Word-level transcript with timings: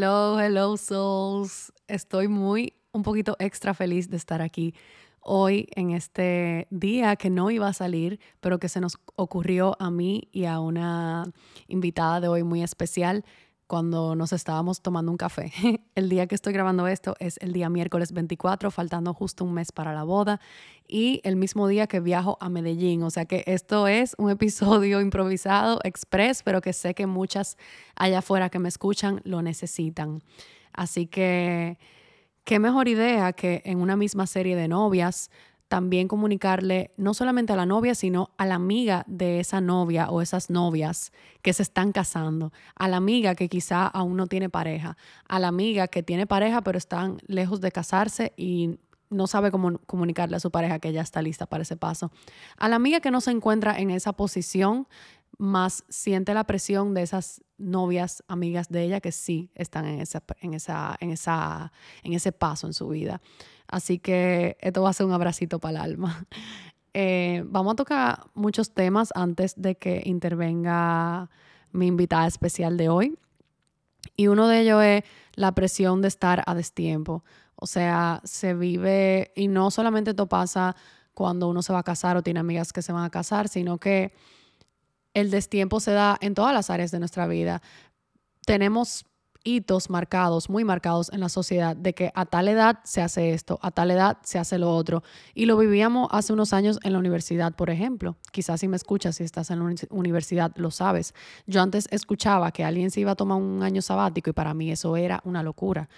Hello, 0.00 0.38
hello 0.38 0.76
souls. 0.76 1.72
Estoy 1.88 2.28
muy, 2.28 2.74
un 2.92 3.02
poquito 3.02 3.34
extra 3.40 3.74
feliz 3.74 4.08
de 4.08 4.16
estar 4.16 4.40
aquí 4.42 4.72
hoy 5.18 5.66
en 5.74 5.90
este 5.90 6.68
día 6.70 7.16
que 7.16 7.30
no 7.30 7.50
iba 7.50 7.66
a 7.66 7.72
salir, 7.72 8.20
pero 8.38 8.60
que 8.60 8.68
se 8.68 8.80
nos 8.80 8.96
ocurrió 9.16 9.74
a 9.80 9.90
mí 9.90 10.28
y 10.30 10.44
a 10.44 10.60
una 10.60 11.24
invitada 11.66 12.20
de 12.20 12.28
hoy 12.28 12.44
muy 12.44 12.62
especial 12.62 13.24
cuando 13.68 14.16
nos 14.16 14.32
estábamos 14.32 14.80
tomando 14.80 15.12
un 15.12 15.18
café. 15.18 15.52
El 15.94 16.08
día 16.08 16.26
que 16.26 16.34
estoy 16.34 16.54
grabando 16.54 16.88
esto 16.88 17.14
es 17.20 17.38
el 17.40 17.52
día 17.52 17.68
miércoles 17.68 18.12
24, 18.12 18.70
faltando 18.70 19.12
justo 19.12 19.44
un 19.44 19.52
mes 19.52 19.72
para 19.72 19.92
la 19.92 20.04
boda 20.04 20.40
y 20.88 21.20
el 21.22 21.36
mismo 21.36 21.68
día 21.68 21.86
que 21.86 22.00
viajo 22.00 22.38
a 22.40 22.48
Medellín. 22.48 23.02
O 23.02 23.10
sea 23.10 23.26
que 23.26 23.44
esto 23.46 23.86
es 23.86 24.14
un 24.18 24.30
episodio 24.30 25.00
improvisado, 25.02 25.80
express, 25.84 26.42
pero 26.42 26.62
que 26.62 26.72
sé 26.72 26.94
que 26.94 27.06
muchas 27.06 27.58
allá 27.94 28.20
afuera 28.20 28.48
que 28.48 28.58
me 28.58 28.70
escuchan 28.70 29.20
lo 29.24 29.42
necesitan. 29.42 30.22
Así 30.72 31.06
que, 31.06 31.78
qué 32.44 32.58
mejor 32.58 32.88
idea 32.88 33.34
que 33.34 33.60
en 33.66 33.80
una 33.80 33.96
misma 33.96 34.26
serie 34.26 34.56
de 34.56 34.68
novias 34.68 35.30
también 35.68 36.08
comunicarle 36.08 36.92
no 36.96 37.14
solamente 37.14 37.52
a 37.52 37.56
la 37.56 37.66
novia, 37.66 37.94
sino 37.94 38.30
a 38.38 38.46
la 38.46 38.54
amiga 38.54 39.04
de 39.06 39.38
esa 39.38 39.60
novia 39.60 40.10
o 40.10 40.22
esas 40.22 40.50
novias 40.50 41.12
que 41.42 41.52
se 41.52 41.62
están 41.62 41.92
casando, 41.92 42.52
a 42.74 42.88
la 42.88 42.96
amiga 42.96 43.34
que 43.34 43.48
quizá 43.48 43.86
aún 43.86 44.16
no 44.16 44.26
tiene 44.26 44.48
pareja, 44.48 44.96
a 45.28 45.38
la 45.38 45.48
amiga 45.48 45.86
que 45.88 46.02
tiene 46.02 46.26
pareja 46.26 46.62
pero 46.62 46.78
están 46.78 47.18
lejos 47.26 47.60
de 47.60 47.70
casarse 47.70 48.32
y 48.36 48.78
no 49.10 49.26
sabe 49.26 49.50
cómo 49.50 49.78
comunicarle 49.86 50.36
a 50.36 50.40
su 50.40 50.50
pareja 50.50 50.78
que 50.78 50.92
ya 50.92 51.02
está 51.02 51.22
lista 51.22 51.46
para 51.46 51.62
ese 51.62 51.76
paso, 51.76 52.10
a 52.56 52.68
la 52.68 52.76
amiga 52.76 53.00
que 53.00 53.10
no 53.10 53.20
se 53.20 53.30
encuentra 53.30 53.78
en 53.78 53.90
esa 53.90 54.12
posición, 54.12 54.86
más 55.38 55.84
siente 55.88 56.34
la 56.34 56.44
presión 56.44 56.94
de 56.94 57.02
esas 57.02 57.42
novias, 57.56 58.24
amigas 58.28 58.68
de 58.68 58.82
ella 58.82 59.00
que 59.00 59.12
sí 59.12 59.50
están 59.54 59.86
en, 59.86 60.00
esa, 60.00 60.22
en, 60.40 60.54
esa, 60.54 60.96
en, 61.00 61.10
esa, 61.10 61.72
en 62.02 62.12
ese 62.12 62.32
paso 62.32 62.66
en 62.66 62.74
su 62.74 62.88
vida. 62.88 63.20
Así 63.68 63.98
que 63.98 64.56
esto 64.60 64.82
va 64.82 64.90
a 64.90 64.92
ser 64.92 65.06
un 65.06 65.12
abracito 65.12 65.58
para 65.58 65.78
el 65.78 65.92
alma. 65.92 66.26
Eh, 66.94 67.44
vamos 67.46 67.74
a 67.74 67.76
tocar 67.76 68.26
muchos 68.34 68.72
temas 68.72 69.12
antes 69.14 69.54
de 69.56 69.76
que 69.76 70.02
intervenga 70.06 71.30
mi 71.70 71.86
invitada 71.86 72.26
especial 72.26 72.76
de 72.76 72.88
hoy. 72.88 73.18
Y 74.16 74.26
uno 74.26 74.48
de 74.48 74.62
ellos 74.62 74.82
es 74.82 75.04
la 75.34 75.52
presión 75.52 76.02
de 76.02 76.08
estar 76.08 76.42
a 76.46 76.54
destiempo. 76.56 77.22
O 77.54 77.66
sea, 77.66 78.20
se 78.24 78.54
vive, 78.54 79.32
y 79.36 79.46
no 79.46 79.70
solamente 79.70 80.10
esto 80.10 80.28
pasa 80.28 80.74
cuando 81.14 81.48
uno 81.48 81.62
se 81.62 81.72
va 81.72 81.80
a 81.80 81.84
casar 81.84 82.16
o 82.16 82.22
tiene 82.22 82.40
amigas 82.40 82.72
que 82.72 82.82
se 82.82 82.92
van 82.92 83.04
a 83.04 83.10
casar, 83.10 83.48
sino 83.48 83.78
que 83.78 84.12
el 85.20 85.30
destiempo 85.30 85.80
se 85.80 85.92
da 85.92 86.16
en 86.20 86.34
todas 86.34 86.54
las 86.54 86.70
áreas 86.70 86.90
de 86.90 86.98
nuestra 86.98 87.26
vida. 87.26 87.62
Tenemos 88.46 89.04
hitos 89.44 89.88
marcados, 89.88 90.50
muy 90.50 90.64
marcados 90.64 91.10
en 91.12 91.20
la 91.20 91.28
sociedad, 91.28 91.76
de 91.76 91.94
que 91.94 92.12
a 92.14 92.26
tal 92.26 92.48
edad 92.48 92.80
se 92.84 93.00
hace 93.00 93.32
esto, 93.32 93.58
a 93.62 93.70
tal 93.70 93.90
edad 93.90 94.18
se 94.22 94.38
hace 94.38 94.58
lo 94.58 94.74
otro. 94.74 95.02
Y 95.34 95.46
lo 95.46 95.56
vivíamos 95.56 96.08
hace 96.10 96.32
unos 96.32 96.52
años 96.52 96.78
en 96.82 96.92
la 96.92 96.98
universidad, 96.98 97.54
por 97.54 97.70
ejemplo. 97.70 98.16
Quizás 98.32 98.60
si 98.60 98.68
me 98.68 98.76
escuchas, 98.76 99.16
si 99.16 99.24
estás 99.24 99.50
en 99.50 99.58
la 99.60 99.74
universidad, 99.90 100.52
lo 100.56 100.70
sabes. 100.70 101.14
Yo 101.46 101.62
antes 101.62 101.88
escuchaba 101.90 102.52
que 102.52 102.64
alguien 102.64 102.90
se 102.90 103.00
iba 103.00 103.12
a 103.12 103.16
tomar 103.16 103.38
un 103.38 103.62
año 103.62 103.82
sabático 103.82 104.30
y 104.30 104.32
para 104.32 104.54
mí 104.54 104.70
eso 104.70 104.96
era 104.96 105.20
una 105.24 105.42
locura. 105.42 105.88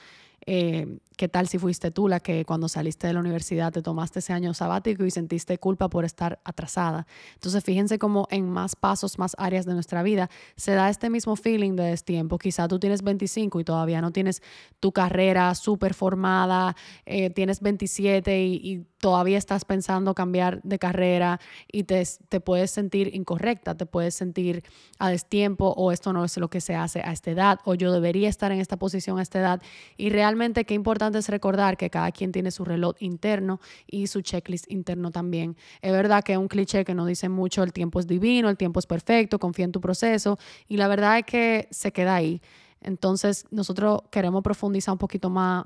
Eh, 0.47 0.99
¿Qué 1.17 1.29
tal 1.29 1.49
si 1.49 1.59
fuiste 1.59 1.91
tú 1.91 2.09
la 2.09 2.21
que 2.21 2.47
cuando 2.47 2.67
saliste 2.67 3.07
de 3.07 3.13
la 3.13 3.21
universidad 3.21 3.73
te 3.73 3.83
tomaste 3.83 4.21
ese 4.21 4.33
año 4.33 4.55
sabático 4.55 5.05
y 5.05 5.11
sentiste 5.11 5.59
culpa 5.59 5.91
por 5.91 6.07
estar 6.07 6.41
atrasada? 6.45 7.07
Entonces, 7.35 7.63
fíjense 7.63 7.99
cómo 7.99 8.27
en 8.31 8.49
más 8.49 8.75
pasos, 8.75 9.19
más 9.19 9.37
áreas 9.37 9.67
de 9.67 9.75
nuestra 9.75 10.03
vida 10.03 10.31
se 10.57 10.73
da 10.73 10.89
este 10.89 11.11
mismo 11.11 11.37
feeling 11.37 11.77
de 11.77 11.85
destiempo. 11.85 12.39
Quizá 12.39 12.69
tú 12.69 12.79
tienes 12.79 13.03
25 13.03 13.61
y 13.61 13.65
todavía 13.65 14.01
no 14.01 14.13
tienes 14.13 14.43
tu 14.81 14.93
carrera 14.93 15.55
súper 15.55 15.93
formada, 15.93 16.75
eh, 17.05 17.29
tienes 17.29 17.61
27 17.61 18.43
y, 18.43 18.55
y, 18.55 18.87
todavía 19.01 19.39
estás 19.39 19.65
pensando 19.65 20.15
cambiar 20.15 20.63
de 20.63 20.79
carrera 20.79 21.41
y 21.73 21.85
te, 21.85 22.07
te 22.29 22.41
puedes 22.41 22.71
sentir 22.71 23.15
incorrecta, 23.15 23.75
te 23.75 23.87
puedes 23.87 24.15
sentir 24.15 24.63
a 24.99 25.09
destiempo 25.11 25.75
o 25.77 25.91
esto 25.91 26.13
no 26.13 26.25
es 26.25 26.37
lo 26.37 26.49
que 26.49 26.61
se 26.61 26.77
hace 26.77 27.01
a 27.01 27.13
esta 27.13 27.31
edad 27.31 27.59
o 27.65 27.75
yo 27.75 27.93
debería 27.93 28.29
estar 28.29 28.53
en 28.53 28.61
esta 28.61 28.77
posición 28.77 29.19
a 29.19 29.23
esta 29.23 29.41
edad. 29.41 29.63
Y 29.97 30.11
realmente 30.11 30.65
qué 30.65 30.75
importante 30.75 31.19
es 31.19 31.29
recordar 31.29 31.77
que 31.77 31.91
cada 31.91 32.13
quien 32.13 32.31
tiene 32.31 32.51
su 32.51 32.65
reloj 32.65 32.95
interno 33.01 33.61
y 33.87 34.07
su 34.07 34.21
checklist 34.21 34.71
interno 34.71 35.11
también. 35.11 35.57
Es 35.81 35.93
verdad 35.93 36.23
que 36.23 36.33
es 36.33 36.39
un 36.39 36.49
cliché 36.49 36.85
que 36.85 36.95
nos 36.95 37.07
dice 37.07 37.29
mucho 37.29 37.63
el 37.63 37.73
tiempo 37.73 38.01
es 38.01 38.07
divino, 38.07 38.51
el 38.51 38.59
tiempo 38.59 38.81
es 38.81 38.87
perfecto, 38.87 39.39
confía 39.39 39.65
en 39.65 39.73
tu 39.73 39.81
proceso 39.81 40.39
y 40.69 40.77
la 40.77 40.89
verdad 40.89 41.19
es 41.19 41.25
que 41.25 41.69
se 41.71 41.93
queda 41.93 42.15
ahí. 42.17 42.43
Entonces 42.83 43.47
nosotros 43.51 44.03
queremos 44.11 44.43
profundizar 44.43 44.93
un 44.93 44.99
poquito 44.99 45.31
más 45.31 45.65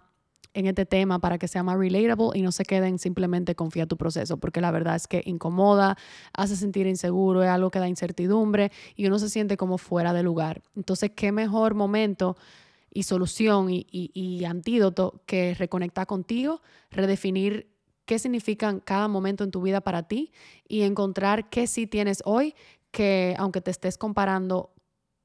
en 0.52 0.66
este 0.66 0.86
tema 0.86 1.18
para 1.18 1.38
que 1.38 1.48
sea 1.48 1.62
más 1.62 1.78
relatable 1.78 2.30
y 2.34 2.42
no 2.42 2.52
se 2.52 2.64
queden 2.64 2.98
simplemente 2.98 3.54
confía 3.54 3.86
tu 3.86 3.96
proceso, 3.96 4.36
porque 4.36 4.60
la 4.60 4.70
verdad 4.70 4.96
es 4.96 5.06
que 5.06 5.22
incomoda, 5.24 5.96
hace 6.32 6.56
sentir 6.56 6.86
inseguro, 6.86 7.42
es 7.42 7.48
algo 7.48 7.70
que 7.70 7.78
da 7.78 7.88
incertidumbre 7.88 8.70
y 8.94 9.06
uno 9.06 9.18
se 9.18 9.28
siente 9.28 9.56
como 9.56 9.78
fuera 9.78 10.12
de 10.12 10.22
lugar. 10.22 10.62
Entonces, 10.76 11.12
qué 11.14 11.32
mejor 11.32 11.74
momento 11.74 12.36
y 12.92 13.02
solución 13.02 13.68
y, 13.70 14.44
antídoto 14.44 15.22
que 15.26 15.54
reconectar 15.54 16.06
contigo, 16.06 16.62
redefinir 16.90 17.68
qué 18.06 18.18
significan 18.18 18.80
cada 18.80 19.08
momento 19.08 19.42
en 19.44 19.50
tu 19.50 19.62
vida 19.62 19.80
para 19.80 20.04
ti 20.04 20.32
y 20.68 20.82
encontrar 20.82 21.50
qué 21.50 21.66
sí 21.66 21.86
tienes 21.86 22.22
hoy 22.24 22.54
que 22.92 23.34
aunque 23.38 23.60
te 23.60 23.72
estés 23.72 23.98
comparando 23.98 24.70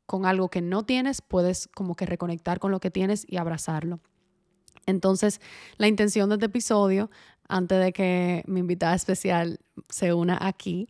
con 0.08 0.26
algo 0.26 0.50
que 0.50 0.62
no 0.62 0.84
tienes, 0.84 1.22
puedes 1.22 1.68
como 1.68 1.96
que 1.96 2.08
reconectar 2.08 2.60
con 2.60 2.72
lo 2.72 2.80
que 2.80 2.90
tienes 2.90 3.26
y 3.30 3.38
abrazarlo. 3.38 4.00
Entonces, 4.90 5.42
la 5.78 5.88
intención 5.88 6.30
de 6.30 6.36
este 6.36 6.48
episodio, 6.48 7.10
antes 7.48 7.84
de 7.84 7.94
que 7.94 8.44
mi 8.48 8.60
invitada 8.60 8.96
especial 8.96 9.60
se 9.90 10.14
una 10.14 10.38
aquí, 10.42 10.88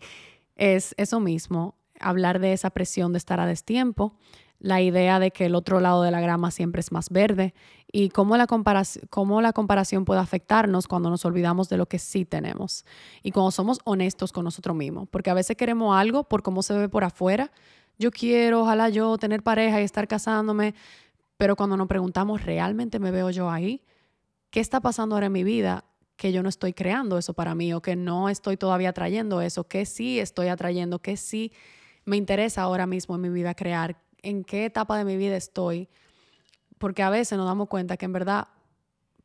es 0.56 0.94
eso 0.98 1.20
mismo, 1.20 1.76
hablar 2.00 2.40
de 2.40 2.54
esa 2.54 2.70
presión 2.70 3.12
de 3.14 3.18
estar 3.18 3.40
a 3.40 3.46
destiempo, 3.46 4.16
la 4.60 4.82
idea 4.82 5.20
de 5.20 5.32
que 5.32 5.46
el 5.46 5.56
otro 5.56 5.80
lado 5.80 6.04
de 6.04 6.12
la 6.12 6.20
grama 6.20 6.52
siempre 6.52 6.82
es 6.82 6.92
más 6.92 7.10
verde 7.10 7.54
y 7.92 8.10
cómo 8.10 8.36
la, 8.36 8.46
comparación, 8.46 10.06
puede 10.06 10.20
afectarnos 10.20 10.88
cuando 10.88 11.10
nos 11.10 11.24
olvidamos 11.26 11.70
de 11.70 11.78
lo 11.78 11.86
que 11.88 11.98
sí 11.98 12.26
tenemos 12.26 12.86
y 13.24 13.32
cuando 13.32 13.52
somos 13.52 13.80
honestos 13.86 14.34
con 14.34 14.44
nosotros 14.44 14.76
mismos, 14.76 15.08
porque 15.10 15.30
a 15.30 15.34
veces 15.34 15.56
queremos 15.56 15.98
algo 15.98 16.26
por 16.26 16.44
cómo 16.44 16.62
se 16.62 16.74
ve 16.74 16.90
por 16.90 17.06
afuera. 17.06 17.52
Yo 17.98 18.12
quiero, 18.12 18.62
ojalá 18.62 18.90
yo, 18.90 19.18
tener 19.18 19.44
pareja 19.44 19.82
y 19.82 19.84
estar 19.84 20.08
casándome, 20.08 20.76
pero 21.40 21.56
cuando 21.56 21.78
nos 21.78 21.88
preguntamos, 21.88 22.44
¿realmente 22.44 23.00
me 23.00 23.12
veo 23.12 23.30
yo 23.30 23.50
ahí? 23.50 23.82
¿Qué 24.50 24.60
está 24.60 24.82
pasando 24.82 25.16
ahora 25.16 25.28
en 25.28 25.32
mi 25.32 25.46
vida? 25.46 25.86
que 26.18 26.34
yo 26.34 26.44
no 26.44 26.50
estoy 26.50 26.74
creando 26.74 27.18
eso 27.18 27.34
para 27.34 27.56
mí 27.56 27.72
o 27.72 27.82
que 27.82 27.96
no 27.96 28.28
estoy 28.28 28.58
todavía 28.58 28.92
trayendo 28.92 29.40
eso, 29.40 29.70
que 29.70 29.86
sí 29.86 30.20
estoy 30.20 30.50
atrayendo, 30.50 31.00
que 31.00 31.16
sí 31.16 31.54
me 32.04 32.18
interesa 32.18 32.64
ahora 32.64 32.86
mismo 32.86 33.16
en 33.16 33.22
mi 33.22 33.30
vida 33.30 33.56
crear, 33.56 34.02
en 34.22 34.44
qué 34.44 34.66
etapa 34.66 34.98
de 34.98 35.06
mi 35.06 35.16
vida 35.16 35.38
estoy, 35.38 35.88
porque 36.78 37.04
a 37.04 37.10
veces 37.10 37.38
nos 37.38 37.48
damos 37.48 37.70
cuenta 37.70 37.96
que 37.96 38.04
en 38.04 38.12
verdad 38.12 38.50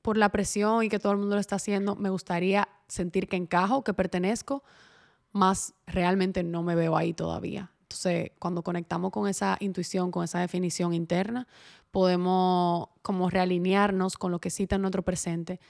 por 0.03 0.17
la 0.17 0.29
presión 0.29 0.85
y 0.85 0.89
que 0.89 1.01
todo 1.01 1.11
el 1.11 1.19
mundo 1.19 1.35
lo 1.35 1.41
está 1.41 1.57
haciendo, 1.57 1.97
me 1.97 2.11
gustaría 2.11 2.69
sentir 2.87 3.27
que 3.27 3.35
encajo, 3.35 3.83
que 3.83 3.93
pertenezco, 3.93 4.63
más 5.33 5.75
realmente 5.89 6.45
no 6.45 6.63
me 6.63 6.77
veo 6.77 6.97
ahí 6.97 7.13
todavía. 7.13 7.73
Entonces, 7.83 8.31
cuando 8.39 8.63
conectamos 8.63 9.11
con 9.11 9.29
esa 9.29 9.57
intuición, 9.59 10.13
con 10.13 10.23
esa 10.23 10.39
definición 10.39 10.95
interna, 10.95 11.49
podemos 11.95 12.89
como 13.03 13.31
realinearnos 13.31 14.17
con 14.19 14.33
lo 14.33 14.41
que 14.41 14.51
cita 14.51 14.75
en 14.75 14.83
nuestro 14.83 15.05
presente 15.05 15.61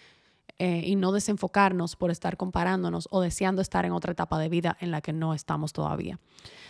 eh, 0.59 0.81
y 0.83 0.97
no 0.97 1.13
desenfocarnos 1.13 1.97
por 1.97 2.11
estar 2.11 2.39
comparándonos 2.39 3.09
o 3.11 3.21
deseando 3.21 3.61
estar 3.61 3.85
en 3.85 3.93
otra 3.93 4.13
etapa 4.13 4.39
de 4.39 4.49
vida 4.49 4.75
en 4.81 4.91
la 4.91 5.03
que 5.03 5.13
no 5.13 5.35
estamos 5.35 5.75
todavía. 5.75 6.19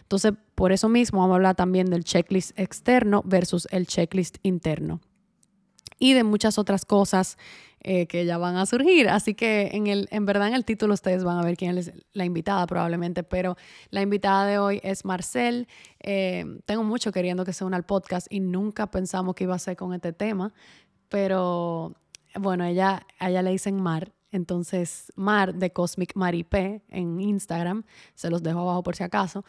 Entonces, 0.00 0.32
por 0.56 0.72
eso 0.72 0.88
mismo 0.88 1.20
vamos 1.20 1.34
a 1.34 1.36
hablar 1.36 1.54
también 1.54 1.88
del 1.88 2.02
checklist 2.02 2.58
externo 2.58 3.22
versus 3.24 3.68
el 3.70 3.86
checklist 3.86 4.38
interno 4.42 5.00
y 5.98 6.14
de 6.14 6.24
muchas 6.24 6.58
otras 6.58 6.84
cosas 6.84 7.38
eh, 7.80 8.06
que 8.06 8.24
ya 8.24 8.38
van 8.38 8.56
a 8.56 8.64
surgir. 8.64 9.08
Así 9.10 9.34
que 9.34 9.70
en, 9.74 9.86
el, 9.86 10.08
en 10.10 10.24
verdad 10.24 10.48
en 10.48 10.54
el 10.54 10.64
título 10.64 10.94
ustedes 10.94 11.22
van 11.22 11.38
a 11.38 11.42
ver 11.42 11.56
quién 11.56 11.76
es 11.76 11.92
la 12.12 12.24
invitada 12.24 12.66
probablemente, 12.66 13.22
pero 13.22 13.56
la 13.90 14.00
invitada 14.00 14.46
de 14.46 14.58
hoy 14.58 14.80
es 14.82 15.04
Marcel. 15.04 15.68
Eh, 16.00 16.46
tengo 16.64 16.82
mucho 16.82 17.12
queriendo 17.12 17.44
que 17.44 17.52
se 17.52 17.64
una 17.64 17.76
al 17.76 17.84
podcast 17.84 18.26
y 18.30 18.40
nunca 18.40 18.90
pensamos 18.90 19.34
que 19.34 19.44
iba 19.44 19.54
a 19.54 19.58
ser 19.58 19.76
con 19.76 19.92
este 19.92 20.14
tema, 20.14 20.54
pero 21.10 21.94
bueno, 22.36 22.64
ella, 22.64 23.06
a 23.18 23.30
ella 23.30 23.42
le 23.42 23.50
dicen 23.50 23.76
Mar. 23.76 24.12
Entonces, 24.30 25.12
Mar 25.14 25.54
de 25.54 25.72
Cosmic 25.72 26.16
Maripé 26.16 26.82
en 26.88 27.20
Instagram, 27.20 27.84
se 28.14 28.30
los 28.30 28.42
dejo 28.42 28.60
abajo 28.60 28.82
por 28.82 28.96
si 28.96 29.04
acaso. 29.04 29.44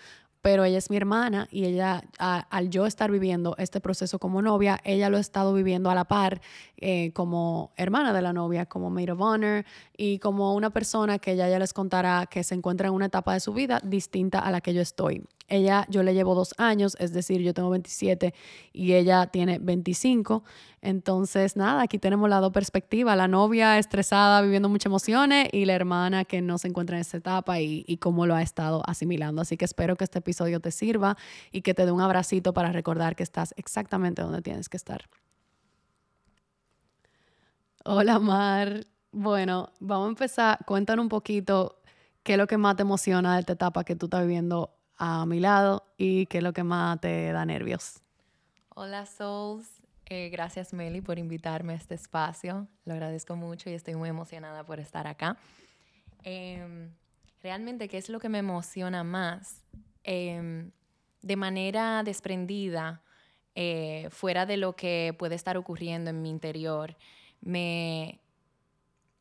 Pero 0.46 0.64
ella 0.64 0.78
es 0.78 0.92
mi 0.92 0.98
hermana 0.98 1.48
y 1.50 1.66
ella, 1.66 2.04
al 2.20 2.70
yo 2.70 2.86
estar 2.86 3.10
viviendo 3.10 3.56
este 3.58 3.82
proceso 3.82 4.20
como 4.20 4.44
novia, 4.44 4.80
ella 4.84 5.10
lo 5.10 5.18
ha 5.18 5.20
estado 5.20 5.56
viviendo 5.56 5.90
a 5.90 5.96
la 5.96 6.04
par 6.06 6.40
eh, 6.78 7.12
como 7.14 7.72
hermana 7.78 8.14
de 8.14 8.22
la 8.22 8.34
novia, 8.34 8.66
como 8.66 8.90
maid 8.90 9.14
of 9.14 9.22
honor 9.22 9.66
y 9.96 10.20
como 10.20 10.54
una 10.56 10.72
persona 10.72 11.20
que 11.20 11.32
ella 11.32 11.48
ya 11.50 11.60
les 11.60 11.74
contará 11.74 12.28
que 12.30 12.44
se 12.44 12.56
encuentra 12.56 12.88
en 12.88 12.94
una 12.94 13.06
etapa 13.06 13.34
de 13.34 13.40
su 13.40 13.54
vida 13.54 13.80
distinta 13.84 14.40
a 14.40 14.52
la 14.52 14.62
que 14.62 14.74
yo 14.74 14.82
estoy. 14.82 15.24
Ella, 15.48 15.86
yo 15.90 16.02
le 16.02 16.14
llevo 16.14 16.34
dos 16.34 16.56
años, 16.58 16.98
es 17.00 17.14
decir, 17.14 17.42
yo 17.42 17.54
tengo 17.54 17.70
27 17.70 18.34
y 18.74 18.94
ella 18.94 19.28
tiene 19.28 19.60
25. 19.60 20.44
Entonces, 20.82 21.56
nada, 21.56 21.84
aquí 21.84 22.00
tenemos 22.00 22.30
la 22.30 22.40
dos 22.40 22.52
perspectivas, 22.52 23.16
la 23.16 23.28
novia 23.28 23.78
estresada, 23.78 24.42
viviendo 24.42 24.70
muchas 24.70 24.88
emociones 24.88 25.48
y 25.52 25.66
la 25.66 25.74
hermana 25.74 26.26
que 26.26 26.42
no 26.42 26.58
se 26.58 26.68
encuentra 26.68 26.98
en 26.98 27.02
esa 27.02 27.18
etapa 27.18 27.60
y, 27.60 27.86
y 27.88 27.98
cómo 27.98 28.26
lo 28.26 28.34
ha 28.34 28.42
estado 28.42 28.82
asimilando. 28.88 29.42
Así 29.42 29.56
que 29.56 29.66
espero 29.66 29.96
que 29.96 30.04
este 30.04 30.20
episodio 30.20 30.60
te 30.60 30.72
sirva 30.72 31.16
y 31.52 31.62
que 31.62 31.76
te 31.76 31.86
dé 31.86 31.92
un 31.92 32.02
abracito 32.02 32.54
para 32.54 32.72
recordar 32.72 33.16
que 33.16 33.24
estás 33.24 33.54
exactamente 33.58 34.24
donde 34.24 34.42
tienes 34.42 34.68
que 34.68 34.78
estar. 34.78 35.06
Hola, 37.88 38.18
Mar. 38.18 38.84
Bueno, 39.12 39.72
vamos 39.80 40.08
a 40.08 40.10
empezar. 40.10 40.58
Cuéntanos 40.66 41.04
un 41.04 41.10
poquito 41.10 41.84
qué 42.24 42.32
es 42.32 42.38
lo 42.40 42.48
que 42.48 42.58
más 42.58 42.76
te 42.76 42.82
emociona 42.82 43.36
de 43.36 43.42
esta 43.42 43.54
etapa 43.54 43.84
que 43.84 43.96
tú 43.96 44.08
estás 44.08 44.22
viviendo 44.24 44.76
a 44.98 45.28
mi 45.28 45.40
lado 45.40 45.86
y 45.96 46.26
qué 46.26 46.40
es 46.40 46.44
lo 46.44 46.52
que 46.52 46.64
más 46.64 47.00
te 47.00 47.32
da 47.32 47.46
nervios. 47.46 48.02
Hola 48.70 49.06
Souls, 49.06 49.70
eh, 50.08 50.30
gracias 50.30 50.74
Meli 50.74 51.02
por 51.02 51.20
invitarme 51.20 51.74
a 51.74 51.76
este 51.76 51.94
espacio, 51.94 52.68
lo 52.86 52.94
agradezco 52.94 53.36
mucho 53.36 53.70
y 53.70 53.74
estoy 53.74 53.94
muy 53.94 54.10
emocionada 54.10 54.66
por 54.66 54.80
estar 54.80 55.06
acá. 55.06 55.38
Em, 56.24 56.90
realmente, 57.44 57.88
¿qué 57.88 58.00
es 58.00 58.10
lo 58.10 58.20
que 58.20 58.30
me 58.30 58.40
emociona 58.40 59.04
más? 59.04 59.62
Em, 60.02 60.72
de 61.22 61.36
manera 61.36 62.02
desprendida, 62.02 63.04
eh, 63.54 64.08
fuera 64.10 64.48
de 64.48 64.58
lo 64.58 64.76
que 64.76 65.16
puede 65.20 65.36
estar 65.36 65.56
ocurriendo 65.56 66.10
en 66.10 66.24
mi 66.24 66.32
interior, 66.32 66.98
me, 67.42 68.20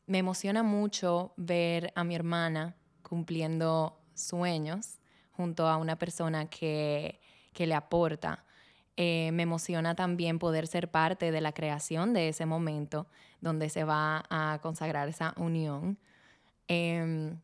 me 0.07 0.19
emociona 0.19 0.63
mucho 0.63 1.33
ver 1.37 1.91
a 1.95 2.03
mi 2.03 2.15
hermana 2.15 2.75
cumpliendo 3.01 3.99
sueños 4.13 4.99
junto 5.31 5.67
a 5.67 5.77
una 5.77 5.97
persona 5.97 6.49
que, 6.49 7.19
le 7.57 7.73
aporta. 7.73 8.43
Eh, 8.97 9.29
me 9.33 9.43
emociona 9.43 9.95
también 9.95 10.39
poder 10.39 10.67
ser 10.67 10.89
parte 10.89 11.31
de 11.31 11.41
la 11.41 11.51
creación 11.51 12.13
de 12.13 12.29
ese 12.29 12.45
momento 12.45 13.07
donde 13.41 13.69
se 13.69 13.83
va 13.83 14.23
a 14.29 14.59
consagrar 14.61 15.07
esa 15.07 15.33
unión. 15.37 15.97
Em, 16.67 17.37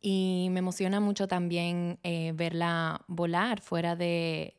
y 0.00 0.48
me 0.50 0.60
emociona 0.60 1.00
mucho 1.00 1.26
también 1.26 1.98
eh, 2.02 2.32
verla 2.34 3.02
volar 3.08 3.60
fuera 3.60 3.96
de, 3.96 4.54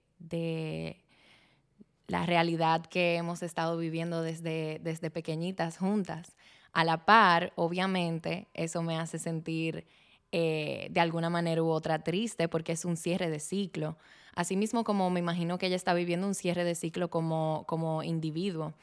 la 2.10 2.26
realidad 2.26 2.86
que 2.86 3.16
hemos 3.16 3.44
estado 3.44 3.78
viviendo 3.78 4.22
desde, 4.24 4.80
desde 4.84 5.12
pequeñitas 5.12 5.78
juntas. 5.78 6.36
A 6.74 6.84
la 6.84 7.06
par, 7.06 7.54
obviamente, 7.56 8.48
eso 8.54 8.82
me 8.82 8.98
hace 8.98 9.20
sentir 9.20 9.86
eh, 10.32 10.88
de 10.92 11.00
alguna 11.00 11.30
manera 11.30 11.64
u 11.64 11.70
otra 11.70 12.04
triste 12.04 12.48
porque 12.48 12.72
es 12.72 12.84
un 12.84 12.98
cierre 12.98 13.30
de 13.30 13.40
ciclo. 13.40 13.96
Asimismo, 14.36 14.84
como 14.84 15.10
me 15.12 15.20
imagino 15.20 15.58
que 15.58 15.68
ella 15.68 15.76
está 15.76 15.94
viviendo 15.94 16.26
un 16.26 16.36
cierre 16.36 16.64
de 16.64 16.76
ciclo 16.76 17.10
como, 17.10 17.64
como 17.68 18.04
individuo, 18.04 18.74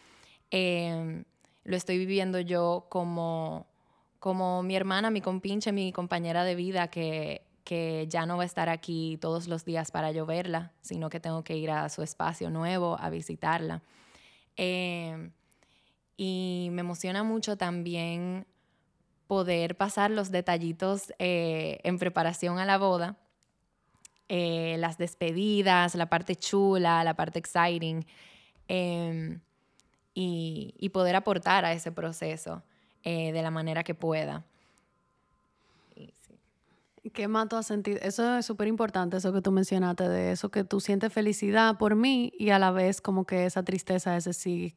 em, 0.51 1.25
lo 1.65 1.77
estoy 1.77 1.99
viviendo 1.99 2.39
yo 2.41 2.87
como, 2.89 3.67
como 4.21 4.63
mi 4.63 4.77
hermana, 4.77 5.11
mi 5.11 5.21
compinche, 5.21 5.73
mi 5.73 5.93
compañera 5.93 6.45
de 6.45 6.55
vida 6.55 6.89
que, 6.89 7.43
que 7.67 8.07
ya 8.09 8.27
no 8.27 8.37
va 8.37 8.45
a 8.45 8.47
estar 8.47 8.69
aquí 8.69 9.19
todos 9.21 9.49
los 9.49 9.65
días 9.65 9.91
para 9.91 10.13
yo 10.13 10.25
verla, 10.25 10.71
sino 10.83 11.11
que 11.11 11.19
tengo 11.19 11.43
que 11.43 11.57
ir 11.57 11.73
a 11.73 11.89
su 11.89 12.05
espacio 12.05 12.49
nuevo 12.49 12.97
a 13.01 13.11
visitarla. 13.11 13.83
Em, 14.57 15.33
y 16.17 16.69
me 16.71 16.83
emociona 16.83 17.25
mucho 17.25 17.57
también 17.57 18.47
poder 19.27 19.77
pasar 19.77 20.13
los 20.13 20.31
detallitos 20.31 21.13
eh, 21.19 21.81
en 21.83 21.99
preparación 21.99 22.61
a 22.61 22.67
la 22.67 22.79
boda, 22.79 23.17
eh, 24.29 24.77
las 24.79 24.97
despedidas, 24.97 25.97
la 25.97 26.07
parte 26.09 26.37
chula, 26.37 27.03
la 27.03 27.15
parte 27.15 27.41
exciting, 27.41 28.07
y, 30.15 30.89
poder 30.93 31.17
aportar 31.17 31.65
a 31.65 31.73
ese 31.73 31.91
proceso 31.91 32.63
eh, 33.03 33.33
de 33.33 33.43
la 33.43 33.51
manera 33.51 33.83
que 33.83 33.95
pueda. 33.95 34.45
¿Qué 37.13 37.29
más 37.29 37.49
tú 37.49 37.57
has 37.57 37.67
sentido? 37.67 37.99
Eso 38.03 38.37
es 38.39 38.47
súper 38.47 38.69
importante, 38.69 39.17
eso 39.19 39.33
que 39.33 39.43
tú 39.43 39.53
mencionaste, 39.53 40.09
de 40.09 40.33
eso 40.33 40.51
que 40.51 40.65
tú 40.65 40.81
sientes 40.81 41.13
felicidad 41.13 41.77
por 41.79 41.95
mí 41.95 42.33
y 42.39 42.51
a 42.51 42.59
la 42.59 42.71
vez 42.71 43.01
como 43.01 43.25
que 43.25 43.47
esa 43.47 43.63
tristeza, 43.63 44.17
ese 44.17 44.33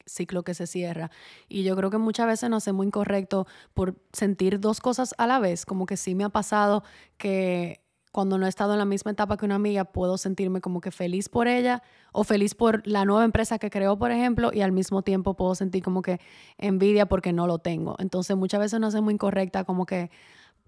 ciclo 0.05 0.43
que 0.43 0.53
se 0.53 0.67
cierra. 0.67 1.11
Y 1.47 1.63
yo 1.63 1.75
creo 1.75 1.89
que 1.89 1.97
muchas 1.97 2.27
veces 2.27 2.49
no 2.49 2.59
sé 2.59 2.73
muy 2.73 2.87
incorrecto 2.87 3.47
por 3.73 3.95
sentir 4.13 4.59
dos 4.59 4.79
cosas 4.81 5.15
a 5.17 5.27
la 5.27 5.39
vez, 5.39 5.65
como 5.65 5.85
que 5.85 5.97
sí 5.97 6.15
me 6.15 6.23
ha 6.23 6.29
pasado 6.29 6.83
que 7.17 7.81
cuando 8.11 8.37
no 8.37 8.45
he 8.45 8.49
estado 8.49 8.73
en 8.73 8.79
la 8.79 8.85
misma 8.85 9.11
etapa 9.11 9.37
que 9.37 9.45
una 9.45 9.55
amiga, 9.55 9.85
puedo 9.85 10.17
sentirme 10.17 10.61
como 10.61 10.81
que 10.81 10.91
feliz 10.91 11.29
por 11.29 11.47
ella 11.47 11.83
o 12.11 12.23
feliz 12.23 12.55
por 12.55 12.85
la 12.87 13.05
nueva 13.05 13.23
empresa 13.23 13.59
que 13.59 13.69
creó, 13.69 13.97
por 13.97 14.11
ejemplo, 14.11 14.51
y 14.53 14.61
al 14.61 14.71
mismo 14.71 15.03
tiempo 15.03 15.35
puedo 15.35 15.53
sentir 15.55 15.83
como 15.83 16.01
que 16.01 16.19
envidia 16.57 17.05
porque 17.05 17.33
no 17.33 17.45
lo 17.45 17.59
tengo. 17.59 17.95
Entonces 17.99 18.35
muchas 18.35 18.59
veces 18.59 18.79
no 18.79 18.89
sé 18.89 19.01
muy 19.01 19.13
incorrecta 19.13 19.63
como 19.63 19.85
que 19.85 20.09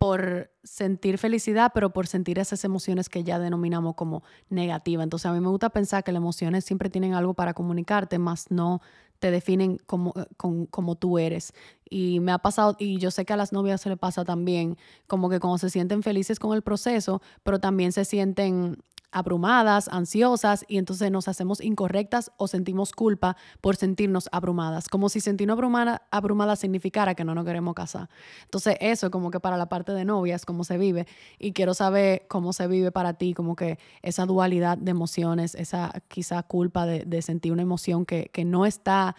por 0.02 0.50
sentir 0.64 1.20
felicidad, 1.20 1.74
pero 1.76 1.94
por 1.94 2.08
sentir 2.08 2.40
esas 2.40 2.64
emociones 2.64 3.08
que 3.08 3.24
ya 3.24 3.38
denominamos 3.38 3.94
como 3.94 4.24
negativa. 4.50 5.04
Entonces 5.04 5.28
a 5.28 5.32
mí 5.32 5.40
me 5.40 5.50
gusta 5.50 5.70
pensar 5.70 6.04
que 6.04 6.12
las 6.12 6.20
emociones 6.20 6.66
siempre 6.66 6.90
tienen 6.90 7.14
algo 7.14 7.36
para 7.36 7.54
comunicarte, 7.54 8.18
más 8.18 8.50
no 8.50 8.82
te 9.20 9.30
definen 9.30 9.78
como, 9.86 10.16
eh, 10.16 10.26
como, 10.72 10.96
tú 10.96 11.20
eres. 11.20 11.54
Y 11.88 12.20
me 12.20 12.32
ha 12.32 12.40
pasado, 12.40 12.76
y 12.80 12.98
yo 12.98 13.12
sé 13.12 13.26
que 13.26 13.34
a 13.34 13.38
las 13.38 13.54
novias 13.54 13.82
se 13.82 13.90
le 13.90 13.96
pasa 13.96 14.26
también, 14.26 14.76
como 15.06 15.30
que 15.30 15.40
cuando 15.40 15.60
se 15.60 15.70
sienten 15.70 16.02
felices 16.02 16.40
con 16.40 16.56
el 16.56 16.64
proceso, 16.64 17.22
pero 17.44 17.60
también 17.60 17.92
se 17.92 18.04
sienten 18.04 18.78
abrumadas, 19.12 19.88
ansiosas 19.90 20.66
y 20.68 20.78
entonces 20.78 21.12
nos 21.12 21.28
hacemos 21.28 21.62
incorrectas 21.62 22.32
o 22.38 22.48
sentimos 22.48 22.92
culpa 22.92 23.38
por 23.62 23.76
sentirnos 23.76 24.30
abrumadas, 24.32 24.88
como 24.88 25.10
si 25.10 25.20
sentirnos 25.20 25.56
abrumada, 25.56 26.04
abrumada 26.12 26.56
significara 26.56 27.16
que 27.16 27.24
no 27.24 27.36
nos 27.36 27.46
queremos 27.46 27.74
casar. 27.74 28.10
Entonces 28.44 28.78
eso 28.80 29.12
como 29.12 29.32
que 29.32 29.40
para 29.40 29.58
la 29.58 29.70
parte 29.70 29.92
de 29.92 30.06
novias, 30.06 30.46
cómo 30.46 30.64
se 30.64 30.78
vive 30.78 31.08
y 31.40 31.54
quiero 31.54 31.74
saber 31.74 32.26
cómo 32.28 32.54
se 32.54 32.68
vive 32.68 32.92
para 32.92 33.14
ti, 33.14 33.34
como 33.34 33.56
que 33.56 33.80
esa 34.02 34.26
dualidad 34.26 34.78
de 34.78 34.92
emociones, 34.92 35.56
esa 35.56 35.92
quizá 36.08 36.44
culpa 36.44 36.86
de, 36.86 37.22
sentir 37.22 37.52
una 37.52 37.62
emoción 37.62 38.06
que 38.06 38.46
no 38.46 38.66
está 38.66 39.16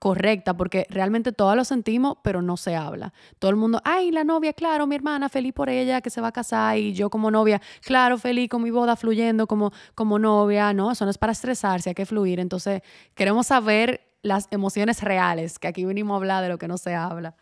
correcta, 0.00 0.54
porque 0.54 0.86
realmente 0.88 1.30
todos 1.30 1.54
lo 1.54 1.64
sentimos, 1.64 2.16
pero 2.22 2.40
no 2.40 2.56
se 2.56 2.74
habla. 2.74 3.12
Todo 3.38 3.50
el 3.50 3.56
mundo, 3.56 3.80
ay, 3.84 4.10
la 4.10 4.24
novia, 4.24 4.54
claro, 4.54 4.86
mi 4.86 4.96
hermana, 4.96 5.28
feliz 5.28 5.52
por 5.52 5.68
ella, 5.68 6.00
que 6.00 6.08
se 6.08 6.22
va 6.22 6.28
a 6.28 6.32
casar, 6.32 6.78
y 6.78 6.94
yo 6.94 7.10
como 7.10 7.30
novia, 7.30 7.60
claro, 7.82 8.16
feliz 8.16 8.48
con 8.48 8.62
mi 8.62 8.70
boda 8.70 8.96
fluyendo 8.96 9.46
como, 9.46 9.72
como 9.94 10.18
novia, 10.18 10.72
no, 10.72 10.90
eso 10.90 11.04
no 11.04 11.10
es 11.10 11.18
para 11.18 11.32
estresarse, 11.32 11.90
hay 11.90 11.94
que 11.94 12.06
fluir. 12.06 12.40
Entonces, 12.40 12.80
queremos 13.14 13.48
saber 13.48 14.00
las 14.22 14.48
emociones 14.50 15.02
reales, 15.02 15.58
que 15.58 15.68
aquí 15.68 15.84
venimos 15.84 16.14
a 16.14 16.16
hablar 16.16 16.42
de 16.42 16.48
lo 16.48 16.56
que 16.56 16.66
no 16.66 16.78
se 16.78 16.94
habla. 16.94 17.36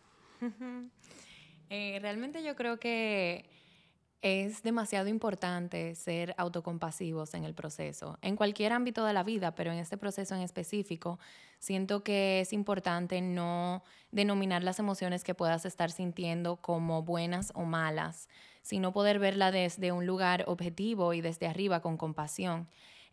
Eh, 1.70 1.98
realmente 2.02 2.42
yo 2.42 2.56
creo 2.56 2.80
que 2.80 3.48
es 4.20 4.62
demasiado 4.62 5.08
importante 5.08 5.94
ser 5.94 6.34
autocompasivos 6.38 7.34
en 7.34 7.44
el 7.44 7.54
proceso, 7.54 8.18
en 8.20 8.34
cualquier 8.34 8.72
ámbito 8.72 9.04
de 9.04 9.12
la 9.12 9.22
vida, 9.22 9.54
pero 9.54 9.70
en 9.70 9.78
este 9.78 9.96
proceso 9.96 10.34
en 10.34 10.42
específico, 10.42 11.20
siento 11.58 12.02
que 12.02 12.40
es 12.40 12.52
importante 12.52 13.20
no 13.20 13.84
denominar 14.10 14.64
las 14.64 14.80
emociones 14.80 15.22
que 15.22 15.34
puedas 15.34 15.64
estar 15.64 15.90
sintiendo 15.90 16.56
como 16.56 17.02
buenas 17.02 17.52
o 17.54 17.64
malas, 17.64 18.28
sino 18.62 18.92
poder 18.92 19.20
verla 19.20 19.52
desde 19.52 19.92
un 19.92 20.04
lugar 20.04 20.44
objetivo 20.48 21.14
y 21.14 21.20
desde 21.20 21.46
arriba 21.46 21.80
con 21.80 21.96
compasión. 21.96 22.68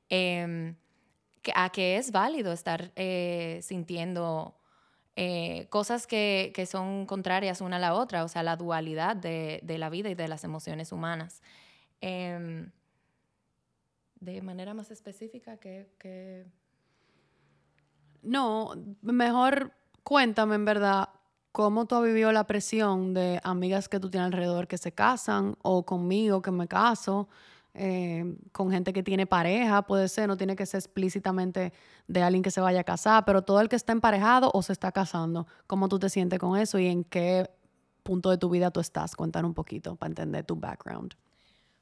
Em, 0.09 0.75
a 1.53 1.69
que 1.69 1.97
es 1.97 2.11
válido 2.11 2.51
estar 2.51 2.91
eh, 2.95 3.59
sintiendo 3.61 4.55
eh, 5.17 5.67
cosas 5.69 6.07
que, 6.07 6.67
son 6.69 7.05
contrarias 7.05 7.61
una 7.61 7.77
a 7.77 7.79
la 7.79 7.93
otra, 7.93 8.23
o 8.23 8.27
sea, 8.27 8.43
la 8.43 8.57
dualidad 8.57 9.15
de, 9.15 9.61
la 9.65 9.89
vida 9.89 10.09
y 10.09 10.15
de 10.15 10.27
las 10.27 10.43
emociones 10.43 10.91
humanas. 10.91 11.41
Em, 12.01 12.71
de 14.19 14.41
manera 14.41 14.73
más 14.73 14.91
específica 14.91 15.57
que, 15.57 16.45
No, 18.21 18.73
mejor 19.01 19.71
cuéntame 20.03 20.55
en 20.55 20.65
verdad 20.65 21.09
cómo 21.51 21.85
tú 21.85 21.95
has 21.95 22.03
vivido 22.03 22.31
la 22.33 22.45
presión 22.45 23.13
de 23.13 23.39
amigas 23.43 23.87
que 23.87 23.99
tú 23.99 24.09
tienes 24.09 24.27
alrededor 24.27 24.67
que 24.67 24.77
se 24.77 24.91
casan 24.91 25.55
o 25.61 25.85
conmigo 25.85 26.41
que 26.41 26.51
me 26.51 26.67
caso 26.67 27.29
eh, 27.75 28.37
con 28.51 28.71
gente 28.71 28.93
que 28.93 29.03
tiene 29.03 29.25
pareja, 29.25 29.81
puede 29.83 30.07
ser, 30.07 30.27
no 30.27 30.37
tiene 30.37 30.55
que 30.55 30.65
ser 30.65 30.79
explícitamente 30.79 31.73
de 32.07 32.23
alguien 32.23 32.41
que 32.41 32.51
se 32.51 32.61
vaya 32.61 32.79
a 32.79 32.83
casar, 32.83 33.25
pero 33.25 33.43
todo 33.43 33.61
el 33.61 33.69
que 33.69 33.75
está 33.75 33.91
emparejado 33.91 34.49
o 34.53 34.61
se 34.61 34.73
está 34.73 34.91
casando, 34.91 35.45
¿cómo 35.67 35.89
tú 35.89 35.99
te 35.99 36.09
sientes 36.09 36.39
con 36.39 36.57
eso 36.57 36.79
y 36.79 36.87
en 36.87 37.03
qué 37.03 37.49
punto 38.03 38.29
de 38.29 38.37
tu 38.37 38.49
vida 38.49 38.71
tú 38.71 38.79
estás? 38.79 39.15
Cuéntanos 39.15 39.49
un 39.49 39.55
poquito 39.55 39.95
para 39.95 40.09
entender 40.09 40.45
tu 40.45 40.55
background. 40.55 41.15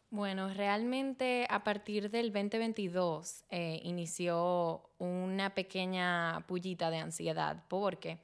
Bueno, 0.10 0.54
realmente 0.54 1.48
a 1.50 1.64
partir 1.64 2.12
del 2.12 2.32
2022 2.32 3.46
eh, 3.50 3.80
inició 3.84 4.90
una 5.00 5.56
pequeña 5.56 6.44
pullita 6.48 6.92
de 6.92 6.98
ansiedad 6.98 7.64
porque 7.68 8.20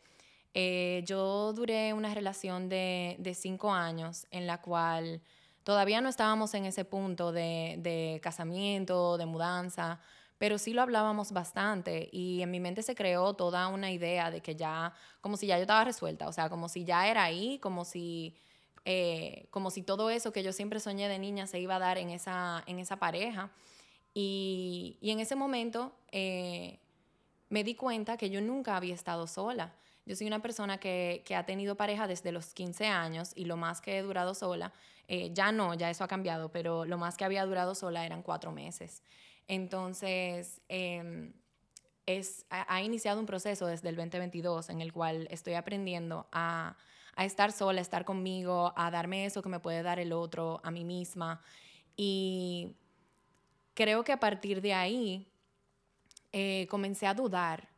eh, 0.53 1.03
yo 1.05 1.53
duré 1.53 1.93
una 1.93 2.13
relación 2.13 2.69
de, 2.69 3.17
cinco 3.35 3.71
años 3.71 4.27
en 4.31 4.47
la 4.47 4.61
cual 4.61 5.21
todavía 5.63 6.01
no 6.01 6.09
estábamos 6.09 6.53
en 6.53 6.65
ese 6.65 6.85
punto 6.85 7.31
de, 7.31 8.19
casamiento, 8.23 9.17
de 9.17 9.25
mudanza, 9.25 9.99
pero 10.37 10.57
sí 10.57 10.73
lo 10.73 10.81
hablábamos 10.81 11.31
bastante 11.31 12.09
y 12.11 12.41
en 12.41 12.51
mi 12.51 12.59
mente 12.59 12.81
se 12.81 12.95
creó 12.95 13.33
toda 13.33 13.67
una 13.67 13.91
idea 13.91 14.31
de 14.31 14.41
que 14.41 14.55
ya, 14.55 14.93
como 15.21 15.37
si 15.37 15.47
ya 15.47 15.57
yo 15.57 15.63
estaba 15.63 15.83
resuelta, 15.83 16.27
o 16.27 16.33
sea, 16.33 16.49
como 16.49 16.69
si 16.69 16.85
ya 16.85 17.07
era 17.07 17.23
ahí, 17.23 17.59
como 17.59 17.83
si 17.85 18.35
eh, 18.85 19.47
como 19.51 19.71
si 19.71 19.83
todo 19.83 20.09
eso 20.09 20.31
que 20.31 20.41
yo 20.41 20.53
siempre 20.53 20.79
soñé 20.79 21.07
de 21.09 21.19
niña 21.19 21.47
se 21.47 21.59
iba 21.59 21.75
a 21.75 21.79
dar 21.79 21.97
en 21.97 22.09
esa, 22.09 22.63
en 22.65 22.79
esa 22.79 22.97
pareja. 22.97 23.51
Y, 24.13 24.97
en 25.01 25.19
ese 25.19 25.35
momento 25.35 25.93
eh, 26.11 26.79
me 27.49 27.63
di 27.63 27.75
cuenta 27.75 28.17
que 28.17 28.29
yo 28.29 28.41
nunca 28.41 28.75
había 28.75 28.95
estado 28.95 29.27
sola. 29.27 29.73
Yo 30.09 30.15
soy 30.15 30.25
una 30.25 30.41
persona 30.41 30.79
que, 30.79 31.23
ha 31.37 31.45
tenido 31.45 31.77
pareja 31.77 32.07
desde 32.07 32.31
los 32.31 32.55
15 32.55 32.87
años 32.87 33.31
y 33.35 33.45
lo 33.45 33.57
más 33.57 33.79
que 33.79 33.99
he 33.99 34.01
durado 34.01 34.33
sola, 34.33 34.73
eh, 35.07 35.29
ya 35.35 35.51
no, 35.51 35.75
ya 35.75 35.91
eso 35.91 36.03
ha 36.03 36.07
cambiado, 36.07 36.51
pero 36.51 36.83
lo 36.83 36.97
más 36.97 37.15
que 37.15 37.25
había 37.25 37.45
durado 37.45 37.75
sola 37.75 38.03
eran 38.03 38.23
cuatro 38.23 38.51
meses. 38.51 39.03
Entonces, 39.47 40.61
em, 40.67 41.31
es, 42.07 42.47
ha, 42.49 42.81
iniciado 42.81 43.19
un 43.19 43.27
proceso 43.27 43.67
desde 43.67 43.89
el 43.89 43.95
2022 43.97 44.71
en 44.71 44.81
el 44.81 44.91
cual 44.93 45.27
estoy 45.29 45.53
aprendiendo 45.53 46.27
a, 46.31 46.75
a 47.15 47.25
estar 47.25 47.51
sola, 47.51 47.77
a 47.77 47.83
estar 47.83 48.03
conmigo, 48.03 48.73
a 48.75 48.89
darme 48.89 49.25
eso 49.27 49.43
que 49.43 49.49
me 49.49 49.59
puede 49.59 49.83
dar 49.83 49.99
el 49.99 50.11
otro, 50.11 50.59
a 50.63 50.71
mí 50.71 50.85
misma. 50.85 51.39
Y 51.95 52.75
creo 53.75 54.03
que 54.03 54.13
a 54.13 54.19
partir 54.19 54.59
de 54.59 54.73
ahí 54.73 55.31
eh, 56.31 56.65
comencé 56.67 57.05
a 57.05 57.13
dudar 57.13 57.69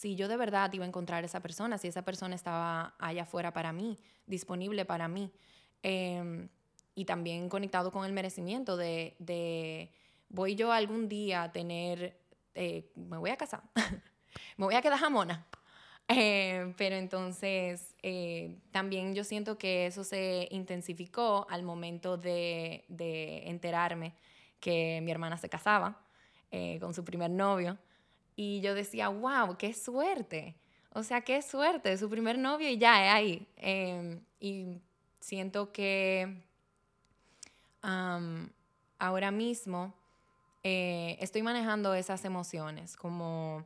si 0.00 0.16
yo 0.16 0.28
de 0.28 0.38
verdad 0.38 0.72
iba 0.72 0.86
a 0.86 0.88
encontrar 0.88 1.24
esa 1.24 1.40
persona, 1.40 1.76
si 1.76 1.86
esa 1.86 2.00
persona 2.00 2.34
estaba 2.34 2.94
allá 2.98 3.24
afuera 3.24 3.52
para 3.52 3.70
mí, 3.70 3.98
disponible 4.26 4.86
para 4.86 5.08
mí. 5.08 5.30
Em, 5.82 6.48
y 6.94 7.04
también 7.04 7.50
conectado 7.50 7.92
con 7.92 8.06
el 8.06 8.12
merecimiento 8.14 8.78
de, 8.78 9.90
voy 10.30 10.54
yo 10.54 10.72
algún 10.72 11.06
día 11.06 11.42
a 11.42 11.52
tener, 11.52 12.18
eh, 12.54 12.90
me 12.94 13.18
voy 13.18 13.28
a 13.28 13.36
casar, 13.36 13.62
me 14.56 14.64
voy 14.64 14.74
a 14.74 14.80
quedar 14.80 14.98
jamona. 14.98 15.46
Eh, 16.08 16.72
pero 16.78 16.96
entonces 16.96 17.94
eh, 18.02 18.56
también 18.70 19.14
yo 19.14 19.22
siento 19.22 19.58
que 19.58 19.84
eso 19.86 20.02
se 20.02 20.48
intensificó 20.50 21.46
al 21.50 21.62
momento 21.62 22.16
de, 22.16 22.86
enterarme 23.46 24.14
que 24.60 25.00
mi 25.02 25.10
hermana 25.10 25.36
se 25.36 25.50
casaba 25.50 26.00
eh, 26.50 26.78
con 26.80 26.94
su 26.94 27.04
primer 27.04 27.30
novio. 27.30 27.76
Y 28.42 28.62
yo 28.62 28.74
decía, 28.74 29.10
wow, 29.10 29.58
qué 29.58 29.74
suerte. 29.74 30.56
O 30.94 31.02
sea, 31.02 31.20
qué 31.20 31.42
suerte, 31.42 31.98
su 31.98 32.08
primer 32.08 32.38
novio 32.38 32.70
y 32.70 32.78
ya 32.78 33.04
es 33.04 33.12
ahí. 33.12 33.46
Em, 33.56 34.24
y 34.40 34.80
siento 35.20 35.72
que 35.72 36.42
ahora 37.82 39.30
mismo 39.30 39.92
estoy 40.62 41.42
manejando 41.42 41.92
esas 41.92 42.24
emociones 42.24 42.96
como 42.96 43.62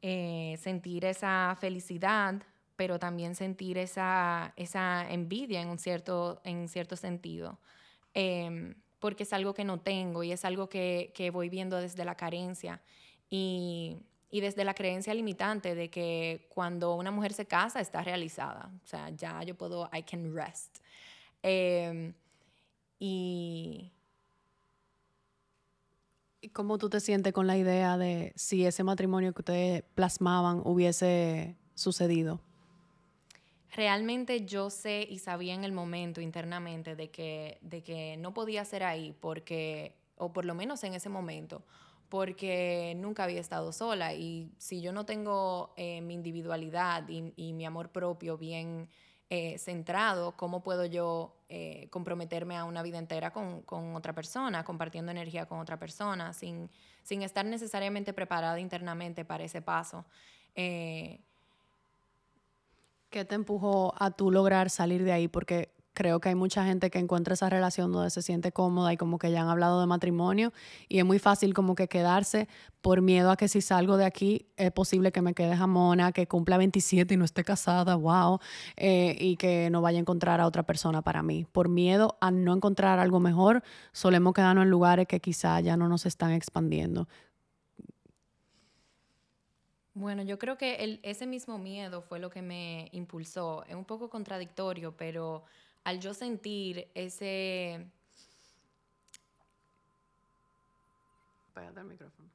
eh, 0.00 0.56
sentir 0.60 1.04
esa 1.04 1.56
felicidad, 1.60 2.40
pero 2.76 3.00
también 3.00 3.34
sentir 3.34 3.78
esa, 3.78 4.52
esa 4.54 5.10
envidia 5.10 5.60
en 5.60 5.70
un 5.70 5.78
cierto, 5.80 6.40
en 6.44 6.68
cierto 6.68 6.94
sentido. 6.94 7.58
Em, 8.14 8.76
porque 9.00 9.24
es 9.24 9.32
algo 9.32 9.54
que 9.54 9.64
no 9.64 9.80
tengo 9.80 10.22
y 10.22 10.30
es 10.30 10.44
algo 10.44 10.68
que, 10.68 11.10
que 11.16 11.32
voy 11.32 11.48
viendo 11.48 11.78
desde 11.78 12.04
la 12.04 12.14
carencia 12.14 12.80
y, 13.30 13.96
y, 14.30 14.40
desde 14.40 14.64
la 14.64 14.74
creencia 14.74 15.14
limitante 15.14 15.74
de 15.74 15.88
que 15.88 16.46
cuando 16.50 16.96
una 16.96 17.10
mujer 17.10 17.32
se 17.32 17.46
casa 17.46 17.80
está 17.80 18.02
realizada. 18.02 18.70
O 18.84 18.86
sea, 18.86 19.08
ya 19.10 19.42
yo 19.44 19.56
puedo, 19.56 19.88
I 19.92 20.02
can 20.02 20.34
rest. 20.34 20.78
Eh, 21.42 22.12
y, 22.98 23.90
¿Cómo 26.52 26.78
tú 26.78 26.88
te 26.88 27.00
sientes 27.00 27.32
con 27.32 27.46
la 27.46 27.56
idea 27.56 27.98
de 27.98 28.32
si 28.34 28.64
ese 28.64 28.82
matrimonio 28.82 29.32
que 29.32 29.40
ustedes 29.40 29.82
plasmaban 29.94 30.62
hubiese 30.64 31.56
sucedido? 31.74 32.40
Realmente 33.74 34.46
yo 34.46 34.68
sé 34.70 35.06
y 35.08 35.18
sabía 35.18 35.54
en 35.54 35.64
el 35.64 35.72
momento 35.72 36.20
internamente 36.20 36.96
de 36.96 37.10
que, 37.10 37.58
de 37.60 37.82
que 37.82 38.16
no 38.16 38.34
podía 38.34 38.64
ser 38.64 38.82
ahí 38.82 39.14
porque, 39.20 39.94
o 40.16 40.32
por 40.32 40.44
lo 40.44 40.54
menos 40.54 40.82
en 40.82 40.94
ese 40.94 41.08
momento, 41.08 41.62
porque 42.10 42.94
nunca 42.96 43.24
había 43.24 43.40
estado 43.40 43.72
sola 43.72 44.12
y 44.12 44.52
si 44.58 44.82
yo 44.82 44.92
no 44.92 45.06
tengo 45.06 45.72
eh, 45.76 46.00
mi 46.02 46.14
individualidad 46.14 47.08
y, 47.08 47.32
y, 47.36 47.52
mi 47.52 47.64
amor 47.64 47.90
propio 47.90 48.36
bien 48.36 48.88
eh, 49.30 49.56
centrado, 49.58 50.32
¿cómo 50.36 50.62
puedo 50.62 50.84
yo 50.84 51.36
eh, 51.48 51.86
comprometerme 51.90 52.56
a 52.56 52.64
una 52.64 52.82
vida 52.82 52.98
entera 52.98 53.32
con, 53.32 53.62
otra 53.94 54.12
persona, 54.12 54.64
compartiendo 54.64 55.12
energía 55.12 55.46
con 55.46 55.60
otra 55.60 55.78
persona, 55.78 56.32
sin, 56.32 56.68
sin 57.04 57.22
estar 57.22 57.46
necesariamente 57.46 58.12
preparada 58.12 58.58
internamente 58.58 59.24
para 59.24 59.44
ese 59.44 59.62
paso? 59.62 60.04
¿Qué 60.52 61.24
te 63.24 63.34
empujó 63.34 63.94
a 63.98 64.10
tú 64.10 64.32
lograr 64.32 64.68
salir 64.68 65.04
de 65.04 65.12
ahí? 65.12 65.28
Porque 65.28 65.72
creo 65.94 66.20
que 66.20 66.28
hay 66.30 66.34
mucha 66.34 66.64
gente 66.64 66.90
que 66.90 66.98
encuentra 66.98 67.34
esa 67.34 67.50
relación 67.50 67.92
donde 67.92 68.10
se 68.10 68.22
siente 68.22 68.52
cómoda 68.52 68.92
y 68.92 68.96
como 68.96 69.18
que 69.18 69.30
ya 69.30 69.42
han 69.42 69.48
hablado 69.48 69.80
de 69.80 69.86
matrimonio 69.86 70.52
y 70.88 70.98
es 70.98 71.04
muy 71.04 71.18
fácil 71.18 71.54
como 71.54 71.74
que 71.74 71.88
quedarse 71.88 72.48
por 72.80 73.02
miedo 73.02 73.30
a 73.30 73.36
que 73.36 73.48
si 73.48 73.60
salgo 73.60 73.96
de 73.96 74.04
aquí 74.04 74.46
es 74.56 74.70
posible 74.72 75.12
que 75.12 75.22
me 75.22 75.34
quede 75.34 75.56
jamona, 75.56 76.12
que 76.12 76.26
cumpla 76.26 76.56
27 76.58 77.14
y 77.14 77.16
no 77.16 77.24
esté 77.24 77.44
casada, 77.44 77.96
wow, 77.96 78.38
eh, 78.76 79.16
y 79.20 79.36
que 79.36 79.68
no 79.70 79.82
vaya 79.82 79.98
a 79.98 80.00
encontrar 80.00 80.40
a 80.40 80.46
otra 80.46 80.62
persona 80.62 81.02
para 81.02 81.22
mí. 81.22 81.46
Por 81.50 81.68
miedo 81.68 82.16
a 82.20 82.30
no 82.30 82.54
encontrar 82.54 82.98
algo 82.98 83.20
mejor, 83.20 83.62
solemos 83.92 84.32
quedarnos 84.32 84.64
en 84.64 84.70
lugares 84.70 85.06
que 85.06 85.20
quizá 85.20 85.60
ya 85.60 85.76
no 85.76 85.88
nos 85.88 86.06
están 86.06 86.32
expandiendo. 86.32 87.08
Bueno, 89.92 90.22
yo 90.22 90.38
creo 90.38 90.56
que 90.56 91.00
ese 91.02 91.26
mismo 91.26 91.58
miedo 91.58 92.00
fue 92.00 92.20
lo 92.20 92.30
que 92.30 92.42
me 92.42 92.88
impulsó. 92.92 93.64
Es 93.64 93.74
un 93.74 93.84
poco 93.84 94.08
contradictorio, 94.08 94.96
pero 94.96 95.44
al 95.84 96.00
yo 96.00 96.14
sentir 96.14 96.88
ese... 96.94 97.86
Pégate 101.54 101.80
el 101.80 101.86
micrófono. 101.86 102.28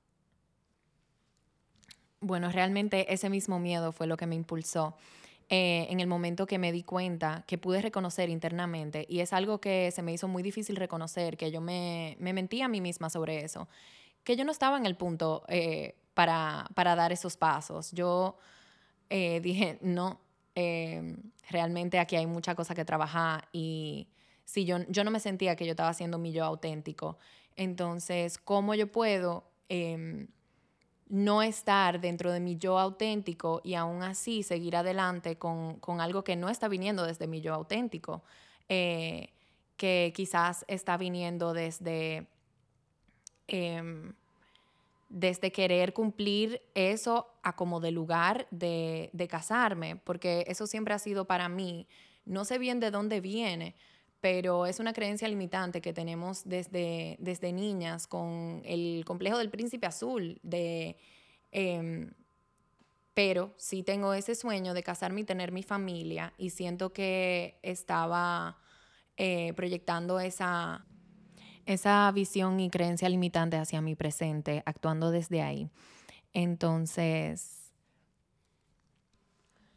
Bueno, 2.22 2.52
realmente 2.52 3.14
ese 3.14 3.30
mismo 3.30 3.60
miedo 3.60 3.92
fue 3.92 4.08
lo 4.08 4.18
que 4.18 4.26
me 4.26 4.36
impulsó. 4.36 4.96
Eh, 5.50 5.86
en 5.92 6.00
el 6.00 6.08
momento 6.08 6.48
que 6.48 6.58
me 6.58 6.72
di 6.72 6.82
cuenta, 6.82 7.44
que 7.46 7.60
pude 7.60 7.80
reconocer 7.80 8.30
internamente, 8.30 9.06
y 9.08 9.20
es 9.20 9.32
algo 9.32 9.62
que 9.62 9.92
se 9.92 10.02
me 10.02 10.12
hizo 10.12 10.28
muy 10.28 10.42
difícil 10.42 10.76
reconocer, 10.76 11.38
que 11.38 11.52
yo 11.52 11.62
me, 11.62 12.18
me 12.20 12.34
mentí 12.34 12.64
a 12.64 12.68
mí 12.68 12.82
misma 12.82 13.12
sobre 13.12 13.46
eso, 13.46 13.68
que 14.24 14.36
yo 14.36 14.44
no 14.44 14.52
estaba 14.52 14.76
en 14.78 14.88
el 14.88 14.96
punto 14.96 15.44
eh, 15.48 15.94
para, 16.16 16.68
para, 16.74 16.96
dar 16.96 17.12
esos 17.12 17.38
pasos. 17.38 17.92
Yo 17.92 18.40
eh, 19.12 19.40
dije, 19.40 19.78
no, 19.82 20.20
Em, 20.56 21.18
realmente 21.50 22.00
aquí 22.00 22.16
hay 22.16 22.26
mucha 22.26 22.56
cosa 22.56 22.74
que 22.74 22.86
trabajar 22.86 23.50
y 23.52 24.08
si 24.46 24.64
yo, 24.64 24.78
yo 24.88 25.04
no 25.04 25.12
me 25.12 25.20
sentía 25.20 25.56
que 25.56 25.66
yo 25.66 25.72
estaba 25.72 25.90
haciendo 25.90 26.18
mi 26.18 26.32
yo 26.32 26.46
auténtico. 26.46 27.18
Entonces, 27.56 28.38
¿cómo 28.38 28.74
yo 28.74 28.92
puedo 28.92 29.44
em, 29.70 30.28
no 31.10 31.42
estar 31.42 32.00
dentro 32.00 32.32
de 32.32 32.40
mi 32.40 32.56
yo 32.58 32.80
auténtico 32.80 33.62
y 33.64 33.76
aún 33.76 34.02
así 34.04 34.44
seguir 34.44 34.76
adelante 34.76 35.38
con, 35.38 35.80
con 35.80 36.00
algo 36.02 36.24
que 36.24 36.36
no 36.36 36.50
está 36.50 36.68
viniendo 36.68 37.06
desde 37.06 37.28
mi 37.28 37.42
yo 37.42 37.54
auténtico? 37.54 38.24
Eh, 38.70 39.30
que 39.78 40.14
quizás 40.16 40.66
está 40.68 40.98
viniendo 40.98 41.54
desde... 41.54 42.28
Em, 43.48 44.14
desde 45.10 45.52
querer 45.52 45.94
cumplir 45.94 46.62
eso 46.74 47.28
a 47.44 47.56
como 47.56 47.80
de 47.80 47.92
lugar 47.92 48.48
de, 48.52 49.28
casarme, 49.30 49.96
porque 49.98 50.46
eso 50.48 50.68
siempre 50.68 50.94
ha 50.94 51.00
sido 51.00 51.26
para 51.26 51.50
mí, 51.50 51.88
no 52.26 52.46
sé 52.46 52.58
bien 52.58 52.80
de 52.80 52.92
dónde 52.92 53.22
viene, 53.22 53.76
pero 54.20 54.66
es 54.66 54.80
una 54.80 54.94
creencia 54.94 55.28
limitante 55.28 55.82
que 55.82 55.94
tenemos 55.94 56.44
desde, 56.46 57.18
desde 57.20 57.54
niñas 57.54 58.08
con 58.08 58.62
el 58.66 59.04
complejo 59.06 59.38
del 59.38 59.52
príncipe 59.52 59.86
azul, 59.86 60.40
de, 60.42 60.98
em, 61.52 62.12
pero 63.14 63.54
sí 63.58 63.84
tengo 63.84 64.14
ese 64.14 64.34
sueño 64.34 64.74
de 64.74 64.84
casarme 64.84 65.22
y 65.22 65.26
tener 65.26 65.52
mi 65.52 65.64
familia 65.64 66.34
y 66.38 66.50
siento 66.50 66.92
que 66.92 67.60
estaba 67.62 68.58
eh, 69.18 69.54
proyectando 69.54 70.20
esa, 70.20 70.86
esa 71.66 72.12
visión 72.12 72.60
y 72.60 72.70
creencia 72.70 73.10
limitante 73.10 73.58
hacia 73.58 73.82
mi 73.82 73.96
presente, 73.96 74.64
actuando 74.66 75.12
desde 75.12 75.42
ahí. 75.42 75.70
Entonces... 76.34 77.72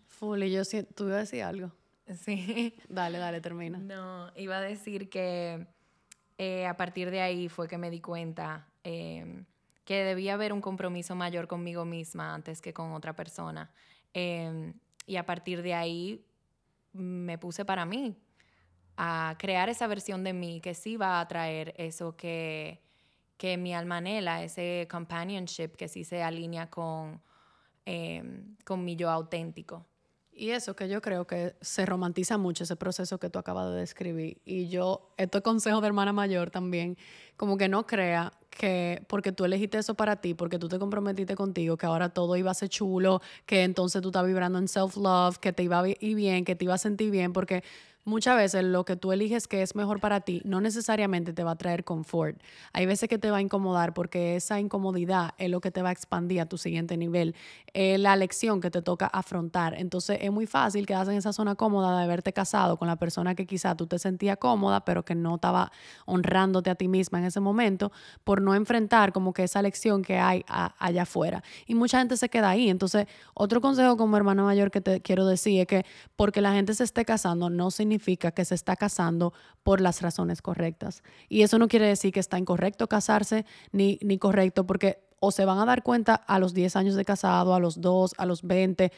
Fully, 0.07 0.51
yo 0.51 0.65
siento, 0.65 0.93
tú 0.95 1.05
ibas 1.05 1.17
a 1.17 1.21
decir 1.21 1.43
algo. 1.43 1.73
Sí. 2.15 2.75
Dale, 2.89 3.19
dale, 3.19 3.41
termina. 3.41 3.79
No, 3.79 4.33
iba 4.35 4.57
a 4.57 4.61
decir 4.61 5.09
que 5.09 5.67
eh, 6.39 6.67
a 6.67 6.77
partir 6.77 7.11
de 7.11 7.21
ahí 7.21 7.49
fue 7.49 7.69
que 7.69 7.79
me 7.79 7.91
di 7.91 8.01
cuenta 8.01 8.67
em, 8.83 9.45
que 9.85 10.05
debía 10.05 10.35
haber 10.35 10.53
un 10.53 10.61
compromiso 10.61 11.15
mayor 11.15 11.47
conmigo 11.47 11.85
misma 11.85 12.35
antes 12.35 12.61
que 12.61 12.73
con 12.73 12.93
otra 12.93 13.15
persona. 13.15 13.71
Em, 14.15 14.75
y 15.07 15.17
a 15.17 15.27
partir 15.27 15.63
de 15.63 15.75
ahí 15.75 16.25
me 16.93 17.39
puse 17.39 17.65
para 17.65 17.85
mí, 17.85 18.17
a 19.01 19.37
crear 19.39 19.69
esa 19.69 19.87
versión 19.87 20.25
de 20.25 20.33
mí 20.33 20.61
que 20.61 20.75
sí 20.75 20.97
va 20.97 21.21
a 21.21 21.29
traer 21.29 21.73
eso 21.77 22.17
que, 22.17 22.81
que 23.37 23.57
mi 23.57 23.73
alma 23.73 23.99
anhela, 23.99 24.43
ese 24.43 24.89
companionship 24.91 25.77
que 25.77 25.87
sí 25.87 26.03
se 26.03 26.21
alinea 26.21 26.69
con, 26.69 27.23
em, 27.87 28.57
con 28.65 28.85
mi 28.85 28.97
yo 28.97 29.09
auténtico. 29.09 29.87
Y 30.33 30.51
eso 30.51 30.75
que 30.75 30.89
yo 30.89 31.01
creo 31.01 31.27
que 31.27 31.55
se 31.61 31.87
romantiza 31.87 32.39
mucho 32.39 32.65
ese 32.65 32.77
proceso 32.77 33.19
que 33.19 33.31
tú 33.31 33.39
acabas 33.39 33.73
de 33.73 33.81
describir. 33.81 34.41
Y 34.45 34.69
yo, 34.69 35.13
esto 35.17 35.39
es 35.39 35.45
consejo 35.45 35.81
de 35.81 35.87
hermana 35.87 36.13
mayor 36.13 36.51
también, 36.51 36.97
como 37.37 37.57
que 37.57 37.69
no 37.69 37.87
crea 37.87 38.33
que 38.51 39.05
porque 39.09 39.31
tú 39.31 39.45
elegiste 39.45 39.79
eso 39.79 39.95
para 39.95 40.17
ti, 40.17 40.35
porque 40.35 40.59
tú 40.59 40.69
te 40.69 40.79
comprometiste 40.79 41.37
contigo, 41.37 41.77
que 41.77 41.87
ahora 41.87 42.09
todo 42.09 42.37
iba 42.37 42.51
a 42.51 42.55
ser 42.55 42.69
chulo, 42.69 43.21
que 43.47 43.63
entonces 43.63 44.03
tú 44.03 44.09
estás 44.09 44.27
vibrando 44.27 44.59
en 44.59 44.67
self-love, 44.67 45.39
que 45.39 45.53
te 45.53 45.63
iba 45.63 45.81
a 45.81 45.89
ir 45.89 46.15
bien, 46.17 46.45
que 46.45 46.57
te 46.57 46.65
iba 46.65 46.75
a 46.75 46.79
sentir 46.79 47.11
bien, 47.11 47.33
porque 47.33 47.63
muchas 48.09 48.37
veces 48.37 48.65
lo 48.65 48.85
que 48.85 48.97
tú 48.97 49.13
eliges 49.13 49.47
que 49.47 49.63
es 49.63 49.77
mejor 49.77 50.01
para 50.01 50.21
ti 50.21 50.43
no 50.45 50.61
necesariamente 50.61 51.33
te 51.33 51.45
va 51.45 51.53
a 51.53 51.57
traer 51.57 51.85
confort. 51.85 52.41
Hay 52.73 52.87
veces 52.87 53.09
que 53.09 53.19
te 53.19 53.31
va 53.31 53.37
a 53.37 53.41
incomodar 53.41 53.95
porque 53.95 54.35
esa 54.35 54.59
incomodidad 54.59 55.35
es 55.39 55.51
lo 55.51 55.61
que 55.61 55.71
te 55.71 55.83
va 55.83 55.91
a 55.91 55.93
expandir 55.93 56.41
a 56.41 56.47
tu 56.47 56.59
siguiente 56.59 56.97
nivel. 56.97 57.35
Es 57.75 58.01
la 58.01 58.17
lección 58.17 58.61
que 58.61 58.71
te 58.71 58.83
toca 58.83 59.07
afrontar. 59.07 59.75
Entonces 59.75 60.19
es 60.21 60.33
muy 60.33 60.47
fácil 60.47 60.87
quedarse 60.87 61.13
en 61.13 61.19
esa 61.19 61.33
zona 61.33 61.55
cómoda 61.55 61.97
de 61.99 62.05
haberte 62.05 62.33
casado 62.33 62.79
con 62.79 62.89
la 62.89 62.97
persona 62.97 63.35
que 63.35 63.47
quizá 63.47 63.77
tú 63.77 63.87
te 63.87 63.99
sentías 63.99 64.39
cómoda, 64.39 64.85
pero 64.85 65.05
que 65.05 65.15
no 65.15 65.35
estaba 65.35 65.71
honrándote 66.07 66.71
a 66.71 66.75
ti 66.75 66.89
misma 66.89 67.19
en 67.19 67.27
ese 67.27 67.41
momento 67.41 67.93
por 68.25 68.41
no 68.41 68.55
enfrentar 68.55 69.13
como 69.13 69.33
que 69.33 69.45
esa 69.45 69.61
lección 69.63 70.03
que 70.03 70.19
hay 70.19 70.45
allá 70.49 71.03
afuera. 71.03 71.43
Y 71.67 71.75
mucha 71.75 71.99
gente 71.99 72.17
se 72.17 72.29
queda 72.29 72.51
ahí. 72.51 72.71
Entonces, 72.71 73.07
otro 73.35 73.61
consejo 73.61 73.97
como 73.97 74.17
hermano 74.17 74.45
mayor 74.45 74.71
que 74.71 74.81
te 74.81 75.03
quiero 75.03 75.27
decir 75.27 75.61
es 75.61 75.67
que 75.67 75.85
porque 76.17 76.41
la 76.41 76.53
gente 76.53 76.73
se 76.75 76.85
esté 76.85 77.05
casando 77.05 77.51
no 77.51 77.71
significa 77.71 77.98
significa 77.99 78.31
que 78.31 78.45
se 78.45 78.55
está 78.55 78.77
casando 78.77 79.33
por 79.63 79.81
las 79.81 80.03
razones 80.03 80.41
correctas. 80.41 81.03
Y 81.29 81.43
eso 81.43 81.59
no 81.59 81.69
quiere 81.69 81.87
decir 81.87 82.13
que 82.13 82.21
está 82.21 82.39
incorrecto 82.39 82.87
casarse 82.87 83.45
ni, 83.73 83.99
ni 84.03 84.19
correcto, 84.19 84.65
porque 84.65 85.01
o 85.21 85.33
se 85.33 85.45
van 85.45 85.59
a 85.59 85.65
dar 85.65 85.83
cuenta 85.83 86.15
a 86.15 86.39
los 86.39 86.55
10 86.55 86.77
años 86.77 86.95
de 86.95 87.05
casado, 87.05 87.55
a 87.55 87.59
los 87.59 87.81
2, 87.81 88.15
a 88.17 88.25
los 88.25 88.43
20, 88.43 88.93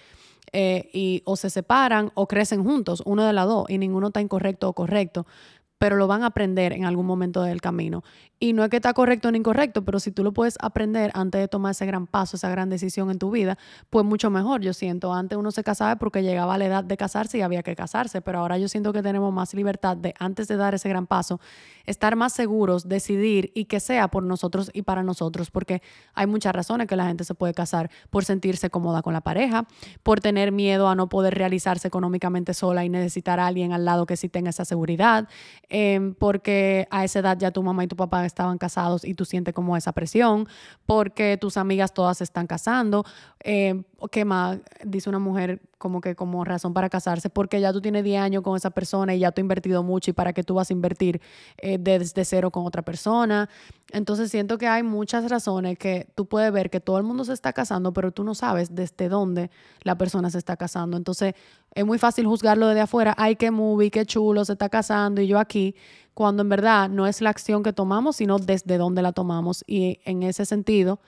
eh, 0.52 0.90
y 0.92 1.22
o 1.24 1.36
se 1.36 1.48
separan 1.48 2.10
o 2.14 2.26
crecen 2.26 2.62
juntos, 2.62 3.02
uno 3.06 3.24
de 3.24 3.32
las 3.32 3.46
dos, 3.46 3.70
y 3.70 3.78
ninguno 3.78 4.08
está 4.08 4.20
incorrecto 4.20 4.68
o 4.68 4.72
correcto 4.74 5.26
pero 5.80 5.96
lo 5.96 6.06
van 6.06 6.22
a 6.22 6.26
aprender 6.26 6.74
en 6.74 6.84
algún 6.84 7.06
momento 7.06 7.40
del 7.40 7.62
camino. 7.62 8.04
Y 8.38 8.52
no 8.52 8.64
es 8.64 8.70
que 8.70 8.76
está 8.76 8.92
correcto 8.92 9.30
ni 9.30 9.38
incorrecto, 9.38 9.82
pero 9.82 9.98
si 9.98 10.12
tú 10.12 10.22
lo 10.22 10.32
puedes 10.32 10.56
aprender 10.60 11.10
antes 11.14 11.40
de 11.40 11.48
tomar 11.48 11.70
ese 11.70 11.86
gran 11.86 12.06
paso, 12.06 12.36
esa 12.36 12.50
gran 12.50 12.68
decisión 12.68 13.10
en 13.10 13.18
tu 13.18 13.30
vida, 13.30 13.56
pues 13.88 14.04
mucho 14.04 14.28
mejor. 14.28 14.60
Yo 14.60 14.74
siento, 14.74 15.14
antes 15.14 15.38
uno 15.38 15.50
se 15.50 15.64
casaba 15.64 15.96
porque 15.96 16.22
llegaba 16.22 16.58
la 16.58 16.66
edad 16.66 16.84
de 16.84 16.96
casarse 16.98 17.38
y 17.38 17.40
había 17.40 17.62
que 17.62 17.74
casarse, 17.74 18.20
pero 18.20 18.40
ahora 18.40 18.58
yo 18.58 18.68
siento 18.68 18.92
que 18.92 19.02
tenemos 19.02 19.32
más 19.32 19.54
libertad 19.54 19.96
de, 19.96 20.14
antes 20.18 20.48
de 20.48 20.56
dar 20.56 20.74
ese 20.74 20.88
gran 20.90 21.06
paso, 21.06 21.40
estar 21.86 22.14
más 22.14 22.34
seguros, 22.34 22.86
decidir 22.86 23.50
y 23.54 23.64
que 23.64 23.80
sea 23.80 24.08
por 24.08 24.22
nosotros 24.22 24.70
y 24.74 24.82
para 24.82 25.02
nosotros, 25.02 25.50
porque 25.50 25.80
hay 26.12 26.26
muchas 26.26 26.54
razones 26.54 26.88
que 26.88 26.96
la 26.96 27.06
gente 27.06 27.24
se 27.24 27.34
puede 27.34 27.54
casar 27.54 27.90
por 28.10 28.26
sentirse 28.26 28.68
cómoda 28.68 29.00
con 29.00 29.14
la 29.14 29.22
pareja, 29.22 29.66
por 30.02 30.20
tener 30.20 30.52
miedo 30.52 30.88
a 30.88 30.94
no 30.94 31.08
poder 31.08 31.34
realizarse 31.34 31.88
económicamente 31.88 32.52
sola 32.52 32.84
y 32.84 32.90
necesitar 32.90 33.40
a 33.40 33.46
alguien 33.46 33.72
al 33.72 33.86
lado 33.86 34.04
que 34.04 34.18
sí 34.18 34.28
tenga 34.28 34.50
esa 34.50 34.66
seguridad 34.66 35.26
Em, 35.72 36.14
porque 36.14 36.88
a 36.90 37.04
esa 37.04 37.20
edad 37.20 37.38
ya 37.38 37.52
tu 37.52 37.62
mamá 37.62 37.84
y 37.84 37.86
tu 37.86 37.94
papá 37.94 38.26
estaban 38.26 38.58
casados 38.58 39.04
y 39.04 39.14
tú 39.14 39.24
sientes 39.24 39.54
como 39.54 39.76
esa 39.76 39.92
presión, 39.92 40.48
porque 40.84 41.38
tus 41.40 41.56
amigas 41.56 41.94
todas 41.94 42.18
se 42.18 42.24
están 42.24 42.48
casando. 42.48 43.04
Eh, 43.44 43.80
¿Qué 44.10 44.24
más? 44.24 44.58
Dice 44.84 45.08
una 45.08 45.20
mujer 45.20 45.60
como 45.78 46.00
que 46.00 46.16
como 46.16 46.44
razón 46.44 46.74
para 46.74 46.90
casarse, 46.90 47.30
porque 47.30 47.60
ya 47.60 47.72
tú 47.72 47.80
tienes 47.80 48.02
10 48.02 48.20
años 48.20 48.42
con 48.42 48.56
esa 48.56 48.70
persona 48.70 49.14
y 49.14 49.20
ya 49.20 49.30
tú 49.30 49.40
has 49.40 49.44
invertido 49.44 49.82
mucho 49.84 50.10
y 50.10 50.14
para 50.14 50.32
qué 50.32 50.42
tú 50.42 50.54
vas 50.54 50.70
a 50.70 50.72
invertir 50.72 51.20
eh, 51.58 51.78
desde 51.78 52.24
cero 52.24 52.50
con 52.50 52.66
otra 52.66 52.82
persona. 52.82 53.48
Entonces 53.92 54.30
siento 54.30 54.58
que 54.58 54.66
hay 54.66 54.82
muchas 54.82 55.30
razones 55.30 55.78
que 55.78 56.08
tú 56.16 56.26
puedes 56.26 56.52
ver 56.52 56.70
que 56.70 56.80
todo 56.80 56.98
el 56.98 57.04
mundo 57.04 57.24
se 57.24 57.32
está 57.32 57.52
casando, 57.52 57.92
pero 57.92 58.10
tú 58.10 58.24
no 58.24 58.34
sabes 58.34 58.74
desde 58.74 59.08
dónde 59.08 59.50
la 59.82 59.96
persona 59.96 60.30
se 60.30 60.38
está 60.38 60.56
casando. 60.56 60.96
Entonces 60.96 61.34
es 61.74 61.84
muy 61.84 61.98
fácil 61.98 62.26
juzgarlo 62.26 62.68
desde 62.68 62.80
afuera, 62.80 63.14
ay, 63.16 63.36
qué 63.36 63.50
movie, 63.50 63.90
qué 63.90 64.04
chulo, 64.04 64.44
se 64.44 64.52
está 64.52 64.68
casando 64.68 65.20
y 65.20 65.26
yo 65.26 65.38
aquí, 65.38 65.76
cuando 66.14 66.42
en 66.42 66.48
verdad 66.48 66.88
no 66.88 67.06
es 67.06 67.20
la 67.20 67.30
acción 67.30 67.62
que 67.62 67.72
tomamos, 67.72 68.16
sino 68.16 68.38
desde 68.38 68.76
dónde 68.76 69.02
la 69.02 69.12
tomamos. 69.12 69.64
Y 69.66 70.00
en 70.04 70.22
ese 70.22 70.44
sentido, 70.44 71.00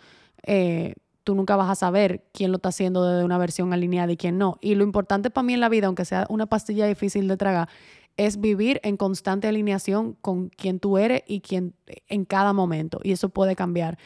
eh, 0.44 0.94
tú 1.24 1.34
nunca 1.34 1.56
vas 1.56 1.70
a 1.70 1.74
saber 1.74 2.24
quién 2.32 2.50
lo 2.52 2.56
está 2.56 2.68
haciendo 2.68 3.04
desde 3.04 3.24
una 3.24 3.38
versión 3.38 3.72
alineada 3.72 4.12
y 4.12 4.16
quién 4.16 4.38
no. 4.38 4.58
Y 4.60 4.74
lo 4.74 4.84
importante 4.84 5.30
para 5.30 5.44
mí 5.44 5.54
en 5.54 5.60
la 5.60 5.68
vida, 5.68 5.88
aunque 5.88 6.04
sea 6.04 6.26
una 6.28 6.46
pastilla 6.46 6.86
difícil 6.86 7.28
de 7.28 7.36
tragar, 7.36 7.68
es 8.16 8.40
vivir 8.40 8.80
en 8.84 8.96
constante 8.96 9.48
alineación 9.48 10.14
con 10.20 10.48
quien 10.48 10.78
tú 10.78 10.98
eres 10.98 11.22
y 11.26 11.40
quien 11.40 11.74
en 12.08 12.24
cada 12.24 12.52
momento. 12.52 13.00
Y 13.02 13.12
eso 13.12 13.30
puede 13.30 13.56
cambiar. 13.56 13.98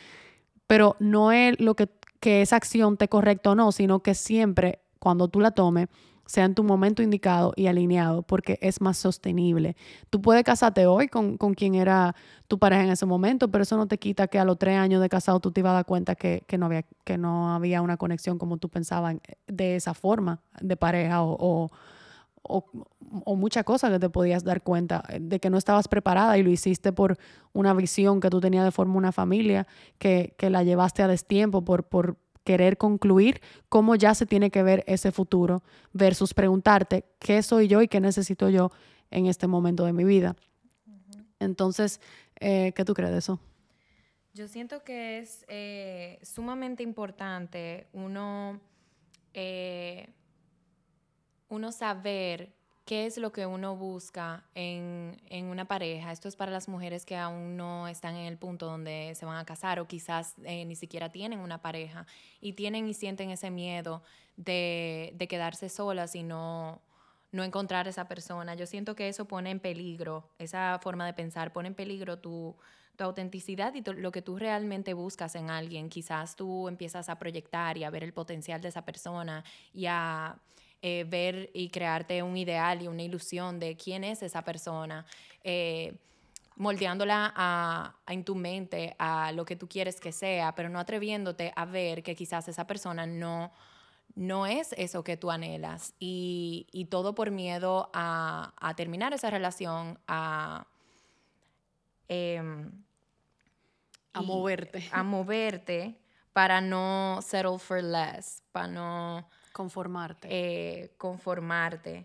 Pero 0.66 0.96
no 0.98 1.32
es 1.32 1.58
lo 1.60 1.76
que, 1.76 1.88
que 2.20 2.42
esa 2.42 2.56
acción 2.56 2.96
te 2.96 3.08
correcta 3.08 3.50
o 3.50 3.54
no, 3.54 3.72
sino 3.72 4.00
que 4.00 4.14
siempre 4.14 4.80
cuando 4.98 5.28
tú 5.28 5.40
la 5.40 5.52
tomes, 5.52 5.88
sea 6.26 6.44
en 6.44 6.54
tu 6.54 6.64
momento 6.64 7.02
indicado 7.02 7.52
y 7.56 7.68
alineado, 7.68 8.22
porque 8.22 8.58
es 8.60 8.80
más 8.80 8.98
sostenible. 8.98 9.76
Tú 10.10 10.20
puedes 10.20 10.42
casarte 10.42 10.86
hoy 10.86 11.08
con, 11.08 11.36
quien 11.54 11.74
era 11.76 12.14
tu 12.48 12.58
pareja 12.58 12.82
en 12.82 12.90
ese 12.90 13.06
momento, 13.06 13.48
pero 13.50 13.62
eso 13.62 13.76
no 13.76 13.86
te 13.86 13.98
quita 13.98 14.26
que 14.26 14.38
a 14.38 14.44
los 14.44 14.58
tres 14.58 14.76
años 14.76 15.00
de 15.00 15.08
casado 15.08 15.40
tú 15.40 15.52
te 15.52 15.60
ibas 15.60 15.70
a 15.70 15.74
dar 15.74 15.86
cuenta 15.86 16.16
que, 16.16 16.44
no, 16.58 16.66
había, 16.66 16.84
que 17.04 17.16
no 17.16 17.54
había 17.54 17.80
una 17.80 17.96
conexión 17.96 18.38
como 18.38 18.58
tú 18.58 18.68
pensabas 18.68 19.16
de 19.46 19.76
esa 19.76 19.94
forma 19.94 20.40
de 20.60 20.76
pareja 20.76 21.22
o, 21.22 21.70
o, 22.42 23.36
muchas 23.36 23.64
cosas 23.64 23.90
que 23.90 23.98
te 23.98 24.08
podías 24.08 24.44
dar 24.44 24.62
cuenta 24.62 25.04
de 25.20 25.40
que 25.40 25.50
no 25.50 25.58
estabas 25.58 25.88
preparada 25.88 26.38
y 26.38 26.42
lo 26.42 26.50
hiciste 26.50 26.92
por 26.92 27.18
una 27.52 27.72
visión 27.74 28.20
que 28.20 28.30
tú 28.30 28.40
tenías 28.40 28.64
de 28.64 28.72
forma 28.72 28.96
una 28.96 29.12
familia, 29.12 29.66
que, 29.98 30.34
que 30.38 30.50
la 30.50 30.62
llevaste 30.62 31.02
a 31.02 31.08
destiempo 31.08 31.64
por, 31.64 31.84
por, 31.84 32.16
querer 32.46 32.78
concluir 32.78 33.42
cómo 33.68 33.96
ya 33.96 34.14
se 34.14 34.24
tiene 34.24 34.50
que 34.50 34.62
ver 34.62 34.84
ese 34.86 35.10
futuro 35.10 35.64
versus 35.92 36.32
preguntarte 36.32 37.04
qué 37.18 37.42
soy 37.42 37.66
yo 37.66 37.82
y 37.82 37.88
qué 37.88 38.00
necesito 38.00 38.48
yo 38.48 38.70
en 39.10 39.26
este 39.26 39.48
momento 39.48 39.84
de 39.84 39.92
mi 39.92 40.04
vida. 40.04 40.36
Entonces, 41.40 42.00
eh, 42.40 42.72
¿qué 42.74 42.84
tú 42.84 42.94
crees 42.94 43.10
de 43.10 43.18
eso? 43.18 43.40
Yo 44.32 44.46
siento 44.46 44.84
que 44.84 45.18
es 45.18 45.44
eh, 45.48 46.20
sumamente 46.22 46.84
importante 46.84 47.88
uno, 47.92 48.60
eh, 49.34 50.08
uno 51.48 51.72
saber 51.72 52.54
¿Qué 52.86 53.04
es 53.04 53.18
lo 53.18 53.32
que 53.32 53.46
uno 53.46 53.74
busca 53.74 54.44
en, 54.54 55.18
una 55.50 55.64
pareja? 55.64 56.12
Esto 56.12 56.28
es 56.28 56.36
para 56.36 56.52
las 56.52 56.68
mujeres 56.68 57.04
que 57.04 57.16
aún 57.16 57.56
no 57.56 57.88
están 57.88 58.14
en 58.14 58.26
el 58.26 58.38
punto 58.38 58.66
donde 58.66 59.12
se 59.16 59.26
van 59.26 59.38
a 59.38 59.44
casar 59.44 59.80
o 59.80 59.88
quizás 59.88 60.36
eh, 60.44 60.64
ni 60.64 60.76
siquiera 60.76 61.10
tienen 61.10 61.40
una 61.40 61.60
pareja 61.60 62.06
y 62.40 62.52
tienen 62.52 62.86
y 62.86 62.94
sienten 62.94 63.30
ese 63.30 63.50
miedo 63.50 64.04
de, 64.36 65.16
quedarse 65.28 65.68
solas 65.68 66.14
y 66.14 66.22
no, 66.22 66.80
no 67.32 67.42
encontrar 67.42 67.88
esa 67.88 68.06
persona. 68.06 68.54
Yo 68.54 68.66
siento 68.66 68.94
que 68.94 69.08
eso 69.08 69.24
pone 69.24 69.50
en 69.50 69.58
peligro, 69.58 70.30
esa 70.38 70.78
forma 70.80 71.06
de 71.06 71.12
pensar 71.12 71.52
pone 71.52 71.66
en 71.66 71.74
peligro 71.74 72.20
tu, 72.20 72.54
tu 72.94 73.02
autenticidad 73.02 73.74
y 73.74 73.82
lo 73.82 74.12
que 74.12 74.22
tú 74.22 74.38
realmente 74.38 74.94
buscas 74.94 75.34
en 75.34 75.50
alguien. 75.50 75.88
Quizás 75.88 76.36
tú 76.36 76.68
empiezas 76.68 77.08
a 77.08 77.18
proyectar 77.18 77.78
y 77.78 77.82
a 77.82 77.90
ver 77.90 78.04
el 78.04 78.12
potencial 78.12 78.60
de 78.60 78.68
esa 78.68 78.84
persona 78.84 79.42
y 79.74 79.86
a 79.86 80.38
eh, 80.82 81.04
ver 81.08 81.50
y 81.54 81.70
crearte 81.70 82.22
un 82.22 82.36
ideal 82.36 82.82
y 82.82 82.88
una 82.88 83.02
ilusión 83.02 83.58
de 83.58 83.76
quién 83.76 84.04
es 84.04 84.22
esa 84.22 84.42
persona, 84.42 85.06
eh, 85.42 85.94
moldeándola 86.56 87.32
a, 87.34 87.96
en 88.06 88.24
tu 88.24 88.34
mente 88.34 88.94
a 88.98 89.32
lo 89.32 89.44
que 89.44 89.56
tú 89.56 89.68
quieres 89.68 90.00
que 90.00 90.12
sea, 90.12 90.54
pero 90.54 90.68
no 90.68 90.78
atreviéndote 90.78 91.52
a 91.56 91.64
ver 91.64 92.02
que 92.02 92.14
quizás 92.14 92.48
esa 92.48 92.66
persona 92.66 93.06
no, 93.06 93.52
no 94.14 94.46
es 94.46 94.74
eso 94.78 95.04
que 95.04 95.16
tú 95.16 95.30
anhelas 95.30 95.94
y, 95.98 96.86
todo 96.90 97.14
por 97.14 97.30
miedo 97.30 97.90
a, 97.92 98.74
terminar 98.76 99.12
esa 99.12 99.30
relación, 99.30 99.98
a... 100.06 100.66
Em, 102.08 102.70
a 104.12 104.22
moverte. 104.22 104.88
A 104.92 105.02
moverte 105.02 105.94
para 106.32 106.60
no 106.60 107.20
settle 107.22 107.58
for 107.58 107.82
less, 107.82 108.42
para 108.52 108.68
no 108.68 109.28
Conformarte. 109.56 110.28
Eh, 110.30 110.90
conformarte. 110.98 112.04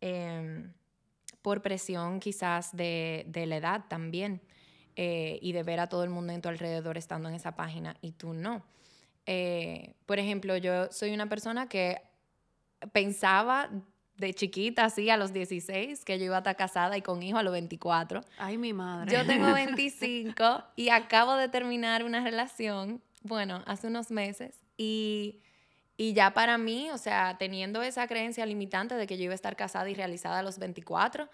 Em, 0.00 0.72
por 1.42 1.60
presión 1.60 2.20
quizás 2.20 2.76
de, 2.76 3.26
la 3.34 3.56
edad 3.56 3.84
también. 3.88 4.40
Eh, 4.94 5.40
y 5.42 5.50
de 5.50 5.64
ver 5.64 5.80
a 5.80 5.88
todo 5.88 6.04
el 6.04 6.10
mundo 6.10 6.32
en 6.32 6.40
tu 6.40 6.48
alrededor 6.48 6.96
estando 6.96 7.28
en 7.28 7.34
esa 7.34 7.56
página 7.56 7.96
y 8.00 8.12
tú 8.12 8.32
no. 8.32 8.64
Eh, 9.26 9.94
por 10.06 10.20
ejemplo, 10.20 10.56
yo 10.56 10.86
soy 10.92 11.12
una 11.12 11.28
persona 11.28 11.68
que 11.68 12.00
pensaba 12.92 13.70
de 14.16 14.32
chiquita, 14.32 14.84
así, 14.84 15.10
a 15.10 15.16
los 15.16 15.32
16, 15.32 16.04
que 16.04 16.16
yo 16.20 16.26
iba 16.26 16.36
a 16.36 16.38
estar 16.38 16.54
casada 16.54 16.96
y 16.96 17.02
con 17.02 17.24
hijo 17.24 17.38
a 17.38 17.42
los 17.42 17.52
24. 17.52 18.20
Ay, 18.38 18.56
mi 18.56 18.72
madre. 18.72 19.12
Yo 19.12 19.26
tengo 19.26 19.52
25 19.52 20.62
y 20.76 20.90
acabo 20.90 21.34
de 21.34 21.48
terminar 21.48 22.04
una 22.04 22.22
relación, 22.22 23.02
bueno, 23.22 23.64
hace 23.66 23.88
unos 23.88 24.12
meses, 24.12 24.64
y, 24.76 25.40
ya 25.96 26.34
para 26.34 26.58
mí, 26.58 26.90
o 26.90 26.98
sea, 26.98 27.36
teniendo 27.38 27.82
esa 27.82 28.06
creencia 28.06 28.44
limitante 28.46 28.94
de 28.96 29.06
que 29.06 29.16
yo 29.16 29.24
iba 29.24 29.32
a 29.32 29.36
estar 29.36 29.56
casada 29.56 29.88
y 29.88 29.94
realizada 29.94 30.40
a 30.40 30.42
los 30.42 30.58
24, 30.58 31.28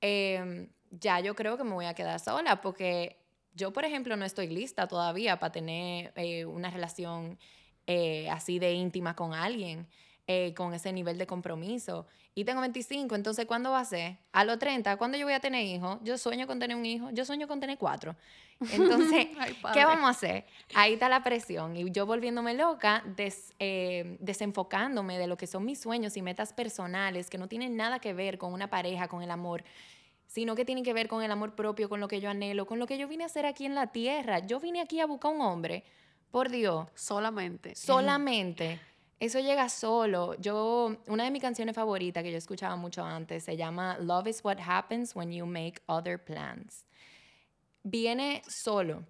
em, 0.00 0.68
ya 0.90 1.20
yo 1.20 1.34
creo 1.34 1.56
que 1.56 1.64
me 1.64 1.72
voy 1.72 1.86
a 1.86 1.94
quedar 1.94 2.20
sola, 2.20 2.60
porque 2.60 3.18
yo, 3.54 3.72
por 3.72 3.84
ejemplo, 3.84 4.16
no 4.16 4.24
estoy 4.24 4.48
lista 4.48 4.86
todavía 4.88 5.38
para 5.38 5.52
tener 5.52 6.12
eh, 6.16 6.44
una 6.44 6.70
relación 6.70 7.38
eh, 7.86 8.28
así 8.30 8.58
de 8.58 8.72
íntima 8.72 9.16
con 9.16 9.34
alguien. 9.34 9.88
Eh, 10.28 10.54
con 10.54 10.72
ese 10.72 10.92
nivel 10.92 11.18
de 11.18 11.26
compromiso. 11.26 12.06
Y 12.36 12.44
tengo 12.44 12.60
25, 12.60 13.16
entonces 13.16 13.44
¿cuándo 13.44 13.72
va 13.72 13.80
a 13.80 13.84
ser? 13.84 14.18
A 14.30 14.44
los 14.44 14.56
30, 14.56 14.96
¿cuándo 14.96 15.18
yo 15.18 15.26
voy 15.26 15.34
a 15.34 15.40
tener 15.40 15.66
hijos? 15.66 15.98
Yo 16.04 16.16
sueño 16.16 16.46
con 16.46 16.60
tener 16.60 16.76
un 16.76 16.86
hijo, 16.86 17.10
yo 17.10 17.24
sueño 17.24 17.48
con 17.48 17.58
tener 17.58 17.76
cuatro. 17.76 18.14
Entonces, 18.70 19.26
¿qué 19.74 19.84
vamos 19.84 20.06
a 20.06 20.10
hacer? 20.10 20.46
Ahí 20.74 20.92
está 20.92 21.08
la 21.08 21.24
presión. 21.24 21.76
Y 21.76 21.90
yo 21.90 22.06
volviéndome 22.06 22.54
loca, 22.54 23.02
eh, 23.58 24.16
desenfocándome 24.20 25.18
de 25.18 25.26
lo 25.26 25.36
que 25.36 25.48
son 25.48 25.64
mis 25.64 25.80
sueños 25.80 26.16
y 26.16 26.22
metas 26.22 26.52
personales, 26.52 27.28
que 27.28 27.36
no 27.36 27.48
tienen 27.48 27.76
nada 27.76 27.98
que 27.98 28.14
ver 28.14 28.38
con 28.38 28.52
una 28.52 28.70
pareja, 28.70 29.08
con 29.08 29.22
el 29.22 29.30
amor 29.30 29.64
sino 30.28 30.54
que 30.54 30.64
tienen 30.64 30.82
que 30.82 30.94
ver 30.94 31.08
con 31.08 31.22
el 31.22 31.30
amor 31.30 31.54
propio, 31.54 31.90
con 31.90 32.00
lo 32.00 32.08
que 32.08 32.18
yo 32.18 32.30
anhelo, 32.30 32.64
con 32.64 32.78
lo 32.78 32.86
que 32.86 32.96
yo 32.96 33.06
vine 33.06 33.24
a 33.24 33.26
hacer 33.26 33.44
aquí 33.44 33.66
en 33.66 33.74
la 33.74 33.88
tierra. 33.88 34.38
Yo 34.38 34.60
vine 34.60 34.80
aquí 34.80 34.98
a 34.98 35.04
buscar 35.04 35.30
un 35.30 35.42
hombre, 35.42 35.84
por 36.30 36.48
Dios. 36.48 36.88
Solamente. 36.94 37.74
Solamente. 37.74 38.80
Eso 39.22 39.38
llega 39.38 39.68
solo. 39.68 40.34
Yo, 40.40 40.96
una 41.06 41.22
de 41.22 41.30
mis 41.30 41.40
canciones 41.40 41.76
favoritas 41.76 42.24
que 42.24 42.32
yo 42.32 42.38
escuchaba 42.38 42.74
mucho 42.74 43.04
antes 43.04 43.44
se 43.44 43.56
llama 43.56 43.96
Love 44.00 44.26
is 44.26 44.42
what 44.42 44.58
happens 44.58 45.14
when 45.14 45.30
you 45.30 45.46
make 45.46 45.80
other 45.86 46.18
plans. 46.18 46.84
Viene 47.84 48.42
solo. 48.48 49.04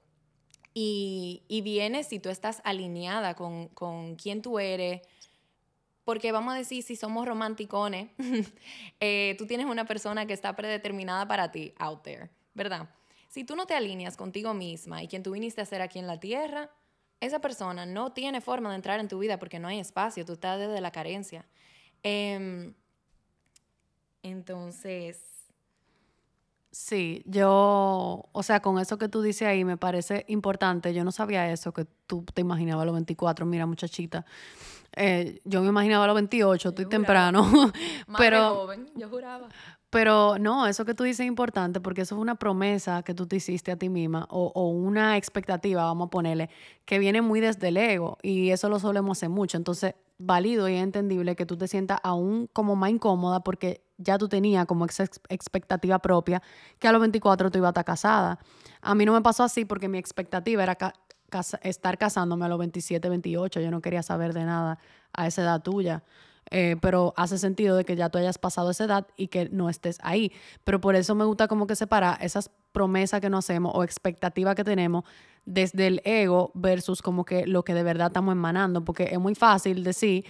Y, 0.75 1.43
viene 1.65 2.05
si 2.05 2.19
tú 2.19 2.29
estás 2.29 2.61
alineada 2.63 3.33
con, 3.33 3.69
con 3.69 4.17
quién 4.17 4.43
tú 4.43 4.59
eres, 4.59 5.01
porque 6.05 6.31
vamos 6.31 6.53
a 6.53 6.59
decir, 6.59 6.83
si 6.83 6.95
somos 6.95 7.27
romanticones, 7.27 8.11
eh, 9.01 9.35
tú 9.39 9.47
tienes 9.47 9.65
una 9.65 9.87
persona 9.87 10.27
que 10.27 10.35
está 10.35 10.55
predeterminada 10.55 11.27
para 11.27 11.51
ti 11.51 11.73
out 11.79 12.03
there, 12.03 12.29
¿verdad? 12.53 12.91
Si 13.29 13.45
tú 13.45 13.57
no 13.57 13.65
te 13.65 13.73
alineas 13.73 14.19
contigo 14.19 14.53
misma 14.53 15.03
y 15.03 15.09
quien 15.09 15.23
tú 15.23 15.31
viniste 15.31 15.63
a 15.63 15.65
ser 15.65 15.81
aquí 15.81 15.99
en 15.99 16.07
la 16.07 16.21
tierra, 16.21 16.71
esa 17.23 17.39
persona 17.39 17.87
no 17.87 18.13
tiene 18.13 18.41
forma 18.41 18.71
de 18.71 18.75
entrar 18.75 18.99
en 18.99 19.07
tu 19.07 19.21
vida 19.21 19.39
porque 19.39 19.61
no 19.61 19.69
hay 19.69 19.79
espacio, 19.79 20.25
tú 20.25 20.33
estás 20.33 20.59
desde 20.59 20.81
la 20.81 20.91
carencia. 20.91 21.47
Em, 22.03 22.75
entonces... 24.25 25.21
Sí, 26.73 27.23
yo, 27.27 28.29
o 28.33 28.43
sea, 28.43 28.61
con 28.61 28.79
eso 28.79 28.99
que 28.99 29.09
tú 29.09 29.23
dices 29.23 29.47
ahí 29.47 29.65
me 29.65 29.77
parece 29.77 30.25
importante. 30.27 30.93
Yo 30.95 31.05
no 31.05 31.13
sabía 31.13 31.53
eso, 31.53 31.73
que 31.73 31.87
tú 32.07 32.25
te 32.35 32.41
imaginabas 32.41 32.83
a 32.83 32.87
los 32.87 32.95
24, 32.95 33.47
mira 33.47 33.67
muchachita. 33.67 34.25
Eh, 34.97 35.41
yo 35.45 35.63
me 35.63 35.69
imaginaba 35.69 36.05
a 36.05 36.07
los 36.09 36.15
28, 36.15 36.71
estoy 36.71 36.87
temprano. 36.87 37.43
pero, 38.19 38.55
joven, 38.55 38.91
yo 38.97 39.09
juraba. 39.09 39.49
Pero 39.93 40.39
no, 40.39 40.67
eso 40.67 40.87
que 40.87 40.95
tú 40.95 41.05
dices 41.05 41.21
es 41.21 41.27
importante 41.27 41.79
porque 41.79 42.01
eso 42.01 42.15
es 42.15 42.21
una 42.23 42.37
promesa 42.37 43.03
que 43.03 43.13
tú 43.13 43.27
te 43.27 43.37
hiciste 43.37 43.73
a 43.73 43.77
ti 43.77 43.91
misma 43.91 44.27
o, 44.31 44.71
una 44.71 45.19
expectativa, 45.19 45.85
vamos 45.85 46.07
a 46.07 46.11
ponerle, 46.11 46.49
que 46.87 46.99
viene 46.99 47.21
muy 47.21 47.41
desde 47.41 47.69
el 47.69 47.77
ego 47.77 48.17
y 48.23 48.53
eso 48.53 48.71
lo 48.71 48.79
solemos 48.79 49.19
hacer 49.19 49.29
mucho. 49.29 49.59
Entonces, 49.59 49.95
válido 50.17 50.67
y 50.67 50.77
entendible 50.77 51.37
que 51.37 51.45
tú 51.45 51.59
te 51.59 51.69
sientas 51.69 52.01
aún 52.05 52.49
como 52.55 52.75
más 52.75 52.89
incómoda 52.89 53.41
porque 53.41 53.85
ya 53.99 54.17
tú 54.17 54.31
tenías 54.31 54.65
como 54.65 54.87
esa 54.87 55.05
expectativa 55.29 55.99
propia 55.99 56.43
que 56.79 56.89
a 56.89 56.93
los 56.93 57.01
24 57.03 57.51
tú 57.51 57.59
ibas 57.59 57.69
a 57.69 57.73
estar 57.73 57.85
casada. 57.85 58.39
A 58.81 58.95
mí 58.95 59.05
no 59.05 59.13
me 59.13 59.21
pasó 59.21 59.43
así 59.43 59.67
porque 59.67 59.89
mi 59.89 59.99
expectativa 59.99 60.63
era 60.63 60.79
estar 61.63 61.99
casándome 61.99 62.47
a 62.47 62.49
los 62.49 62.59
27, 62.59 63.11
28. 63.11 63.61
Yo 63.61 63.71
no 63.71 63.83
quería 63.83 64.03
saber 64.03 64.33
de 64.33 64.47
nada 64.47 64.79
a 65.13 65.27
esa 65.27 65.43
edad 65.43 65.61
tuya. 65.63 66.03
Eh, 66.55 66.77
pero 66.83 67.15
hace 67.17 67.39
sentido 67.39 67.79
de 67.79 67.87
que 67.87 67.97
ya 67.97 68.11
tú 68.11 68.19
hayas 68.19 68.37
pasado 68.37 68.71
esa 68.71 68.85
edad 68.85 69.07
y 69.17 69.29
que 69.29 69.49
no 69.49 69.71
estés 69.71 69.99
ahí. 70.03 70.33
Pero 70.65 70.83
por 70.83 70.97
eso 70.97 71.15
me 71.15 71.25
gusta 71.25 71.49
como 71.49 71.67
que 71.67 71.75
separar 71.75 72.19
esas 72.21 72.51
promesas 72.73 73.23
que 73.23 73.31
nos 73.31 73.47
hacemos 73.47 73.73
o 73.75 73.83
expectativas 73.83 74.55
que 74.55 74.63
tenemos 74.63 75.05
desde 75.47 75.87
el 75.87 76.03
ego 76.05 76.51
versus 76.55 77.01
como 77.01 77.25
que 77.25 77.47
lo 77.47 77.65
que 77.65 77.73
de 77.73 77.83
verdad 77.83 78.09
estamos 78.09 78.33
emanando, 78.33 78.85
porque 78.85 79.09
es 79.11 79.19
muy 79.19 79.35
fácil 79.35 79.83
decir, 79.83 80.27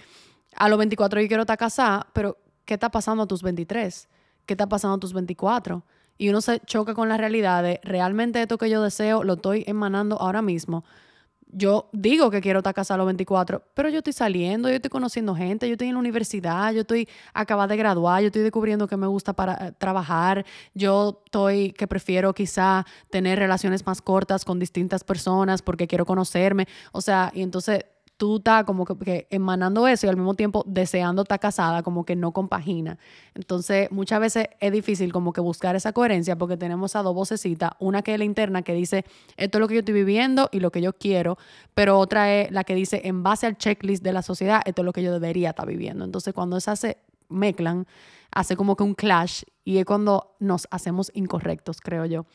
a 0.55 0.69
los 0.69 0.77
24 0.77 1.19
yo 1.19 1.27
quiero 1.27 1.43
estar 1.43 1.57
casada, 1.57 2.07
pero 2.13 2.37
¿qué 2.63 2.75
está 2.75 2.89
pasando 2.89 3.23
a 3.23 3.27
tus 3.27 3.43
23? 3.43 4.07
¿Qué 4.45 4.53
está 4.53 4.67
pasando 4.67 4.95
a 4.95 4.99
tus 4.99 5.11
24? 5.11 5.83
Y 6.17 6.29
uno 6.29 6.39
se 6.39 6.61
choca 6.61 6.93
con 6.93 7.09
la 7.09 7.17
realidad 7.17 7.63
de 7.63 7.81
realmente 7.83 8.41
esto 8.41 8.57
que 8.57 8.69
yo 8.69 8.81
deseo 8.81 9.25
lo 9.25 9.33
estoy 9.33 9.65
emanando 9.67 10.21
ahora 10.21 10.41
mismo 10.41 10.85
yo 11.55 11.89
digo 11.91 12.29
que 12.31 12.41
quiero 12.41 12.59
estar 12.59 12.73
casada 12.73 12.95
a 12.95 12.97
los 12.99 13.05
24, 13.07 13.63
pero 13.73 13.89
yo 13.89 13.99
estoy 13.99 14.13
saliendo, 14.13 14.69
yo 14.69 14.75
estoy 14.75 14.89
conociendo 14.89 15.35
gente, 15.35 15.67
yo 15.67 15.73
estoy 15.73 15.87
en 15.87 15.93
la 15.93 15.99
universidad, 15.99 16.73
yo 16.73 16.81
estoy 16.81 17.07
acabada 17.33 17.67
de 17.67 17.77
graduar, 17.77 18.21
yo 18.21 18.27
estoy 18.27 18.41
descubriendo 18.41 18.87
que 18.87 18.97
me 18.97 19.07
gusta 19.07 19.33
para 19.33 19.67
eh, 19.67 19.71
trabajar, 19.77 20.45
yo 20.73 21.21
estoy 21.25 21.71
que 21.71 21.87
prefiero 21.87 22.33
quizá 22.33 22.85
tener 23.09 23.39
relaciones 23.39 23.85
más 23.85 24.01
cortas 24.01 24.45
con 24.45 24.59
distintas 24.59 25.03
personas 25.03 25.61
porque 25.61 25.87
quiero 25.87 26.05
conocerme, 26.05 26.67
o 26.91 27.01
sea, 27.01 27.31
y 27.33 27.41
entonces 27.41 27.85
tú 28.23 28.37
estás 28.37 28.63
como 28.63 28.85
que, 28.85 29.27
emanando 29.31 29.85
eso 29.85 30.05
y 30.05 30.09
al 30.09 30.15
mismo 30.15 30.33
tiempo 30.33 30.63
deseando 30.65 31.23
estar 31.23 31.41
casada, 31.41 31.83
como 31.83 32.05
que 32.05 32.15
no 32.15 32.31
compagina. 32.31 32.97
Entonces, 33.35 33.91
muchas 33.91 34.21
veces 34.21 34.47
es 34.61 34.71
difícil 34.71 35.11
como 35.11 35.33
que 35.33 35.41
buscar 35.41 35.75
esa 35.75 35.91
coherencia 35.91 36.37
porque 36.37 36.55
tenemos 36.55 36.95
a 36.95 37.01
dos 37.01 37.13
vocecitas, 37.13 37.71
una 37.79 38.01
que 38.01 38.13
es 38.13 38.19
la 38.19 38.23
interna 38.23 38.61
que 38.61 38.73
dice, 38.73 39.03
esto 39.35 39.57
es 39.57 39.59
lo 39.59 39.67
que 39.67 39.73
yo 39.73 39.79
estoy 39.79 39.93
viviendo 39.93 40.47
y 40.53 40.61
lo 40.61 40.71
que 40.71 40.81
yo 40.81 40.93
quiero, 40.93 41.37
pero 41.73 41.99
otra 41.99 42.33
es 42.33 42.49
la 42.49 42.63
que 42.63 42.75
dice, 42.75 43.01
en 43.03 43.23
base 43.23 43.45
al 43.45 43.57
checklist 43.57 44.01
de 44.01 44.13
la 44.13 44.21
sociedad, 44.21 44.61
esto 44.63 44.83
es 44.83 44.85
lo 44.85 44.93
que 44.93 45.03
yo 45.03 45.11
debería 45.11 45.49
estar 45.49 45.67
viviendo. 45.67 46.05
Entonces, 46.05 46.33
cuando 46.33 46.55
esas 46.55 46.79
se 46.79 46.99
mezclan, 47.27 47.87
hace 48.31 48.55
como 48.55 48.77
que 48.77 48.83
un 48.83 48.93
clash 48.93 49.43
y 49.65 49.79
es 49.79 49.85
cuando 49.85 50.37
nos 50.39 50.65
hacemos 50.71 51.11
incorrectos, 51.13 51.81
creo 51.81 52.05
yo. 52.05 52.25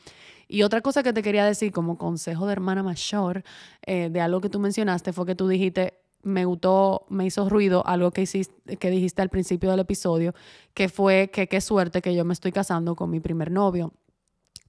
Y 0.48 0.62
otra 0.62 0.80
cosa 0.80 1.02
que 1.02 1.12
te 1.12 1.22
quería 1.22 1.44
decir 1.44 1.72
como 1.72 1.98
consejo 1.98 2.46
de 2.46 2.52
hermana 2.52 2.82
mayor 2.82 3.44
eh, 3.86 4.08
de 4.10 4.20
algo 4.20 4.40
que 4.40 4.48
tú 4.48 4.58
mencionaste 4.58 5.12
fue 5.12 5.26
que 5.26 5.34
tú 5.34 5.46
dijiste, 5.46 5.98
me 6.22 6.46
gustó, 6.46 7.04
me 7.10 7.26
hizo 7.26 7.48
ruido 7.48 7.86
algo 7.86 8.10
que, 8.10 8.22
hiciste, 8.22 8.76
que 8.78 8.90
dijiste 8.90 9.22
al 9.22 9.28
principio 9.28 9.70
del 9.70 9.80
episodio, 9.80 10.34
que 10.74 10.88
fue 10.88 11.30
que 11.32 11.48
qué 11.48 11.60
suerte 11.60 12.00
que 12.00 12.14
yo 12.14 12.24
me 12.24 12.32
estoy 12.32 12.50
casando 12.50 12.96
con 12.96 13.10
mi 13.10 13.20
primer 13.20 13.50
novio. 13.50 13.92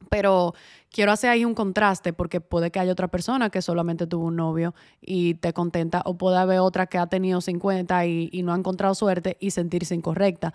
Pero 0.09 0.53
quiero 0.91 1.11
hacer 1.11 1.29
ahí 1.29 1.43
un 1.43 1.53
contraste 1.53 2.13
porque 2.13 2.39
puede 2.39 2.71
que 2.71 2.79
haya 2.79 2.91
otra 2.91 3.09
persona 3.09 3.49
que 3.49 3.61
solamente 3.61 4.07
tuvo 4.07 4.25
un 4.25 4.37
novio 4.37 4.73
y 5.01 5.35
te 5.35 5.51
contenta 5.51 6.01
o 6.05 6.17
puede 6.17 6.37
haber 6.37 6.59
otra 6.59 6.87
que 6.87 6.97
ha 6.97 7.07
tenido 7.07 7.41
50 7.41 8.05
y, 8.05 8.29
y 8.31 8.43
no 8.43 8.53
ha 8.53 8.57
encontrado 8.57 8.95
suerte 8.95 9.37
y 9.39 9.51
sentirse 9.51 9.95
incorrecta. 9.95 10.53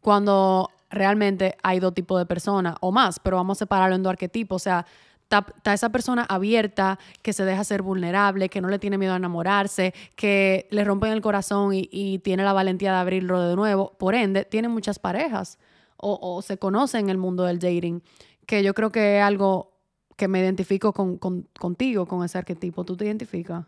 Cuando 0.00 0.70
realmente 0.94 1.56
hay 1.62 1.80
dos 1.80 1.94
tipos 1.94 2.18
de 2.18 2.26
personas 2.26 2.76
o 2.80 2.92
más, 2.92 3.18
pero 3.20 3.36
vamos 3.36 3.58
a 3.58 3.60
separarlo 3.60 3.96
en 3.96 4.02
dos 4.02 4.10
arquetipos. 4.10 4.62
O 4.62 4.64
sea, 4.64 4.86
está, 5.22 5.72
esa 5.72 5.90
persona 5.90 6.24
abierta, 6.28 6.98
que 7.22 7.32
se 7.32 7.44
deja 7.44 7.64
ser 7.64 7.82
vulnerable, 7.82 8.48
que 8.48 8.60
no 8.60 8.68
le 8.68 8.78
tiene 8.78 8.98
miedo 8.98 9.12
a 9.12 9.16
enamorarse, 9.16 9.94
que 10.16 10.68
le 10.70 10.84
rompen 10.84 11.12
el 11.12 11.20
corazón 11.20 11.70
y, 11.74 12.18
tiene 12.20 12.44
la 12.44 12.52
valentía 12.52 12.92
de 12.92 12.98
abrirlo 12.98 13.40
de 13.40 13.56
nuevo. 13.56 13.92
Por 13.98 14.14
ende, 14.14 14.44
tiene 14.44 14.68
muchas 14.68 14.98
parejas 14.98 15.58
o, 15.96 16.42
se 16.42 16.58
conoce 16.58 16.98
en 16.98 17.08
el 17.08 17.16
mundo 17.16 17.44
del 17.44 17.58
dating, 17.58 18.02
que 18.46 18.62
yo 18.62 18.74
creo 18.74 18.92
que 18.92 19.18
es 19.18 19.22
algo 19.22 19.72
que 20.16 20.28
me 20.28 20.40
identifico 20.40 20.92
con, 20.92 21.18
contigo, 21.18 22.06
con 22.06 22.24
ese 22.24 22.38
arquetipo. 22.38 22.84
¿Tú 22.84 22.96
te 22.96 23.06
identificas? 23.06 23.64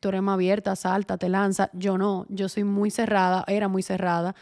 Tú 0.00 0.08
eres 0.08 0.22
más 0.22 0.34
abierta, 0.34 0.76
salta, 0.76 1.18
te 1.18 1.28
lanza. 1.28 1.70
Yo 1.72 1.98
no, 1.98 2.26
yo 2.28 2.48
soy 2.48 2.64
muy 2.64 2.90
cerrada, 2.90 3.44
era 3.46 3.68
muy 3.68 3.82
cerrada. 3.82 4.34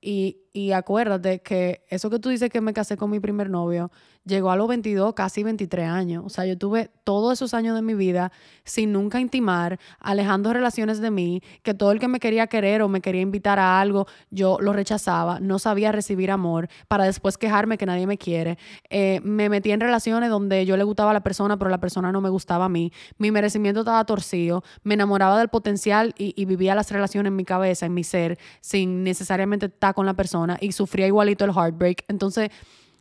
Y, 0.00 0.38
y, 0.52 0.72
acuérdate 0.72 1.40
que 1.40 1.84
eso 1.88 2.10
que 2.10 2.18
tú 2.18 2.28
dices 2.28 2.50
que 2.50 2.60
me 2.60 2.72
casé 2.72 2.96
con 2.96 3.10
mi 3.10 3.20
primer 3.20 3.50
novio, 3.50 3.90
llegó 4.24 4.50
a 4.50 4.56
los 4.56 4.68
22, 4.68 5.14
casi 5.14 5.42
23 5.42 5.88
años. 5.88 6.22
O 6.26 6.28
sea, 6.28 6.46
yo 6.46 6.56
tuve 6.56 6.90
todos 7.04 7.32
esos 7.32 7.54
años 7.54 7.74
de 7.74 7.82
mi 7.82 7.94
vida 7.94 8.30
sin 8.64 8.92
nunca 8.92 9.20
intimar, 9.20 9.78
alejando 9.98 10.52
relaciones 10.52 11.00
de 11.00 11.10
mí, 11.10 11.42
que 11.62 11.74
todo 11.74 11.92
el 11.92 11.98
que 11.98 12.08
me 12.08 12.20
quería 12.20 12.46
querer 12.46 12.82
o 12.82 12.88
me 12.88 13.00
quería 13.00 13.22
invitar 13.22 13.58
a 13.58 13.80
algo, 13.80 14.06
yo 14.30 14.58
lo 14.60 14.72
rechazaba, 14.72 15.40
no 15.40 15.58
sabía 15.58 15.92
recibir 15.92 16.30
amor, 16.30 16.68
para 16.88 17.04
después 17.04 17.38
quejarme 17.38 17.78
que 17.78 17.86
nadie 17.86 18.06
me 18.06 18.18
quiere. 18.18 18.58
Eh, 18.90 19.20
me 19.24 19.48
metí 19.48 19.70
en 19.70 19.80
relaciones 19.80 20.30
donde 20.30 20.66
yo 20.66 20.76
le 20.76 20.84
gustaba 20.84 21.10
a 21.10 21.14
la 21.14 21.22
persona, 21.22 21.58
pero 21.58 21.70
la 21.70 21.78
persona 21.78 22.12
no 22.12 22.20
me 22.20 22.28
gustaba 22.28 22.66
a 22.66 22.68
mí. 22.68 22.92
Mi 23.16 23.30
merecimiento 23.30 23.80
estaba 23.80 24.04
torcido, 24.04 24.62
me 24.82 24.94
enamoraba 24.94 25.38
del 25.38 25.48
potencial 25.48 26.14
y, 26.18 26.34
y 26.36 26.44
vivía 26.44 26.74
las 26.74 26.90
relaciones 26.90 27.30
en 27.30 27.36
mi 27.36 27.44
cabeza, 27.44 27.86
en 27.86 27.94
mi 27.94 28.04
ser, 28.04 28.38
sin 28.60 29.02
necesariamente 29.02 29.66
estar 29.66 29.94
con 29.94 30.06
la 30.06 30.14
persona 30.14 30.37
y 30.60 30.72
sufría 30.72 31.06
igualito 31.06 31.44
el 31.44 31.52
heartbreak. 31.52 32.04
Entonces, 32.08 32.50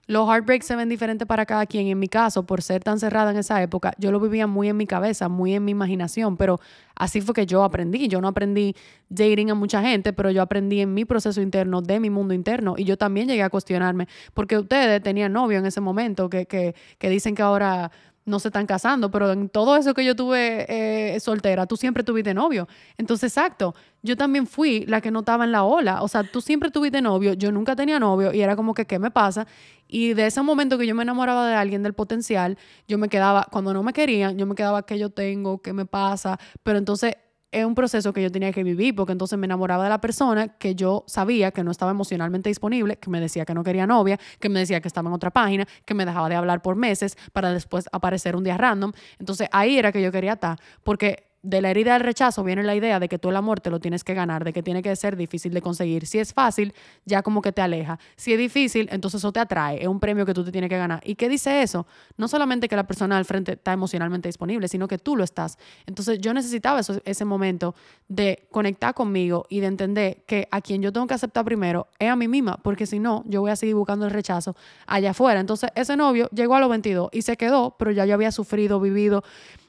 Los 0.09 0.29
heartbreaks 0.29 0.65
se 0.65 0.75
ven 0.77 0.87
diferentes 0.87 1.27
para 1.27 1.45
cada 1.45 1.65
quien. 1.65 1.87
En 1.87 1.99
mi 1.99 2.07
caso, 2.07 2.45
por 2.45 2.61
ser 2.61 2.81
tan 2.81 2.97
cerrada 2.97 3.31
en 3.31 3.37
esa 3.37 3.61
época, 3.61 3.93
yo 3.97 4.09
lo 4.09 4.21
vivía 4.21 4.47
muy 4.47 4.69
en 4.69 4.77
mi 4.77 4.87
cabeza, 4.87 5.27
muy 5.27 5.53
en 5.53 5.65
mi 5.65 5.71
imaginación, 5.71 6.37
pero 6.37 6.61
así 6.95 7.19
fue 7.19 7.35
que 7.35 7.45
yo 7.45 7.61
aprendí. 7.65 8.07
Yo 8.07 8.21
no 8.21 8.29
aprendí 8.29 8.73
dating 9.09 9.51
a 9.51 9.55
mucha 9.55 9.81
gente, 9.81 10.13
pero 10.13 10.31
yo 10.31 10.41
aprendí 10.41 10.79
en 10.79 10.93
mi 10.93 11.03
proceso 11.03 11.41
interno, 11.41 11.81
de 11.81 11.99
mi 11.99 12.09
mundo 12.09 12.33
interno, 12.33 12.75
y 12.77 12.85
yo 12.85 12.97
también 12.97 13.27
llegué 13.27 13.43
a 13.43 13.49
cuestionarme, 13.49 14.07
porque 14.33 14.57
ustedes 14.57 15.03
tenían 15.03 15.33
novio 15.33 15.59
en 15.59 15.65
ese 15.65 15.81
momento, 15.81 16.29
que, 16.29 16.45
que, 16.45 16.73
que 16.97 17.09
dicen 17.09 17.35
que 17.35 17.41
ahora 17.41 17.91
no 18.27 18.39
se 18.39 18.49
están 18.49 18.67
casando, 18.67 19.09
pero 19.09 19.31
en 19.31 19.47
todo 19.47 19.77
eso 19.77 19.93
que 19.93 20.03
yo 20.03 20.13
tuve 20.13 20.65
eh, 20.67 21.19
soltera, 21.21 21.65
tú 21.65 21.77
siempre 21.77 22.03
tuviste 22.03 22.33
novio. 22.33 22.67
Entonces, 22.97 23.31
exacto, 23.31 23.73
yo 24.03 24.17
también 24.17 24.45
fui 24.45 24.85
la 24.85 24.99
que 24.99 25.11
no 25.11 25.19
estaba 25.19 25.45
en 25.45 25.53
la 25.53 25.63
ola. 25.63 26.03
O 26.03 26.09
sea, 26.09 26.23
tú 26.23 26.41
siempre 26.41 26.69
tuviste 26.69 27.01
novio, 27.01 27.33
yo 27.33 27.53
nunca 27.53 27.75
tenía 27.75 27.99
novio 27.99 28.33
y 28.33 28.41
era 28.41 28.57
como 28.57 28.73
que, 28.73 28.85
¿qué 28.85 28.99
me 28.99 29.11
pasa? 29.11 29.47
Y 29.87 30.13
de 30.13 30.27
ese 30.27 30.41
momento 30.41 30.77
que 30.77 30.85
yo 30.85 30.93
me 30.93 31.03
enamoraba 31.03 31.47
de 31.47 31.55
alguien 31.55 31.83
del 31.83 31.93
potencial, 31.93 32.57
yo 32.85 32.97
me 32.97 33.07
quedaba, 33.07 33.47
cuando 33.49 33.73
no 33.73 33.81
me 33.81 33.93
querían, 33.93 34.37
yo 34.37 34.45
me 34.45 34.55
quedaba, 34.55 34.85
¿qué 34.85 34.99
yo 34.99 35.09
tengo? 35.09 35.61
¿Qué 35.61 35.71
me 35.71 35.85
pasa? 35.85 36.37
Pero 36.63 36.77
entonces 36.77 37.15
es 37.51 37.65
un 37.65 37.75
proceso 37.75 38.13
que 38.13 38.21
yo 38.21 38.31
tenía 38.31 38.51
que 38.51 38.63
vivir 38.63 38.95
porque 38.95 39.11
entonces 39.11 39.37
me 39.39 39.45
enamoraba 39.45 39.83
de 39.83 39.89
la 39.89 40.01
persona 40.01 40.49
que 40.57 40.75
yo 40.75 41.03
sabía 41.07 41.51
que 41.51 41.63
no 41.63 41.71
estaba 41.71 41.91
emocionalmente 41.91 42.49
disponible, 42.49 42.97
que 42.97 43.09
me 43.09 43.19
decía 43.19 43.45
que 43.45 43.53
no 43.53 43.63
quería 43.63 43.87
novia, 43.87 44.19
que 44.39 44.49
me 44.49 44.59
decía 44.59 44.81
que 44.81 44.87
estaba 44.87 45.09
en 45.09 45.13
otra 45.13 45.31
página, 45.31 45.67
que 45.85 45.93
me 45.93 46.05
dejaba 46.05 46.29
de 46.29 46.35
hablar 46.35 46.61
por 46.61 46.75
meses 46.75 47.17
para 47.33 47.51
después 47.51 47.85
aparecer 47.91 48.35
un 48.35 48.43
día 48.43 48.57
random. 48.57 48.91
Entonces 49.19 49.47
ahí 49.51 49.77
era 49.77 49.91
que 49.91 50.01
yo 50.01 50.11
quería 50.11 50.33
estar 50.33 50.59
porque 50.83 51.26
de 51.43 51.61
la 51.61 51.69
herida 51.69 51.93
del 51.93 52.01
rechazo 52.01 52.43
viene 52.43 52.63
la 52.63 52.75
idea 52.75 52.99
de 52.99 53.07
que 53.07 53.19
tú 53.19 53.29
el 53.29 53.35
amor 53.35 53.59
te 53.59 53.69
lo 53.69 53.79
tienes 53.79 54.03
que 54.03 54.13
ganar, 54.13 54.43
de 54.43 54.53
que 54.53 54.63
tiene 54.63 54.81
que 54.81 54.95
ser 54.95 55.15
difícil 55.15 55.53
de 55.53 55.61
conseguir. 55.61 56.05
Si 56.05 56.19
es 56.19 56.33
fácil, 56.33 56.73
ya 57.05 57.21
como 57.21 57.41
que 57.41 57.51
te 57.51 57.61
aleja. 57.61 57.99
Si 58.15 58.33
es 58.33 58.39
difícil, 58.39 58.89
entonces 58.91 59.21
eso 59.21 59.31
te 59.31 59.39
atrae. 59.39 59.81
Es 59.81 59.87
un 59.87 59.99
premio 59.99 60.25
que 60.25 60.33
tú 60.33 60.43
te 60.43 60.51
tienes 60.51 60.69
que 60.69 60.77
ganar. 60.77 61.01
¿Y 61.03 61.15
qué 61.15 61.29
dice 61.29 61.61
eso? 61.61 61.87
No 62.17 62.27
solamente 62.27 62.67
que 62.67 62.75
la 62.75 62.85
persona 62.85 63.17
al 63.17 63.25
frente 63.25 63.53
está 63.53 63.73
emocionalmente 63.73 64.27
disponible, 64.27 64.67
sino 64.67 64.87
que 64.87 64.97
tú 64.97 65.15
lo 65.15 65.23
estás. 65.23 65.57
Entonces 65.85 66.19
yo 66.19 66.33
necesitaba 66.33 66.81
ese 66.81 67.25
momento 67.25 67.75
de 68.07 68.47
conectar 68.51 68.93
conmigo 68.93 69.45
y 69.49 69.59
de 69.59 69.67
entender 69.67 70.23
que 70.25 70.47
a 70.51 70.61
quien 70.61 70.81
yo 70.81 70.91
tengo 70.91 71.07
que 71.07 71.13
aceptar 71.13 71.45
primero 71.45 71.87
es 71.99 72.09
a 72.09 72.15
mí 72.15 72.27
misma, 72.27 72.57
porque 72.57 72.85
si 72.85 72.99
no, 72.99 73.23
yo 73.27 73.41
voy 73.41 73.51
a 73.51 73.55
seguir 73.55 73.75
buscando 73.75 74.05
el 74.05 74.11
rechazo 74.11 74.55
allá 74.85 75.11
afuera. 75.11 75.39
Entonces 75.39 75.69
ese 75.75 75.95
novio 75.95 76.29
llegó 76.33 76.55
a 76.55 76.59
los 76.59 76.69
22 76.69 77.09
y 77.11 77.21
se 77.21 77.37
quedó, 77.37 77.75
pero 77.77 77.91
ya 77.91 78.05
yo 78.05 78.13
había 78.13 78.31
sufrido, 78.31 78.79
vivido 78.79 79.23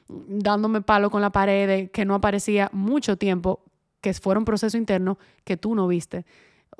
dándome 0.09 0.81
palo 0.81 1.09
con 1.09 1.21
la 1.21 1.31
pared, 1.31 1.89
que 1.91 2.05
no 2.05 2.15
aparecía 2.15 2.69
mucho 2.73 3.17
tiempo, 3.17 3.63
que 4.01 4.13
fuera 4.13 4.39
un 4.39 4.45
proceso 4.45 4.77
interno 4.77 5.17
que 5.43 5.57
tú 5.57 5.75
no 5.75 5.87
viste 5.87 6.25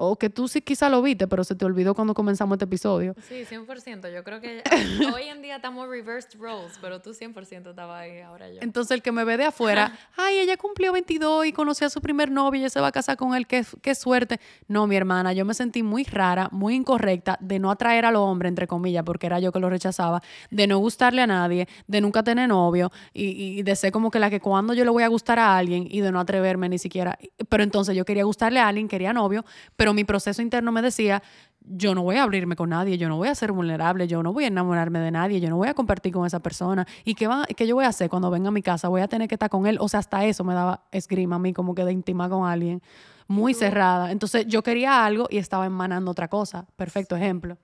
o 0.01 0.15
que 0.15 0.29
tú 0.29 0.47
sí 0.47 0.61
quizá 0.61 0.89
lo 0.89 1.01
viste, 1.01 1.27
pero 1.27 1.43
se 1.43 1.55
te 1.55 1.65
olvidó 1.65 1.93
cuando 1.93 2.13
comenzamos 2.13 2.55
este 2.55 2.65
episodio. 2.65 3.15
Sí, 3.27 3.43
100%. 3.45 4.13
Yo 4.13 4.23
creo 4.23 4.39
que 4.39 4.63
hoy 5.13 5.23
en 5.23 5.41
día 5.41 5.57
estamos 5.57 5.89
reversed 5.89 6.39
roles, 6.39 6.79
pero 6.81 7.01
tú 7.01 7.11
100% 7.11 7.69
estabas 7.69 8.01
ahí, 8.01 8.21
ahora 8.21 8.49
yo. 8.49 8.59
Entonces 8.61 8.91
el 8.91 9.01
que 9.01 9.11
me 9.11 9.25
ve 9.25 9.35
de 9.35 9.45
afuera, 9.45 9.99
ay, 10.15 10.39
ella 10.39 10.55
cumplió 10.55 10.93
22 10.93 11.47
y 11.47 11.51
conoció 11.51 11.87
a 11.87 11.89
su 11.89 11.99
primer 11.99 12.31
novio 12.31 12.59
y 12.59 12.63
ella 12.63 12.69
se 12.69 12.79
va 12.79 12.87
a 12.87 12.91
casar 12.93 13.17
con 13.17 13.35
él, 13.35 13.45
qué, 13.45 13.65
qué 13.81 13.93
suerte. 13.93 14.39
No, 14.67 14.87
mi 14.87 14.95
hermana, 14.95 15.33
yo 15.33 15.43
me 15.43 15.53
sentí 15.53 15.83
muy 15.83 16.05
rara, 16.05 16.47
muy 16.53 16.75
incorrecta 16.75 17.37
de 17.41 17.59
no 17.59 17.69
atraer 17.69 18.05
a 18.05 18.11
los 18.11 18.21
hombres, 18.21 18.49
entre 18.49 18.67
comillas, 18.67 19.03
porque 19.03 19.25
era 19.25 19.39
yo 19.39 19.51
que 19.51 19.59
lo 19.59 19.69
rechazaba, 19.69 20.21
de 20.49 20.65
no 20.65 20.77
gustarle 20.77 21.21
a 21.21 21.27
nadie, 21.27 21.67
de 21.87 21.99
nunca 21.99 22.23
tener 22.23 22.47
novio 22.47 22.89
y, 23.13 23.59
y 23.59 23.63
de 23.63 23.75
ser 23.75 23.91
como 23.91 24.11
que 24.11 24.19
la 24.19 24.29
que 24.29 24.39
cuando 24.39 24.73
yo 24.73 24.85
le 24.85 24.91
voy 24.91 25.03
a 25.03 25.09
gustar 25.09 25.39
a 25.39 25.57
alguien 25.57 25.87
y 25.91 25.99
de 25.99 26.11
no 26.13 26.21
atreverme 26.21 26.69
ni 26.69 26.77
siquiera. 26.77 27.19
Pero 27.49 27.63
entonces 27.63 27.97
yo 27.97 28.05
quería 28.05 28.23
gustarle 28.23 28.61
a 28.61 28.67
alguien, 28.69 28.87
quería 28.87 29.11
novio, 29.11 29.43
pero 29.75 29.88
mi 29.93 30.03
proceso 30.03 30.41
interno 30.41 30.71
me 30.71 30.81
decía, 30.81 31.21
yo 31.61 31.93
no 31.93 32.03
voy 32.03 32.15
a 32.15 32.23
abrirme 32.23 32.55
con 32.55 32.69
nadie, 32.69 32.97
yo 32.97 33.09
no 33.09 33.17
voy 33.17 33.27
a 33.27 33.35
ser 33.35 33.51
vulnerable, 33.51 34.07
yo 34.07 34.23
no 34.23 34.33
voy 34.33 34.45
a 34.45 34.47
enamorarme 34.47 34.99
de 34.99 35.11
nadie, 35.11 35.39
yo 35.39 35.49
no 35.49 35.57
voy 35.57 35.67
a 35.67 35.73
compartir 35.73 36.13
con 36.13 36.25
esa 36.25 36.39
persona. 36.39 36.87
¿Y 37.05 37.15
qué, 37.15 37.27
va, 37.27 37.45
qué 37.45 37.67
yo 37.67 37.75
voy 37.75 37.85
a 37.85 37.89
hacer 37.89 38.09
cuando 38.09 38.31
venga 38.31 38.49
a 38.49 38.51
mi 38.51 38.61
casa? 38.61 38.87
Voy 38.87 39.01
a 39.01 39.07
tener 39.07 39.27
que 39.27 39.35
estar 39.35 39.49
con 39.49 39.67
él. 39.67 39.77
O 39.79 39.87
sea, 39.87 39.99
hasta 39.99 40.25
eso 40.25 40.43
me 40.43 40.53
daba 40.53 40.83
esgrima 40.91 41.35
a 41.35 41.39
mí, 41.39 41.53
como 41.53 41.75
que 41.75 41.83
de 41.83 41.91
intimar 41.91 42.29
con 42.29 42.47
alguien, 42.47 42.81
muy 43.27 43.53
cerrada. 43.53 44.11
Entonces 44.11 44.47
yo 44.47 44.63
quería 44.63 45.05
algo 45.05 45.27
y 45.29 45.37
estaba 45.37 45.65
emanando 45.65 46.11
otra 46.11 46.27
cosa. 46.27 46.65
Perfecto 46.75 47.15
ejemplo. 47.15 47.57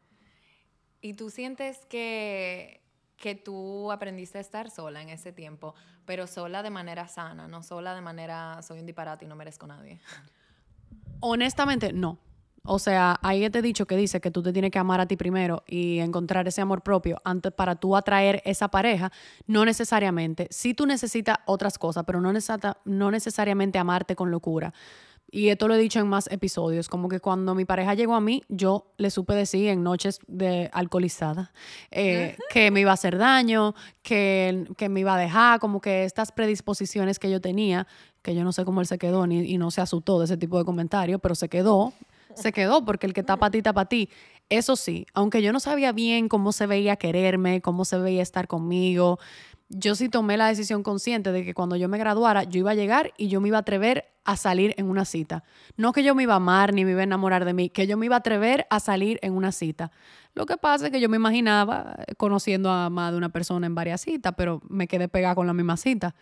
¿Y 1.01 1.13
tú 1.13 1.29
sientes 1.29 1.85
que, 1.85 2.81
que 3.17 3.35
tú 3.35 3.91
aprendiste 3.91 4.37
a 4.37 4.41
estar 4.41 4.69
sola 4.69 5.01
en 5.01 5.09
ese 5.09 5.31
tiempo, 5.31 5.73
pero 6.05 6.27
sola 6.27 6.63
de 6.63 6.69
manera 6.69 7.07
sana, 7.07 7.47
no 7.47 7.63
sola 7.63 7.95
de 7.95 8.01
manera 8.01 8.61
soy 8.61 8.79
un 8.79 8.85
disparate 8.85 9.25
y 9.25 9.27
no 9.27 9.35
merezco 9.35 9.65
a 9.65 9.69
nadie? 9.69 9.99
Honestamente, 11.19 11.93
no. 11.93 12.19
O 12.67 12.79
sea, 12.79 13.19
ahí 13.21 13.47
te 13.49 13.59
he 13.59 13.61
dicho 13.61 13.85
que 13.85 13.95
dice 13.95 14.19
que 14.19 14.31
tú 14.31 14.41
te 14.41 14.51
tienes 14.51 14.71
que 14.71 14.79
amar 14.79 14.99
a 14.99 15.05
ti 15.05 15.15
primero 15.15 15.63
y 15.67 15.99
encontrar 15.99 16.47
ese 16.47 16.61
amor 16.61 16.81
propio 16.81 17.21
antes 17.23 17.51
para 17.51 17.75
tú 17.75 17.95
atraer 17.95 18.41
esa 18.43 18.69
pareja. 18.69 19.11
No 19.45 19.65
necesariamente. 19.65 20.47
Sí 20.49 20.73
tú 20.73 20.85
necesitas 20.87 21.37
otras 21.45 21.77
cosas, 21.77 22.03
pero 22.05 22.21
no, 22.21 22.33
no 22.85 23.11
necesariamente 23.11 23.77
amarte 23.77 24.15
con 24.15 24.31
locura. 24.31 24.73
Y 25.29 25.49
esto 25.49 25.67
lo 25.67 25.75
he 25.75 25.77
dicho 25.77 25.99
en 25.99 26.07
más 26.07 26.31
episodios, 26.31 26.87
como 26.87 27.09
que 27.09 27.19
cuando 27.19 27.55
mi 27.55 27.65
pareja 27.65 27.93
llegó 27.93 28.15
a 28.15 28.21
mí, 28.21 28.43
yo 28.47 28.93
le 28.97 29.09
supe 29.09 29.33
decir 29.33 29.67
en 29.69 29.83
noches 29.83 30.19
de 30.27 30.69
alcoholizada 30.71 31.51
eh, 31.91 32.37
que 32.49 32.69
me 32.71 32.81
iba 32.81 32.91
a 32.91 32.93
hacer 32.93 33.17
daño, 33.17 33.73
que, 34.01 34.65
que 34.77 34.87
me 34.87 34.99
iba 34.99 35.15
a 35.15 35.17
dejar, 35.17 35.59
como 35.59 35.81
que 35.81 36.05
estas 36.05 36.31
predisposiciones 36.31 37.17
que 37.17 37.31
yo 37.31 37.41
tenía, 37.41 37.87
que 38.25 38.33
yo 38.33 38.43
no 38.43 38.51
sé 38.51 38.65
cómo 38.65 38.81
él 38.81 38.87
se 38.87 38.97
quedó 38.97 39.27
ni, 39.27 39.41
y 39.41 39.57
no 39.59 39.69
se 39.69 39.81
asustó 39.81 40.17
de 40.17 40.25
ese 40.25 40.35
tipo 40.35 40.57
de 40.57 40.65
comentarios, 40.65 41.21
pero 41.21 41.35
se 41.35 41.47
quedó, 41.47 41.93
se 42.33 42.51
quedó 42.51 42.83
porque 42.83 43.05
el 43.05 43.13
que 43.13 43.21
está 43.21 43.37
para 43.37 43.51
ti, 43.51 43.61
ti. 43.87 44.09
Eso 44.49 44.75
sí, 44.75 45.05
aunque 45.13 45.43
yo 45.43 45.53
no 45.53 45.59
sabía 45.59 45.91
bien 45.91 46.27
cómo 46.27 46.51
se 46.51 46.65
veía 46.65 46.95
quererme, 46.95 47.61
cómo 47.61 47.85
se 47.85 47.99
veía 47.99 48.23
estar 48.23 48.47
conmigo, 48.47 49.19
yo 49.69 49.93
sí 49.95 50.09
tomé 50.09 50.37
la 50.37 50.47
decisión 50.47 50.81
consciente 50.81 51.31
de 51.31 51.45
que 51.45 51.53
cuando 51.53 51.75
yo 51.75 51.87
me 51.87 51.99
graduara, 51.99 52.43
yo 52.43 52.59
iba 52.59 52.71
a 52.71 52.75
llegar 52.75 53.13
y 53.17 53.27
yo 53.27 53.41
me 53.41 53.49
iba 53.49 53.57
a 53.57 53.61
atrever 53.61 54.05
a 54.23 54.37
salir 54.37 54.73
en 54.77 54.87
una 54.87 55.05
cita. 55.05 55.43
No 55.77 55.93
que 55.93 56.03
yo 56.03 56.15
me 56.15 56.23
iba 56.23 56.33
a 56.33 56.37
amar 56.37 56.73
ni 56.73 56.83
me 56.83 56.91
iba 56.91 57.01
a 57.01 57.03
enamorar 57.03 57.45
de 57.45 57.53
mí, 57.53 57.69
que 57.69 57.85
yo 57.85 57.95
me 57.95 58.07
iba 58.07 58.15
a 58.15 58.19
atrever 58.19 58.65
a 58.71 58.79
salir 58.79 59.19
en 59.21 59.33
una 59.33 59.51
cita. 59.51 59.91
Lo 60.33 60.47
que 60.47 60.57
pasa 60.57 60.87
es 60.87 60.91
que 60.91 60.99
yo 60.99 61.09
me 61.09 61.17
imaginaba 61.17 61.95
conociendo 62.17 62.71
a 62.71 62.89
más 62.89 63.11
de 63.11 63.17
una 63.17 63.29
persona 63.29 63.67
en 63.67 63.75
varias 63.75 64.01
citas, 64.01 64.33
pero 64.35 64.61
me 64.67 64.87
quedé 64.87 65.07
pegada 65.07 65.35
con 65.35 65.45
la 65.45 65.53
misma 65.53 65.77
cita 65.77 66.15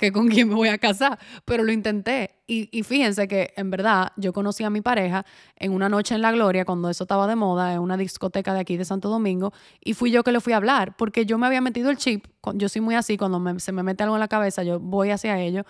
que 0.00 0.12
con 0.12 0.28
quién 0.28 0.48
me 0.48 0.54
voy 0.54 0.68
a 0.68 0.78
casar, 0.78 1.18
pero 1.44 1.62
lo 1.62 1.72
intenté. 1.72 2.36
Y, 2.46 2.82
fíjense 2.82 3.28
que 3.28 3.52
en 3.56 3.70
verdad 3.70 4.12
yo 4.16 4.32
conocí 4.32 4.64
a 4.64 4.70
mi 4.70 4.80
pareja 4.80 5.26
en 5.56 5.72
una 5.72 5.90
noche 5.90 6.14
en 6.14 6.22
La 6.22 6.32
Gloria, 6.32 6.64
cuando 6.64 6.88
eso 6.88 7.04
estaba 7.04 7.26
de 7.28 7.36
moda, 7.36 7.74
en 7.74 7.80
una 7.80 7.98
discoteca 7.98 8.54
de 8.54 8.60
aquí 8.60 8.78
de 8.78 8.86
Santo 8.86 9.10
Domingo, 9.10 9.52
y 9.84 9.92
fui 9.92 10.10
yo 10.10 10.24
que 10.24 10.32
le 10.32 10.40
fui 10.40 10.54
a 10.54 10.56
hablar, 10.56 10.96
porque 10.96 11.26
yo 11.26 11.36
me 11.36 11.46
había 11.46 11.60
metido 11.60 11.90
el 11.90 11.98
chip, 11.98 12.26
yo 12.54 12.70
soy 12.70 12.80
muy 12.80 12.94
así, 12.94 13.18
cuando 13.18 13.60
se 13.60 13.72
me 13.72 13.82
mete 13.82 14.02
algo 14.02 14.16
en 14.16 14.20
la 14.20 14.28
cabeza, 14.28 14.62
yo 14.62 14.80
voy 14.80 15.10
hacia 15.10 15.38
ello, 15.38 15.64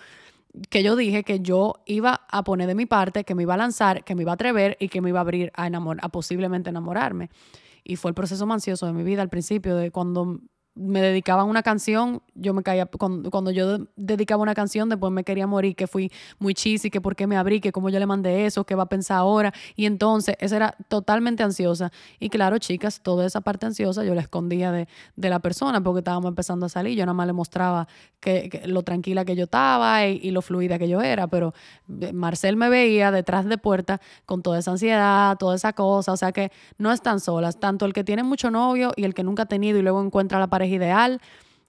que 0.69 0.81
yo 0.81 0.95
dije 0.95 1.23
que 1.23 1.41
yo 1.41 1.75
iba 1.85 2.21
a 2.29 2.43
poner 2.45 2.67
de 2.67 2.75
mi 2.75 2.85
parte, 2.85 3.25
que 3.25 3.35
me 3.35 3.43
iba 3.43 3.55
a 3.55 3.57
lanzar, 3.57 4.05
que 4.05 4.15
me 4.15 4.21
iba 4.21 4.31
a 4.31 4.35
atrever 4.35 4.77
y 4.79 4.87
que 4.87 5.01
me 5.01 5.09
iba 5.09 5.19
a 5.19 5.21
abrir 5.21 5.51
a, 5.55 5.65
a 5.65 6.09
posiblemente 6.09 6.69
enamorarme. 6.69 7.29
Y 7.83 7.97
fue 7.97 8.09
el 8.09 8.15
proceso 8.15 8.45
mancioso 8.45 8.85
de 8.85 8.93
mi 8.93 9.03
vida 9.03 9.21
al 9.21 9.29
principio, 9.29 9.75
de 9.75 9.91
cuando 9.91 10.39
me 10.81 11.01
dedicaban 11.01 11.47
una 11.47 11.63
canción, 11.63 12.21
yo 12.33 12.53
me 12.53 12.63
caía, 12.63 12.85
cuando, 12.87 13.51
yo 13.51 13.79
dedicaba 13.95 14.41
una 14.41 14.55
canción, 14.55 14.89
después 14.89 15.11
me 15.11 15.23
quería 15.23 15.47
morir, 15.47 15.75
que 15.75 15.87
fui 15.87 16.11
muy 16.39 16.53
cheesy, 16.53 16.89
que 16.89 16.99
por 16.99 17.15
qué 17.15 17.27
me 17.27 17.37
abrí, 17.37 17.61
que 17.61 17.71
cómo 17.71 17.89
yo 17.89 17.99
le 17.99 18.05
mandé 18.05 18.45
eso, 18.45 18.63
qué 18.65 18.75
va 18.75 18.83
a 18.83 18.89
pensar 18.89 19.17
ahora. 19.17 19.53
Y 19.75 19.85
entonces, 19.85 20.35
esa 20.39 20.55
era 20.55 20.75
totalmente 20.87 21.43
ansiosa. 21.43 21.91
Y 22.19 22.29
claro, 22.29 22.57
chicas, 22.57 23.01
toda 23.01 23.25
esa 23.25 23.41
parte 23.41 23.65
ansiosa 23.65 24.03
yo 24.03 24.15
la 24.15 24.21
escondía 24.21 24.71
de, 24.71 24.87
la 25.15 25.39
persona 25.39 25.81
porque 25.81 25.99
estábamos 25.99 26.29
empezando 26.29 26.65
a 26.65 26.69
salir. 26.69 26.97
Yo 26.97 27.05
nada 27.05 27.13
más 27.13 27.27
le 27.27 27.33
mostraba 27.33 27.87
que, 28.19 28.61
lo 28.65 28.83
tranquila 28.83 29.23
que 29.23 29.35
yo 29.35 29.45
estaba 29.45 30.05
y, 30.05 30.31
lo 30.31 30.41
fluida 30.41 30.79
que 30.79 30.89
yo 30.89 31.01
era. 31.01 31.27
Pero 31.27 31.53
eh, 32.01 32.11
Marcel 32.11 32.57
me 32.57 32.69
veía 32.69 33.11
detrás 33.11 33.45
de 33.45 33.57
puerta 33.57 34.01
con 34.25 34.41
toda 34.41 34.59
esa 34.59 34.71
ansiedad, 34.71 35.37
toda 35.37 35.55
esa 35.55 35.73
cosa. 35.73 36.11
O 36.11 36.17
sea 36.17 36.31
que 36.31 36.51
no 36.77 36.91
están 36.91 37.19
solas. 37.19 37.59
Tanto 37.59 37.85
el 37.85 37.93
que 37.93 38.03
tiene 38.03 38.23
mucho 38.23 38.51
novio 38.51 38.91
y 38.95 39.03
el 39.03 39.13
que 39.13 39.23
nunca 39.23 39.43
ha 39.43 39.45
tenido 39.45 39.77
y 39.77 39.81
luego 39.81 40.03
encuentra 40.03 40.39
la 40.39 40.47
pareja 40.47 40.70
ideal, 40.71 41.21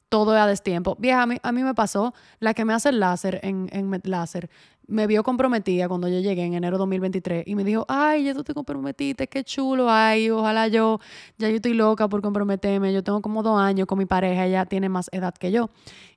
todo 0.09 0.35
es 0.35 0.41
a 0.43 0.47
destiempo. 0.47 0.97
Vieja, 0.99 1.23
a 1.23 1.27
mí, 1.27 1.37
a 1.43 1.53
mí 1.53 1.63
me 1.63 1.75
pasó, 1.75 2.13
la 2.39 2.55
que 2.55 2.65
me 2.65 2.75
hace 2.75 2.91
el 2.91 3.01
láser 3.01 3.41
en, 3.43 3.69
en 3.73 3.91
láser, 4.05 4.51
me 4.87 5.07
vio 5.07 5.23
comprometida 5.23 5.89
cuando 5.89 6.09
yo 6.09 6.21
llegué 6.21 6.45
en 6.45 6.55
enero 6.55 6.77
de 6.77 6.81
2023 6.81 7.45
y 7.47 7.55
me 7.55 7.65
dijo, 7.65 7.87
ay, 7.89 8.25
ya 8.25 8.35
tú 8.35 8.45
te 8.45 8.53
comprometiste, 8.53 9.27
qué 9.27 9.43
chulo, 9.45 9.91
ay, 9.91 10.29
ojalá 10.31 10.69
yo, 10.69 11.01
ya 11.39 11.49
yo 11.49 11.57
estoy 11.57 11.73
loca 11.73 12.09
por 12.09 12.21
comprometerme, 12.21 12.93
yo 12.93 13.03
tengo 13.03 13.23
como 13.23 13.43
dos 13.43 13.59
años 13.59 13.87
con 13.87 13.99
mi 13.99 14.07
pareja, 14.07 14.45
ella 14.45 14.67
tiene 14.67 14.89
más 14.89 15.09
edad 15.13 15.35
que 15.35 15.51
yo. 15.51 15.71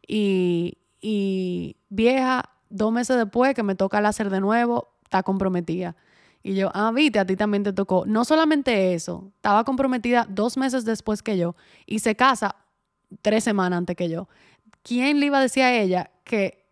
Y, 0.06 0.78
y 1.00 1.78
vieja, 1.90 2.50
dos 2.70 2.92
meses 2.92 3.16
después 3.16 3.54
que 3.56 3.64
me 3.64 3.76
toca 3.76 4.02
láser 4.02 4.30
de 4.30 4.42
nuevo, 4.42 4.90
está 5.04 5.24
comprometida. 5.24 5.96
Y 6.44 6.56
yo, 6.56 6.70
ah, 6.74 6.92
viste, 6.94 7.18
a 7.18 7.26
ti 7.26 7.36
también 7.36 7.64
te 7.64 7.74
tocó. 7.74 8.06
No 8.06 8.26
solamente 8.26 8.94
eso, 8.94 9.32
estaba 9.38 9.64
comprometida 9.64 10.28
dos 10.30 10.58
meses 10.58 10.86
después 10.86 11.24
que 11.24 11.38
yo 11.38 11.56
y 11.86 12.00
se 12.00 12.16
casa 12.16 12.58
tres 13.22 13.44
semanas 13.44 13.78
antes 13.78 13.96
que 13.96 14.10
yo. 14.10 14.28
¿Quién 14.84 15.20
le 15.20 15.28
iba 15.28 15.40
a 15.40 15.42
decir 15.42 15.64
a 15.64 15.74
ella 15.74 16.12
que 16.24 16.66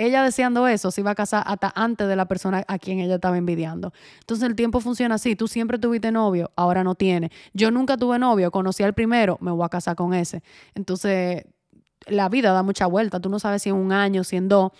ella 0.00 0.22
deseando 0.22 0.66
eso 0.66 0.90
se 0.90 1.02
iba 1.02 1.10
a 1.10 1.14
casar 1.14 1.42
hasta 1.46 1.72
antes 1.74 2.08
de 2.08 2.16
la 2.16 2.26
persona 2.26 2.64
a 2.66 2.78
quien 2.78 3.00
ella 3.00 3.16
estaba 3.16 3.36
envidiando. 3.36 3.92
Entonces 4.20 4.48
el 4.48 4.56
tiempo 4.56 4.80
funciona 4.80 5.16
así. 5.16 5.36
Tú 5.36 5.46
siempre 5.46 5.78
tuviste 5.78 6.10
novio, 6.10 6.50
ahora 6.56 6.82
no 6.82 6.94
tienes. 6.94 7.30
Yo 7.52 7.70
nunca 7.70 7.98
tuve 7.98 8.18
novio, 8.18 8.50
conocí 8.50 8.82
al 8.82 8.94
primero, 8.94 9.36
me 9.42 9.50
voy 9.50 9.64
a 9.64 9.68
casar 9.68 9.96
con 9.96 10.14
ese. 10.14 10.42
Entonces 10.74 11.44
la 12.06 12.30
vida 12.30 12.52
da 12.52 12.62
mucha 12.62 12.86
vuelta. 12.86 13.20
Tú 13.20 13.28
no 13.28 13.38
sabes 13.38 13.62
si 13.62 13.68
en 13.68 13.76
un 13.76 13.92
año, 13.92 14.24
si 14.24 14.36
en 14.36 14.48
dos, 14.48 14.72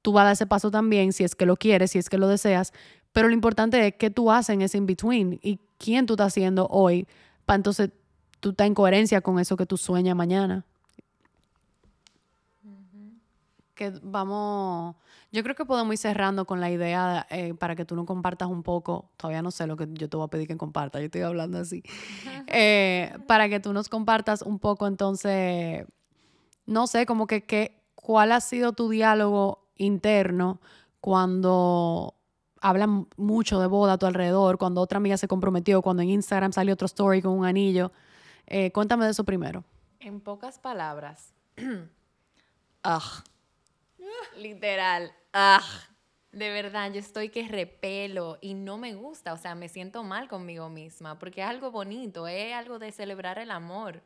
tú 0.00 0.12
vas 0.12 0.22
a 0.22 0.24
dar 0.24 0.32
ese 0.32 0.46
paso 0.46 0.70
también, 0.70 1.12
si 1.12 1.24
es 1.24 1.34
que 1.34 1.44
lo 1.44 1.56
quieres, 1.56 1.90
si 1.90 1.98
es 1.98 2.08
que 2.08 2.16
lo 2.16 2.26
deseas. 2.26 2.72
Pero 3.12 3.28
lo 3.28 3.34
importante 3.34 3.86
es 3.86 3.94
qué 3.98 4.08
tú 4.08 4.30
haces 4.30 4.54
en 4.54 4.62
ese 4.62 4.78
in-between 4.78 5.38
y 5.42 5.60
quién 5.76 6.06
tú 6.06 6.14
estás 6.14 6.28
haciendo 6.28 6.66
hoy 6.68 7.06
para 7.44 7.56
entonces 7.56 7.90
tú 8.42 8.50
estás 8.50 8.66
en 8.66 8.74
coherencia 8.74 9.20
con 9.20 9.38
eso 9.38 9.56
que 9.56 9.66
tú 9.66 9.76
sueñas 9.76 10.16
mañana. 10.16 10.66
Que 13.76 13.92
vamos, 14.02 14.96
yo 15.30 15.44
creo 15.44 15.54
que 15.54 15.64
podemos 15.64 15.94
ir 15.94 15.98
cerrando 15.98 16.44
con 16.44 16.60
la 16.60 16.68
idea 16.68 17.24
eh, 17.30 17.54
para 17.54 17.76
que 17.76 17.84
tú 17.84 17.94
nos 17.94 18.04
compartas 18.04 18.48
un 18.48 18.64
poco, 18.64 19.10
todavía 19.16 19.42
no 19.42 19.52
sé 19.52 19.68
lo 19.68 19.76
que 19.76 19.86
yo 19.92 20.08
te 20.08 20.16
voy 20.16 20.26
a 20.26 20.28
pedir 20.28 20.48
que 20.48 20.56
compartas, 20.56 21.00
yo 21.00 21.06
estoy 21.06 21.20
hablando 21.22 21.58
así, 21.58 21.84
eh, 22.48 23.16
para 23.28 23.48
que 23.48 23.60
tú 23.60 23.72
nos 23.72 23.88
compartas 23.88 24.42
un 24.42 24.58
poco 24.58 24.88
entonces, 24.88 25.86
no 26.66 26.88
sé, 26.88 27.06
como 27.06 27.28
que, 27.28 27.44
que 27.44 27.80
cuál 27.94 28.32
ha 28.32 28.40
sido 28.40 28.72
tu 28.72 28.88
diálogo 28.88 29.68
interno 29.76 30.60
cuando 31.00 32.16
hablan 32.60 33.06
mucho 33.16 33.60
de 33.60 33.68
boda 33.68 33.92
a 33.92 33.98
tu 33.98 34.06
alrededor, 34.06 34.58
cuando 34.58 34.80
otra 34.80 34.96
amiga 34.96 35.16
se 35.16 35.28
comprometió, 35.28 35.80
cuando 35.80 36.02
en 36.02 36.10
Instagram 36.10 36.52
salió 36.52 36.74
otro 36.74 36.86
story 36.86 37.22
con 37.22 37.38
un 37.38 37.46
anillo. 37.46 37.92
Eh, 38.54 38.70
cuéntame 38.70 39.06
de 39.06 39.12
eso 39.12 39.24
primero. 39.24 39.64
En 39.98 40.20
pocas 40.20 40.58
palabras. 40.58 41.32
ah, 42.84 43.24
literal. 44.36 45.10
Ah, 45.32 45.62
de 46.32 46.50
verdad, 46.50 46.92
yo 46.92 47.00
estoy 47.00 47.30
que 47.30 47.48
repelo 47.48 48.36
y 48.42 48.52
no 48.52 48.76
me 48.76 48.92
gusta, 48.94 49.32
o 49.32 49.38
sea, 49.38 49.54
me 49.54 49.70
siento 49.70 50.02
mal 50.02 50.28
conmigo 50.28 50.68
misma, 50.68 51.18
porque 51.18 51.40
es 51.40 51.46
algo 51.46 51.70
bonito, 51.70 52.28
es 52.28 52.52
algo 52.52 52.78
de 52.78 52.92
celebrar 52.92 53.38
el 53.38 53.50
amor. 53.50 54.02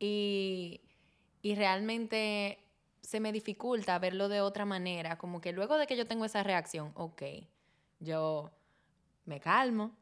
Y, 0.00 0.80
y 1.40 1.54
realmente 1.54 2.58
se 3.02 3.20
me 3.20 3.30
dificulta 3.30 4.00
verlo 4.00 4.28
de 4.28 4.40
otra 4.40 4.64
manera, 4.64 5.16
como 5.16 5.40
que 5.40 5.52
luego 5.52 5.78
de 5.78 5.86
que 5.86 5.96
yo 5.96 6.08
tengo 6.08 6.24
esa 6.24 6.42
reacción, 6.42 6.90
ok, 6.96 7.22
yo 8.00 8.50
me 9.26 9.38
calmo, 9.38 9.92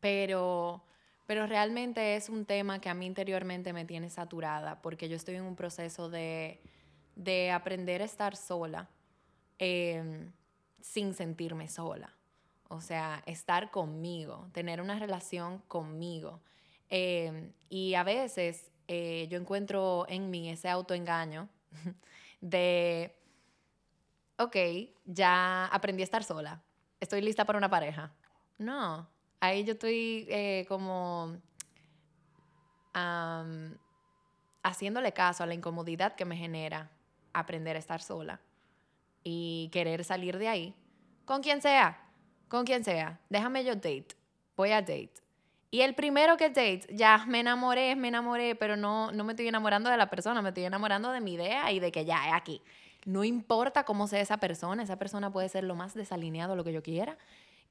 pero, 0.00 0.84
pero 1.26 1.46
realmente 1.46 2.16
es 2.16 2.28
un 2.28 2.44
tema 2.44 2.80
que 2.80 2.88
a 2.88 2.94
mí 2.94 3.06
interiormente 3.06 3.72
me 3.72 3.84
tiene 3.84 4.10
saturada 4.10 4.82
porque 4.82 5.08
yo 5.08 5.16
estoy 5.16 5.36
en 5.36 5.44
un 5.44 5.56
proceso 5.56 6.10
de, 6.10 6.60
de 7.16 7.50
aprender 7.50 8.02
a 8.02 8.04
estar 8.04 8.36
sola 8.36 8.88
em, 9.58 10.30
sin 10.80 11.14
sentirme 11.14 11.68
sola. 11.68 12.14
O 12.68 12.80
sea, 12.80 13.22
estar 13.26 13.70
conmigo, 13.70 14.48
tener 14.52 14.80
una 14.80 14.98
relación 14.98 15.58
conmigo. 15.68 16.40
Em, 16.88 17.52
y 17.68 17.94
a 17.94 18.02
veces 18.02 18.70
eh, 18.88 19.26
yo 19.30 19.38
encuentro 19.38 20.06
en 20.08 20.30
mí 20.30 20.50
ese 20.50 20.68
autoengaño 20.68 21.48
de, 22.40 23.14
ok, 24.38 24.56
ya 25.06 25.66
aprendí 25.66 26.02
a 26.02 26.04
estar 26.04 26.24
sola, 26.24 26.62
estoy 27.00 27.22
lista 27.22 27.44
para 27.44 27.58
una 27.58 27.70
pareja. 27.70 28.12
No, 28.58 29.08
ahí 29.46 29.64
yo 29.64 29.72
estoy 29.72 30.26
eh, 30.28 30.64
como 30.68 31.36
haciéndole 34.62 35.12
caso 35.12 35.42
a 35.42 35.46
la 35.46 35.54
incomodidad 35.54 36.14
que 36.14 36.24
me 36.24 36.36
genera 36.36 36.90
aprender 37.32 37.76
a 37.76 37.78
estar 37.80 38.00
sola 38.00 38.40
y 39.24 39.68
querer 39.72 40.04
salir 40.04 40.38
de 40.38 40.48
ahí 40.48 40.74
con 41.24 41.42
quien 41.42 41.60
sea, 41.62 41.98
con 42.48 42.64
quien 42.64 42.84
sea. 42.84 43.18
Déjame 43.28 43.64
yo 43.64 43.74
date, 43.74 44.08
voy 44.56 44.70
a 44.70 44.80
date. 44.80 45.14
Y 45.70 45.80
el 45.80 45.94
primero 45.94 46.36
que 46.36 46.50
date, 46.50 46.86
ya 46.90 47.24
me 47.26 47.40
enamoré, 47.40 47.96
me 47.96 48.08
enamoré, 48.08 48.54
pero 48.54 48.76
no, 48.76 49.10
no 49.10 49.24
me 49.24 49.32
estoy 49.32 49.48
enamorando 49.48 49.90
de 49.90 49.96
la 49.96 50.08
persona, 50.08 50.40
me 50.40 50.50
estoy 50.50 50.64
enamorando 50.64 51.10
de 51.10 51.20
mi 51.20 51.34
idea 51.34 51.72
y 51.72 51.80
de 51.80 51.90
que 51.90 52.04
ya 52.04 52.28
es 52.28 52.34
aquí. 52.34 52.62
No 53.04 53.24
importa 53.24 53.84
cómo 53.84 54.06
sea 54.06 54.20
esa 54.20 54.38
persona, 54.38 54.82
esa 54.82 54.98
persona 54.98 55.32
puede 55.32 55.48
ser 55.48 55.64
lo 55.64 55.74
más 55.74 55.94
desalineado, 55.94 56.54
lo 56.54 56.62
que 56.62 56.72
yo 56.72 56.82
quiera. 56.82 57.18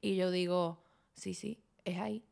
Y 0.01 0.17
yo 0.17 0.31
digo, 0.31 0.79
sí, 1.13 1.33
sí, 1.33 1.62
es 1.85 1.99
ahí. 1.99 2.23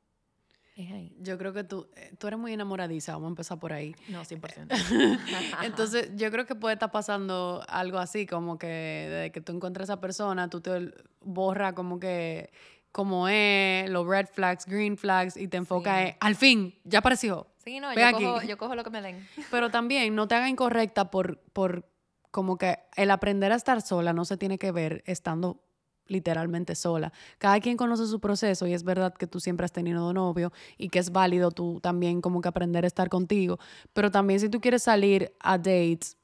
Es 0.75 0.91
ahí. 0.91 1.15
Yo 1.19 1.37
creo 1.37 1.53
que 1.53 1.63
tú, 1.63 1.89
eh, 1.95 2.13
tú 2.17 2.27
eres 2.27 2.39
muy 2.39 2.53
enamoradiza, 2.53 3.13
vamos 3.13 3.27
a 3.27 3.29
empezar 3.29 3.59
por 3.59 3.73
ahí. 3.73 3.93
No, 4.07 4.23
100%. 4.23 4.67
Entonces, 5.63 6.11
yo 6.15 6.31
creo 6.31 6.45
que 6.45 6.55
puede 6.55 6.73
estar 6.73 6.91
pasando 6.91 7.63
algo 7.67 7.97
así, 7.97 8.25
como 8.25 8.57
que 8.57 8.67
desde 8.67 9.31
que 9.31 9.41
tú 9.41 9.51
encuentras 9.51 9.89
a 9.89 9.93
esa 9.93 10.01
persona, 10.01 10.49
tú 10.49 10.61
te 10.61 10.93
borra 11.19 11.73
como 11.73 11.99
que 11.99 12.51
como 12.91 13.29
es, 13.29 13.89
los 13.89 14.05
red 14.05 14.27
flags, 14.27 14.65
green 14.65 14.97
flags, 14.97 15.37
y 15.37 15.47
te 15.47 15.57
enfoca 15.57 16.07
en, 16.07 16.15
al 16.19 16.35
fin, 16.35 16.75
ya 16.83 16.99
apareció. 16.99 17.47
Sí, 17.63 17.79
no, 17.79 17.93
yo 17.93 18.11
cojo, 18.11 18.41
yo 18.41 18.57
cojo, 18.57 18.75
lo 18.75 18.83
que 18.83 18.89
me 18.89 19.01
den. 19.01 19.27
Pero 19.51 19.69
también 19.69 20.13
no 20.15 20.27
te 20.27 20.35
haga 20.35 20.49
incorrecta 20.49 21.11
por, 21.11 21.39
por 21.53 21.87
como 22.31 22.57
que 22.57 22.79
el 22.95 23.11
aprender 23.11 23.51
a 23.51 23.55
estar 23.55 23.81
sola 23.81 24.13
no 24.13 24.25
se 24.25 24.37
tiene 24.37 24.57
que 24.57 24.71
ver 24.71 25.03
estando 25.05 25.63
literalmente 26.11 26.75
sola. 26.75 27.11
Cada 27.37 27.59
quien 27.59 27.77
conoce 27.77 28.05
su 28.05 28.19
proceso 28.19 28.67
y 28.67 28.73
es 28.73 28.83
verdad 28.83 29.13
que 29.13 29.27
tú 29.27 29.39
siempre 29.39 29.65
has 29.65 29.71
tenido 29.71 30.13
novio 30.13 30.51
y 30.77 30.89
que 30.89 30.99
es 30.99 31.11
válido 31.11 31.51
tú 31.51 31.79
también 31.81 32.21
como 32.21 32.41
que 32.41 32.49
aprender 32.49 32.83
a 32.83 32.87
estar 32.87 33.09
contigo, 33.09 33.59
pero 33.93 34.11
también 34.11 34.39
si 34.39 34.49
tú 34.49 34.59
quieres 34.59 34.83
salir 34.83 35.33
a 35.39 35.57
dates, 35.57 36.17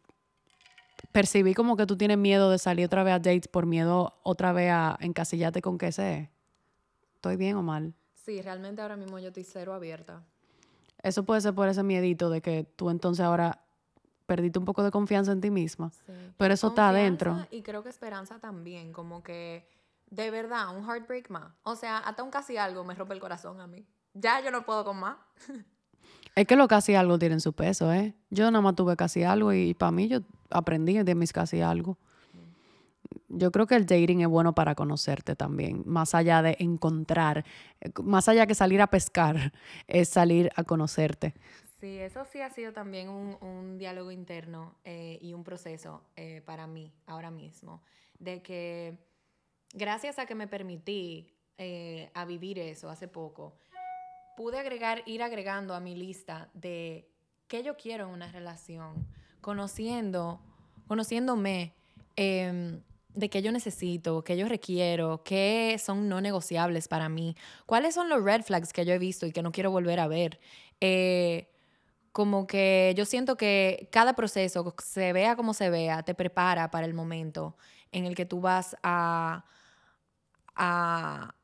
percibí 1.12 1.54
como 1.54 1.78
que 1.78 1.86
tú 1.86 1.98
tienes 1.98 2.18
miedo 2.18 2.52
de 2.52 2.60
salir 2.60 2.86
otra 2.86 3.04
vez 3.04 3.14
a 3.14 3.20
dates 3.20 3.48
por 3.48 3.66
miedo 3.66 4.14
otra 4.24 4.52
vez 4.52 4.72
a 4.72 4.98
encasillarte 5.00 5.62
con 5.62 5.78
qué 5.78 5.92
sé. 5.92 6.30
¿Estoy 7.16 7.38
bien 7.38 7.56
o 7.56 7.64
mal? 7.64 7.94
Sí, 8.14 8.42
realmente 8.42 8.82
ahora 8.82 8.98
mismo 8.98 9.18
yo 9.20 9.30
estoy 9.30 9.44
cero 9.44 9.74
abierta. 9.74 10.22
Eso 11.02 11.24
puede 11.24 11.42
ser 11.42 11.54
por 11.54 11.70
ese 11.70 11.84
miedito 11.84 12.30
de 12.30 12.42
que 12.42 12.66
tú 12.76 12.90
entonces 12.90 13.24
ahora 13.24 13.62
perdiste 14.26 14.60
un 14.60 14.66
poco 14.66 14.84
de 14.84 14.92
confianza 14.92 15.32
en 15.32 15.42
ti 15.42 15.50
misma. 15.50 15.92
Pero 16.38 16.54
eso 16.54 16.68
está 16.68 16.90
adentro. 16.90 17.48
Y 17.50 17.62
creo 17.62 17.82
que 17.82 17.90
esperanza 17.90 18.40
también, 18.40 18.92
como 18.92 19.24
que 19.24 19.66
de 20.10 20.32
verdad, 20.32 20.76
un 20.76 20.84
heartbreak 20.84 21.30
más. 21.30 21.54
O 21.64 21.76
sea, 21.76 21.98
hasta 22.00 22.24
un 22.24 22.32
casi 22.32 22.58
algo 22.58 22.84
me 22.84 22.96
rompe 22.96 23.14
el 23.14 23.20
corazón 23.20 23.60
a 23.62 23.68
mí. 23.68 23.86
Ya 24.14 24.42
yo 24.42 24.52
no 24.52 24.66
puedo 24.66 24.84
con 24.84 24.98
más. 25.00 25.18
Es 26.36 26.46
que 26.46 26.56
lo 26.56 26.68
casi 26.68 26.96
algo 26.96 27.18
tienen 27.18 27.42
su 27.42 27.54
peso, 27.54 27.92
¿eh? 27.92 28.14
Yo 28.30 28.50
nada 28.52 28.62
más 28.62 28.76
tuve 28.76 28.96
casi 28.96 29.24
algo 29.24 29.54
y 29.54 29.74
para 29.74 29.92
mí 29.92 30.08
yo 30.08 30.20
aprendí 30.50 31.02
de 31.02 31.16
mis 31.16 31.34
casi 31.34 31.62
algo. 31.62 31.98
Yo 33.30 33.52
creo 33.52 33.68
que 33.68 33.76
el 33.76 33.86
dating 33.86 34.22
es 34.22 34.28
bueno 34.28 34.54
para 34.54 34.76
conocerte 34.76 35.36
también, 35.36 35.84
más 35.86 36.16
allá 36.16 36.42
de 36.42 36.56
encontrar, 36.60 37.44
más 38.04 38.30
allá 38.30 38.46
que 38.48 38.56
salir 38.56 38.82
a 38.82 38.88
pescar, 38.88 39.52
es 39.88 40.10
salir 40.10 40.52
a 40.56 40.64
conocerte. 40.64 41.34
Sí, 41.80 41.98
eso 41.98 42.26
sí 42.26 42.42
ha 42.42 42.50
sido 42.50 42.74
también 42.74 43.10
un, 43.10 43.78
diálogo 43.78 44.12
interno 44.12 44.76
eh, 44.84 45.20
y 45.22 45.34
un 45.34 45.44
proceso 45.44 46.02
eh, 46.16 46.42
para 46.46 46.66
mí 46.68 46.92
ahora 47.06 47.30
mismo, 47.30 47.82
de 48.20 48.42
que 48.42 48.98
gracias 49.74 50.20
a 50.20 50.26
que 50.26 50.36
me 50.36 50.48
permití 50.48 51.34
eh, 51.58 52.10
a 52.14 52.26
vivir 52.26 52.60
eso 52.60 52.90
hace 52.90 53.08
poco, 53.08 53.56
pude 54.36 54.60
agregar, 54.60 55.04
ir 55.06 55.24
agregando 55.24 55.74
a 55.74 55.80
mi 55.80 55.96
lista 55.96 56.50
de 56.54 57.10
qué 57.48 57.64
yo 57.64 57.76
quiero 57.76 58.06
en 58.06 58.12
una 58.12 58.32
relación, 58.32 59.08
conociendo, 59.42 60.40
conociéndome, 60.88 61.74
em, 62.16 62.82
de 63.14 63.30
qué 63.30 63.42
yo 63.42 63.52
necesito, 63.52 64.24
qué 64.24 64.38
yo 64.38 64.48
requiero, 64.48 65.24
qué 65.24 65.76
son 65.84 66.08
no 66.08 66.22
negociables 66.22 66.88
para 66.88 67.10
mí, 67.10 67.36
cuáles 67.66 67.96
son 67.96 68.10
los 68.10 68.24
red 68.24 68.44
flags 68.44 68.74
que 68.74 68.86
yo 68.86 68.94
he 68.94 69.00
visto 69.00 69.26
y 69.26 69.32
que 69.32 69.42
no 69.42 69.52
quiero 69.52 69.72
volver 69.72 70.00
a 70.00 70.08
ver. 70.08 70.40
Como 72.12 72.48
que 72.48 72.94
yo 72.98 73.06
siento 73.06 73.38
que 73.38 73.90
cada 73.92 74.14
proceso, 74.14 74.76
se 74.84 75.14
vea 75.14 75.36
como 75.36 75.54
se 75.54 75.70
vea, 75.70 76.02
te 76.04 76.16
prepara 76.16 76.72
para 76.72 76.86
el 76.86 76.94
momento 76.94 77.56
en 77.92 78.06
el 78.06 78.16
que 78.16 78.26
tú 78.26 78.42
vas 78.42 78.76
a, 78.82 79.46
a 80.58 81.36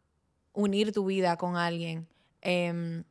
unir 0.54 0.92
tu 0.92 1.06
vida 1.06 1.38
con 1.38 1.56
alguien. 1.56 2.08
Em, 2.42 3.04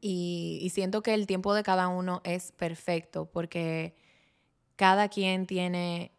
y, 0.00 0.58
y, 0.62 0.70
siento 0.70 1.02
que 1.02 1.14
el 1.14 1.26
tiempo 1.26 1.54
de 1.54 1.62
cada 1.62 1.88
uno 1.88 2.22
es 2.24 2.52
perfecto 2.52 3.26
porque 3.26 3.94
cada 4.76 5.08
quien 5.08 5.46
tiene 5.46 6.12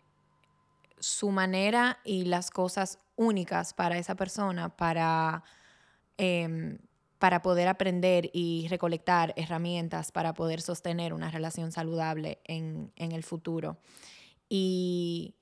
su 0.99 1.31
manera 1.31 1.99
y 2.05 2.23
las 2.25 2.49
cosas 2.49 2.99
únicas 3.15 3.73
para 3.73 3.97
esa 3.97 4.15
persona, 4.15 4.75
para... 4.75 5.43
Em, 6.17 6.77
para 7.23 7.41
poder 7.41 7.69
aprender 7.69 8.29
y 8.33 8.67
recolectar 8.67 9.33
herramientas 9.37 10.11
para 10.11 10.33
poder 10.33 10.59
sostener 10.59 11.13
una 11.13 11.31
relación 11.31 11.71
saludable 11.71 12.41
en, 12.43 12.91
el 12.97 13.23
futuro. 13.23 13.77
Y, 14.49 15.33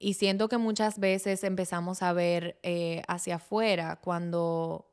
y, 0.00 0.14
siento 0.14 0.48
que 0.48 0.58
muchas 0.58 0.98
veces 0.98 1.44
empezamos 1.44 2.02
a 2.02 2.12
ver 2.12 2.58
eh, 2.62 3.02
hacia 3.06 3.36
afuera 3.36 4.00
cuando, 4.02 4.90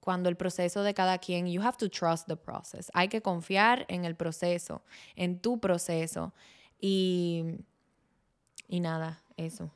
cuando 0.00 0.28
el 0.28 0.36
proceso 0.36 0.82
de 0.82 0.94
cada 0.94 1.18
quien, 1.18 1.46
you 1.46 1.62
have 1.62 1.76
to 1.78 1.88
trust 1.88 2.26
the 2.26 2.36
process. 2.36 2.90
Hay 2.92 3.08
que 3.08 3.22
confiar 3.22 3.86
en 3.88 4.04
el 4.04 4.16
proceso, 4.16 4.82
en 5.14 5.38
tu 5.40 5.60
proceso. 5.60 6.34
Y, 6.80 7.44
y 8.68 8.80
nada, 8.80 9.22
eso. 9.36 9.70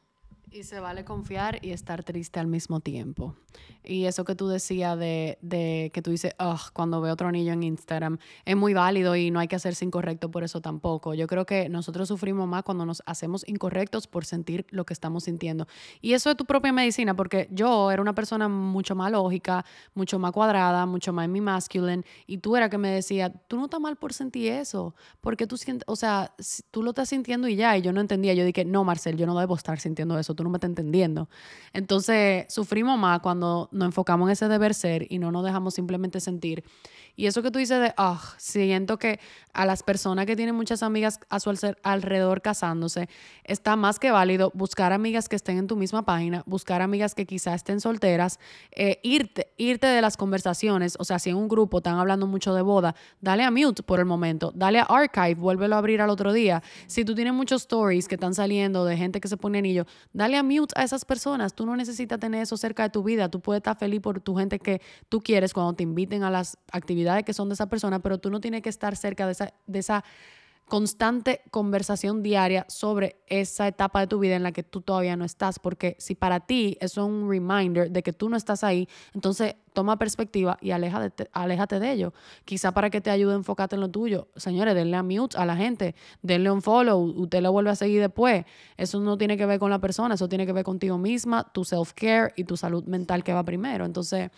Y 0.52 0.64
se 0.64 0.80
vale 0.80 1.04
confiar 1.04 1.58
y 1.62 1.70
estar 1.70 2.02
triste 2.02 2.40
al 2.40 2.48
mismo 2.48 2.80
tiempo. 2.80 3.36
Y 3.84 4.06
eso 4.06 4.24
que 4.24 4.34
tú 4.34 4.48
decías 4.48 4.98
de, 4.98 5.38
de 5.42 5.90
que 5.94 6.02
tú 6.02 6.10
dices, 6.10 6.34
cuando 6.72 7.00
veo 7.00 7.12
otro 7.12 7.30
niño 7.30 7.52
en 7.52 7.62
Instagram, 7.62 8.18
es 8.44 8.56
muy 8.56 8.74
válido 8.74 9.14
y 9.14 9.30
no 9.30 9.38
hay 9.38 9.46
que 9.46 9.54
hacerse 9.56 9.84
incorrecto 9.84 10.30
por 10.30 10.42
eso 10.42 10.60
tampoco. 10.60 11.14
Yo 11.14 11.28
creo 11.28 11.46
que 11.46 11.68
nosotros 11.68 12.08
sufrimos 12.08 12.48
más 12.48 12.64
cuando 12.64 12.84
nos 12.84 13.00
hacemos 13.06 13.46
incorrectos 13.46 14.08
por 14.08 14.24
sentir 14.24 14.66
lo 14.70 14.84
que 14.84 14.92
estamos 14.92 15.24
sintiendo. 15.24 15.68
Y 16.00 16.14
eso 16.14 16.30
es 16.30 16.36
tu 16.36 16.44
propia 16.44 16.72
medicina, 16.72 17.14
porque 17.14 17.48
yo 17.52 17.90
era 17.92 18.02
una 18.02 18.14
persona 18.14 18.48
mucho 18.48 18.96
más 18.96 19.12
lógica, 19.12 19.64
mucho 19.94 20.18
más 20.18 20.32
cuadrada, 20.32 20.84
mucho 20.84 21.12
más 21.12 21.26
en 21.26 21.32
mi 21.32 21.40
masculine, 21.40 22.04
y 22.26 22.38
tú 22.38 22.56
era 22.56 22.68
que 22.68 22.78
me 22.78 22.90
decía, 22.90 23.30
tú 23.30 23.56
no 23.56 23.66
estás 23.66 23.80
mal 23.80 23.96
por 23.96 24.12
sentir 24.12 24.52
eso, 24.52 24.96
porque 25.20 25.46
tú 25.46 25.56
sientes, 25.56 25.84
o 25.86 25.94
sea, 25.94 26.34
tú 26.72 26.82
lo 26.82 26.90
estás 26.90 27.08
sintiendo 27.08 27.46
y 27.46 27.54
ya, 27.54 27.76
y 27.78 27.82
yo 27.82 27.92
no 27.92 28.00
entendía. 28.00 28.34
Yo 28.34 28.44
dije, 28.44 28.64
no, 28.64 28.82
Marcel, 28.82 29.16
yo 29.16 29.26
no 29.26 29.38
debo 29.38 29.54
estar 29.54 29.78
sintiendo 29.78 30.18
eso 30.18 30.34
tú 30.40 30.44
no 30.44 30.50
me 30.50 30.56
estás 30.56 30.70
entendiendo. 30.70 31.28
Entonces, 31.74 32.46
sufrimos 32.48 32.98
más 32.98 33.20
cuando 33.20 33.68
nos 33.72 33.86
enfocamos 33.86 34.28
en 34.28 34.32
ese 34.32 34.48
deber 34.48 34.74
ser 34.74 35.06
y 35.10 35.18
no 35.18 35.30
nos 35.30 35.44
dejamos 35.44 35.74
simplemente 35.74 36.18
sentir. 36.18 36.64
Y 37.14 37.26
eso 37.26 37.42
que 37.42 37.50
tú 37.50 37.58
dices 37.58 37.80
de, 37.80 37.92
ah, 37.98 38.18
siento 38.38 38.98
que 38.98 39.20
a 39.52 39.66
las 39.66 39.82
personas 39.82 40.24
que 40.24 40.36
tienen 40.36 40.54
muchas 40.54 40.82
amigas 40.82 41.20
a 41.28 41.40
su 41.40 41.52
alrededor 41.82 42.40
casándose, 42.40 43.08
está 43.44 43.76
más 43.76 43.98
que 43.98 44.10
válido 44.10 44.52
buscar 44.54 44.92
amigas 44.92 45.28
que 45.28 45.36
estén 45.36 45.58
en 45.58 45.66
tu 45.66 45.76
misma 45.76 46.04
página, 46.04 46.42
buscar 46.46 46.80
amigas 46.80 47.14
que 47.14 47.26
quizás 47.26 47.56
estén 47.56 47.80
solteras, 47.80 48.38
eh, 48.70 49.00
irte, 49.02 49.52
irte 49.58 49.86
de 49.86 50.00
las 50.00 50.16
conversaciones. 50.16 50.96
O 50.98 51.04
sea, 51.04 51.18
si 51.18 51.28
en 51.28 51.36
un 51.36 51.48
grupo 51.48 51.78
están 51.78 51.98
hablando 51.98 52.26
mucho 52.26 52.54
de 52.54 52.62
boda, 52.62 52.94
dale 53.20 53.42
a 53.42 53.50
mute 53.50 53.82
por 53.82 53.98
el 53.98 54.06
momento, 54.06 54.52
dale 54.54 54.78
a 54.78 54.84
archive, 54.84 55.34
vuélvelo 55.34 55.74
a 55.74 55.78
abrir 55.78 56.00
al 56.00 56.08
otro 56.08 56.32
día. 56.32 56.62
Si 56.86 57.04
tú 57.04 57.14
tienes 57.14 57.34
muchos 57.34 57.62
stories 57.62 58.08
que 58.08 58.14
están 58.14 58.34
saliendo 58.34 58.84
de 58.86 58.96
gente 58.96 59.20
que 59.20 59.28
se 59.28 59.36
pone 59.36 59.58
anillo, 59.58 59.84
dale 60.14 60.29
a 60.36 60.42
mute 60.42 60.74
a 60.76 60.84
esas 60.84 61.04
personas. 61.04 61.54
Tú 61.54 61.66
no 61.66 61.76
necesitas 61.76 62.18
tener 62.18 62.42
eso 62.42 62.56
cerca 62.56 62.82
de 62.84 62.90
tu 62.90 63.02
vida. 63.02 63.28
Tú 63.28 63.40
puedes 63.40 63.60
estar 63.60 63.76
feliz 63.76 64.00
por 64.00 64.20
tu 64.20 64.36
gente 64.36 64.58
que 64.58 64.80
tú 65.08 65.20
quieres 65.20 65.52
cuando 65.52 65.74
te 65.74 65.82
inviten 65.82 66.22
a 66.22 66.30
las 66.30 66.56
actividades 66.72 67.20
de 67.20 67.24
que 67.24 67.32
son 67.32 67.48
de 67.48 67.54
esa 67.54 67.68
persona, 67.68 68.00
pero 68.00 68.18
tú 68.18 68.30
no 68.30 68.40
tienes 68.40 68.62
que 68.62 68.68
estar 68.68 68.96
cerca 68.96 69.26
de 69.26 69.32
esa, 69.32 69.54
de 69.66 69.78
esa 69.78 70.04
constante 70.70 71.42
conversación 71.50 72.22
diaria 72.22 72.64
sobre 72.68 73.20
esa 73.26 73.68
etapa 73.68 74.00
de 74.00 74.06
tu 74.06 74.18
vida 74.18 74.36
en 74.36 74.42
la 74.42 74.52
que 74.52 74.62
tú 74.62 74.80
todavía 74.80 75.16
no 75.16 75.26
estás, 75.26 75.58
porque 75.58 75.96
si 75.98 76.14
para 76.14 76.40
ti 76.40 76.78
eso 76.80 77.02
es 77.02 77.06
un 77.06 77.28
reminder 77.28 77.90
de 77.90 78.02
que 78.02 78.14
tú 78.14 78.30
no 78.30 78.36
estás 78.38 78.64
ahí, 78.64 78.88
entonces 79.12 79.56
toma 79.74 79.98
perspectiva 79.98 80.56
y 80.62 80.70
aléjate, 80.70 81.28
aléjate 81.32 81.78
de 81.78 81.92
ello. 81.92 82.14
Quizá 82.44 82.72
para 82.72 82.88
que 82.88 83.00
te 83.00 83.10
ayude 83.10 83.32
a 83.32 83.36
enfocarte 83.36 83.74
en 83.74 83.80
lo 83.80 83.90
tuyo. 83.90 84.28
Señores, 84.36 84.74
denle 84.74 84.96
a 84.96 85.02
mute 85.02 85.36
a 85.36 85.44
la 85.44 85.56
gente, 85.56 85.94
denle 86.22 86.50
un 86.50 86.62
follow, 86.62 87.00
usted 87.00 87.42
lo 87.42 87.52
vuelve 87.52 87.70
a 87.70 87.74
seguir 87.74 88.00
después. 88.00 88.44
Eso 88.76 89.00
no 89.00 89.18
tiene 89.18 89.36
que 89.36 89.46
ver 89.46 89.58
con 89.58 89.70
la 89.70 89.80
persona, 89.80 90.14
eso 90.14 90.28
tiene 90.28 90.46
que 90.46 90.52
ver 90.52 90.64
contigo 90.64 90.96
misma, 90.96 91.52
tu 91.52 91.64
self-care 91.64 92.32
y 92.36 92.44
tu 92.44 92.56
salud 92.56 92.84
mental 92.84 93.22
que 93.22 93.34
va 93.34 93.44
primero. 93.44 93.84
Entonces, 93.84 94.30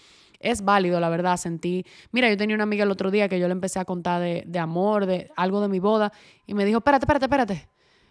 es 0.43 0.63
válido, 0.65 1.01
la 1.01 1.09
verdad, 1.09 1.37
sentí. 1.37 1.85
Mira, 2.11 2.29
yo 2.29 2.37
tenía 2.37 2.55
una 2.55 2.65
amiga 2.65 2.85
el 2.85 2.91
otro 2.91 3.11
día 3.11 3.29
que 3.29 3.39
yo 3.39 3.49
le 3.49 3.53
empecé 3.53 3.79
a 3.79 3.85
contar 3.85 4.21
de, 4.21 4.59
amor, 4.59 5.07
de 5.07 5.31
algo 5.37 5.61
de 5.61 5.69
mi 5.69 5.79
boda, 5.79 6.13
y 6.47 6.55
me 6.55 6.65
dijo, 6.65 6.79
espérate, 6.79 7.05
espérate, 7.05 7.25
espérate. 7.25 7.69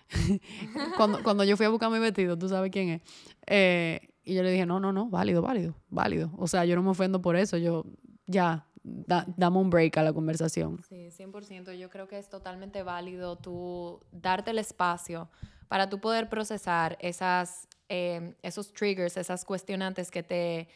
cuando, 0.97 1.23
cuando 1.23 1.43
yo 1.43 1.55
fui 1.57 1.65
a 1.65 1.69
buscar 1.69 1.89
mi 1.91 1.99
vestido, 1.99 2.37
tú 2.37 2.49
sabes 2.49 2.71
quién 2.71 2.89
es. 2.89 3.01
Eh, 3.47 4.09
y 4.23 4.35
yo 4.35 4.43
le 4.43 4.51
dije, 4.51 4.65
no, 4.65 4.79
no, 4.79 4.91
no, 4.91 5.09
válido, 5.09 5.41
válido, 5.41 5.75
válido. 5.89 6.31
O 6.37 6.47
sea, 6.47 6.65
yo 6.65 6.75
no 6.75 6.83
me 6.83 6.89
ofendo 6.89 7.21
por 7.21 7.35
eso, 7.35 7.57
yo 7.57 7.85
ya, 8.27 8.67
dame 8.83 9.57
un 9.57 9.69
break 9.69 9.97
a 9.97 10.03
la 10.03 10.13
conversación. 10.13 10.81
Sí, 10.87 11.09
100%. 11.11 11.73
Yo 11.73 11.89
creo 11.89 12.07
que 12.07 12.17
es 12.17 12.29
totalmente 12.29 12.83
válido 12.83 13.37
tú 13.37 13.99
darte 14.11 14.51
el 14.51 14.59
espacio 14.59 15.29
para 15.67 15.89
tú 15.89 15.99
poder 15.99 16.29
procesar 16.29 16.97
esas, 16.99 17.67
eh, 17.89 18.35
esos 18.41 18.73
triggers, 18.73 19.17
esas 19.17 19.45
cuestionantes 19.45 20.11
que 20.11 20.23
te 20.23 20.67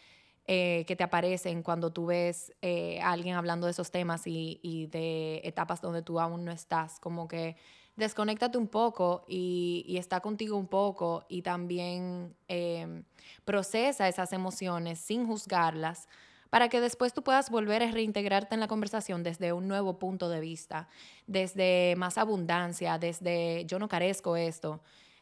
eh, 0.48 0.86
que 0.88 0.96
te 0.96 1.04
aparecen 1.04 1.64
cuando 1.64 1.92
tú 1.92 2.06
ves 2.06 2.54
eh, 2.62 3.00
a 3.02 3.12
alguien 3.12 3.36
hablando 3.36 3.66
de 3.66 3.72
esos 3.72 3.90
temas 3.90 4.28
y, 4.28 4.88
de 4.92 5.42
etapas 5.44 5.82
donde 5.82 6.04
tú 6.04 6.20
aún 6.20 6.46
no 6.46 6.52
estás. 6.52 7.00
Como 7.00 7.28
que 7.28 7.56
desconéctate 7.96 8.58
un 8.58 8.68
poco 8.68 9.26
y, 9.28 9.96
está 9.98 10.20
contigo 10.20 10.56
un 10.56 10.68
poco 10.68 11.26
y 11.30 11.42
también 11.42 12.36
em, 12.48 13.06
procesa 13.44 14.08
esas 14.08 14.34
emociones 14.34 15.00
sin 15.00 15.26
juzgarlas 15.26 16.08
para 16.52 16.70
que 16.70 16.80
después 16.80 17.12
tú 17.12 17.24
puedas 17.24 17.50
volver 17.50 17.82
a 17.82 17.90
reintegrarte 17.90 18.54
en 18.54 18.62
la 18.62 18.68
conversación 18.68 19.24
desde 19.24 19.52
un 19.52 19.68
nuevo 19.68 19.98
punto 19.98 20.30
de 20.30 20.42
vista, 20.42 20.88
desde 21.26 21.96
más 21.98 22.20
abundancia, 22.20 23.00
desde 23.00 23.66
yo 23.66 23.80
no 23.80 23.90
carezco 23.90 24.38
esto. 24.38 24.80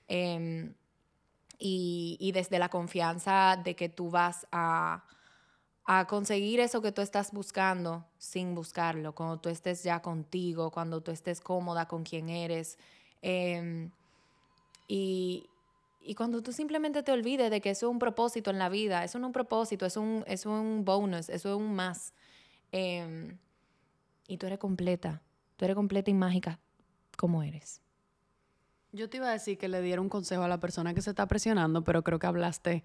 Em, 0.09 0.73
y, 1.65 2.31
desde 2.33 2.59
la 2.59 2.67
confianza 2.67 3.57
de 3.63 3.73
que 3.73 3.87
tú 3.87 4.09
vas 4.09 4.45
a, 4.51 5.05
conseguir 6.07 6.59
eso 6.59 6.81
que 6.81 6.91
tú 6.91 7.01
estás 7.01 7.31
buscando 7.31 8.05
sin 8.17 8.53
buscarlo, 8.53 9.15
cuando 9.15 9.39
tú 9.39 9.49
estés 9.49 9.83
ya 9.83 10.01
contigo, 10.01 10.71
cuando 10.71 11.01
tú 11.01 11.11
estés 11.11 11.39
cómoda 11.39 11.87
con 11.87 12.03
quien 12.03 12.29
eres. 12.29 12.77
Em, 13.21 13.91
y, 14.87 15.49
cuando 16.17 16.43
tú 16.43 16.51
simplemente 16.51 17.01
te 17.01 17.13
olvides 17.13 17.49
de 17.49 17.61
que 17.61 17.69
eso 17.69 17.87
es 17.87 17.91
un 17.91 17.99
propósito 17.99 18.51
en 18.51 18.59
la 18.59 18.67
vida, 18.67 19.05
eso 19.05 19.17
no 19.19 19.27
es 19.27 19.29
un 19.29 19.33
propósito, 19.33 19.85
es 19.85 19.95
un, 19.95 20.25
es 20.27 20.45
un 20.45 20.83
bonus, 20.83 21.29
eso 21.29 21.49
es 21.49 21.55
un 21.55 21.73
más. 21.73 22.13
Em, 22.73 23.37
y 24.27 24.37
tú 24.37 24.47
eres 24.47 24.59
completa, 24.59 25.21
tú 25.55 25.63
eres 25.65 25.75
completa 25.75 26.11
y 26.11 26.13
mágica 26.13 26.59
como 27.17 27.41
eres. 27.41 27.82
Yo 28.95 29.09
te 29.09 29.17
iba 29.17 29.27
a 29.27 29.31
decir 29.31 29.57
que 29.57 29.67
le 29.67 29.81
diera 29.81 29.99
un 29.99 30.07
consejo 30.07 30.43
a 30.43 30.47
la 30.47 30.59
persona 30.59 30.93
que 30.93 31.01
se 31.01 31.09
está 31.09 31.27
presionando, 31.27 31.83
pero 31.83 32.03
creo 32.03 32.19
que 32.19 32.27
hablaste 32.27 32.83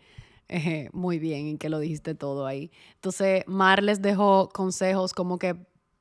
eh, 0.49 0.89
muy 0.95 1.19
bien 1.19 1.47
y 1.47 1.59
que 1.59 1.69
lo 1.69 1.79
dijiste 1.79 2.15
todo 2.15 2.47
ahí. 2.47 2.71
Entonces, 2.95 3.45
Mar 3.47 3.83
les 3.83 4.01
dejó 4.01 4.49
consejos 4.49 5.13
como 5.13 5.39
que 5.39 5.55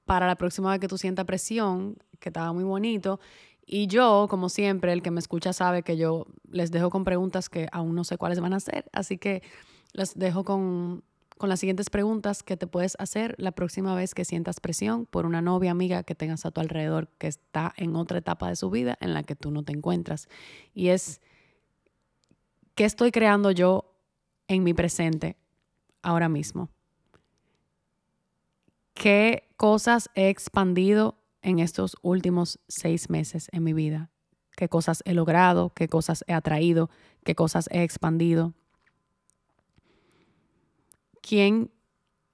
para 0.06 0.26
la 0.26 0.38
próxima 0.38 0.72
vez 0.72 0.80
que 0.80 0.88
tú 0.88 0.98
sientas 0.98 1.26
presión, 1.26 1.98
que 2.22 2.30
estaba 2.30 2.54
muy 2.54 2.64
bonito. 2.64 3.20
Y 3.66 3.88
yo, 3.88 4.28
como 4.30 4.48
siempre, 4.48 4.94
el 4.94 5.02
que 5.02 5.12
me 5.12 5.20
escucha 5.20 5.52
sabe 5.52 5.84
que 5.84 5.98
yo 5.98 6.26
les 6.50 6.72
dejo 6.72 6.90
con 6.90 7.04
preguntas 7.04 7.50
que 7.50 7.68
aún 7.74 7.94
no 7.94 8.06
sé 8.06 8.18
cuáles 8.18 8.40
van 8.40 8.54
a 8.54 8.62
ser. 8.62 8.86
Así 8.94 9.18
que 9.18 9.44
les 9.92 10.18
dejo 10.18 10.46
con 10.46 11.04
con 11.38 11.50
las 11.50 11.60
siguientes 11.60 11.90
preguntas 11.90 12.44
que 12.44 12.58
te 12.58 12.68
puedes 12.68 12.96
hacer 13.00 13.36
la 13.38 13.52
próxima 13.52 13.96
vez 13.96 14.14
que 14.14 14.26
sientas 14.26 14.60
presión 14.60 15.06
por 15.06 15.26
una 15.26 15.42
novia 15.42 15.72
amiga 15.72 16.04
que 16.04 16.16
tengas 16.16 16.46
a 16.46 16.52
tu 16.52 16.62
alrededor 16.62 17.10
que 17.18 17.28
está 17.28 17.74
en 17.78 17.96
otra 17.96 18.18
etapa 18.18 18.50
de 18.50 18.56
su 18.56 18.70
vida 18.70 18.98
en 19.02 19.14
la 19.14 19.24
que 19.24 19.36
tú 19.36 19.52
no 19.52 19.64
te 19.64 19.74
encuentras. 19.74 20.28
Y 20.74 20.90
es, 20.90 21.22
¿qué 22.76 22.86
estoy 22.86 23.12
creando 23.12 23.52
yo 23.52 23.94
en 24.48 24.64
mi 24.64 24.74
presente 24.74 25.38
ahora 26.02 26.30
mismo? 26.30 26.70
¿Qué 28.94 29.48
cosas 29.58 30.10
he 30.16 30.30
expandido 30.30 31.20
en 31.42 31.60
estos 31.60 31.96
últimos 32.02 32.60
seis 32.68 33.10
meses 33.10 33.48
en 33.52 33.64
mi 33.64 33.74
vida? 33.74 34.10
¿Qué 34.56 34.70
cosas 34.70 35.04
he 35.06 35.14
logrado? 35.14 35.72
¿Qué 35.76 35.88
cosas 35.88 36.24
he 36.28 36.34
atraído? 36.34 36.90
¿Qué 37.24 37.36
cosas 37.36 37.70
he 37.72 37.84
expandido? 37.84 38.56
Quién 41.28 41.72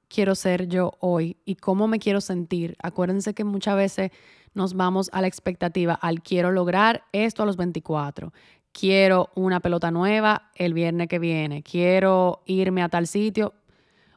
quiero 0.08 0.36
ser 0.36 0.68
yo 0.68 0.92
hoy 1.00 1.38
y 1.46 1.56
cómo 1.56 1.88
me 1.88 1.98
quiero 1.98 2.22
sentir. 2.22 2.76
Acuérdense 2.84 3.34
que 3.34 3.44
muchas 3.44 3.76
veces 3.76 4.12
nos 4.54 4.76
vamos 4.76 5.10
a 5.14 5.22
la 5.22 5.28
expectativa, 5.28 5.94
al 5.94 6.22
quiero 6.22 6.52
lograr 6.52 7.04
esto 7.12 7.42
a 7.42 7.46
los 7.48 7.58
24. 7.58 8.32
Quiero 8.72 9.30
una 9.36 9.60
pelota 9.60 9.90
nueva 9.90 10.52
el 10.56 10.74
viernes 10.74 11.08
que 11.08 11.18
viene. 11.18 11.64
Quiero 11.64 12.44
irme 12.46 12.84
a 12.84 12.90
tal 12.90 13.08
sitio. 13.08 13.54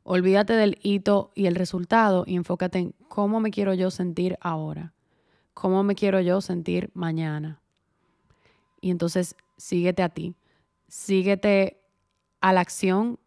Olvídate 0.02 0.52
del 0.52 0.78
hito 0.82 1.30
y 1.34 1.46
el 1.46 1.54
resultado 1.54 2.24
y 2.26 2.36
enfócate 2.36 2.78
en 2.78 2.94
cómo 3.08 3.40
me 3.40 3.50
quiero 3.50 3.72
yo 3.72 3.90
sentir 3.90 4.36
ahora. 4.40 4.92
Cómo 5.54 5.82
me 5.82 5.94
quiero 5.94 6.20
yo 6.20 6.42
sentir 6.42 6.90
mañana. 6.92 7.60
Y 8.80 8.90
entonces 8.90 9.36
síguete 9.56 10.02
a 10.02 10.10
ti. 10.10 10.34
Síguete 10.88 11.80
a 12.40 12.52
la 12.52 12.60
acción 12.60 13.18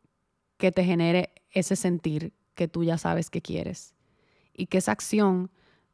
que 0.58 0.72
te 0.72 0.84
genere 0.84 1.32
ese 1.52 1.76
sentir 1.76 2.34
que 2.56 2.68
tú 2.68 2.84
ya 2.84 2.98
sabes 2.98 3.30
que 3.30 3.42
quieres. 3.42 3.96
Y 4.54 4.68
que 4.68 4.80
esa 4.80 4.92
acción 4.92 5.52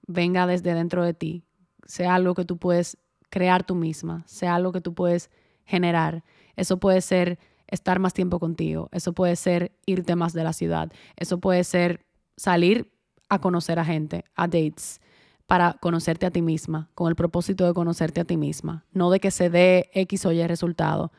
venga 0.08 0.47
desde 0.47 0.74
dentro 0.74 1.03
de 1.03 1.14
ti, 1.14 1.43
sea 1.86 2.16
algo 2.16 2.34
que 2.34 2.45
tú 2.45 2.58
puedes 2.58 2.97
crear 3.30 3.64
tú 3.64 3.76
misma, 3.76 4.24
sea 4.28 4.56
algo 4.56 4.72
que 4.72 4.82
tú 4.82 4.93
puedes 4.93 5.30
generar. 5.66 6.24
Eso 6.56 6.80
puede 6.80 7.01
ser 7.01 7.39
estar 7.68 7.99
más 7.99 8.14
tiempo 8.14 8.39
contigo, 8.39 8.89
eso 8.91 9.14
puede 9.14 9.36
ser 9.36 9.72
irte 9.86 10.16
más 10.16 10.34
de 10.34 10.43
la 10.43 10.53
ciudad, 10.53 10.91
eso 11.16 11.39
puede 11.39 11.64
ser 11.64 12.06
salir 12.38 12.91
a 13.30 13.39
conocer 13.39 13.80
a 13.80 13.86
gente, 13.86 14.24
a 14.36 14.47
dates, 14.47 15.01
para 15.47 15.74
conocerte 15.74 16.26
a 16.26 16.32
ti 16.32 16.41
misma, 16.41 16.89
con 16.95 17.10
el 17.10 17.16
propósito 17.16 17.66
de 17.66 17.74
conocerte 17.74 18.22
a 18.22 18.26
ti 18.26 18.38
misma, 18.38 18.86
no 18.91 19.10
de 19.10 19.20
que 19.20 19.32
se 19.32 19.49
dé 19.49 19.89
X 19.93 20.26
o 20.26 20.32
Y 20.32 20.45
resultado. 20.47 21.12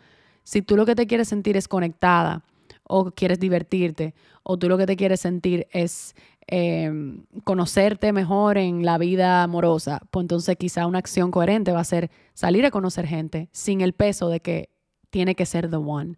Si 0.43 0.63
tú 0.63 0.77
lo 0.77 0.87
que 0.87 0.95
te 0.95 1.07
quieres 1.07 1.29
sentir 1.29 1.57
es 1.57 1.69
conectada, 1.69 2.45
o 2.89 3.11
quieres 3.11 3.41
divertirte, 3.41 4.15
o 4.43 4.59
tú 4.59 4.69
lo 4.69 4.79
que 4.79 4.87
te 4.87 4.97
quieres 4.97 5.21
sentir 5.21 5.67
es 5.71 6.15
em, 6.47 7.25
conocerte 7.45 8.13
mejor 8.13 8.59
en 8.59 8.85
la 8.85 8.99
vida 8.99 9.43
amorosa, 9.43 10.01
pues 10.11 10.25
entonces 10.25 10.57
quizá 10.57 10.87
una 10.87 10.99
acción 10.99 11.31
coherente 11.31 11.73
va 11.73 11.81
a 11.81 11.85
ser 11.85 12.11
salir 12.35 12.65
a 12.65 12.71
conocer 12.71 13.07
gente 13.07 13.49
sin 13.53 13.81
el 13.81 13.93
peso 13.93 14.29
de 14.29 14.41
que 14.41 14.71
tiene 15.11 15.35
que 15.35 15.47
ser 15.47 15.71
the 15.71 15.77
one. 15.77 16.17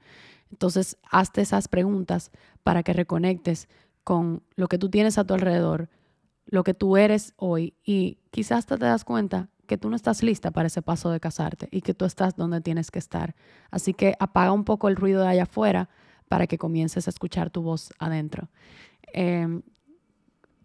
Entonces, 0.51 0.97
hazte 1.11 1.43
esas 1.43 1.69
preguntas 1.69 2.31
para 2.63 2.83
que 2.83 2.93
reconectes 2.93 3.69
con 4.05 4.43
lo 4.57 4.69
que 4.69 4.79
tú 4.79 4.89
tienes 4.89 5.19
a 5.19 5.25
tu 5.25 5.35
alrededor, 5.35 5.89
lo 6.47 6.65
que 6.65 6.75
tú 6.75 6.97
eres 6.97 7.35
hoy 7.37 7.75
y 7.85 8.19
quizás 8.31 8.67
te 8.67 8.77
das 8.79 9.05
cuenta 9.05 9.51
que 9.67 9.77
tú 9.77 9.91
no 9.91 9.97
estás 9.97 10.23
lista 10.23 10.51
para 10.51 10.69
ese 10.69 10.81
paso 10.81 11.11
de 11.11 11.21
casarte 11.21 11.69
y 11.71 11.83
que 11.83 11.93
tú 11.93 12.07
estás 12.07 12.37
donde 12.37 12.63
tienes 12.63 12.91
que 12.91 12.99
estar. 12.99 13.35
Así 13.71 13.93
que 13.93 14.15
apaga 14.19 14.53
un 14.53 14.65
poco 14.65 14.89
el 14.89 14.97
ruido 14.97 15.23
de 15.23 15.29
allá 15.29 15.43
afuera 15.43 15.91
para 16.29 16.47
que 16.47 16.59
comiences 16.59 17.07
a 17.07 17.11
escuchar 17.11 17.51
tu 17.51 17.63
voz 17.63 17.93
adentro. 17.99 18.49
Em, 19.13 19.63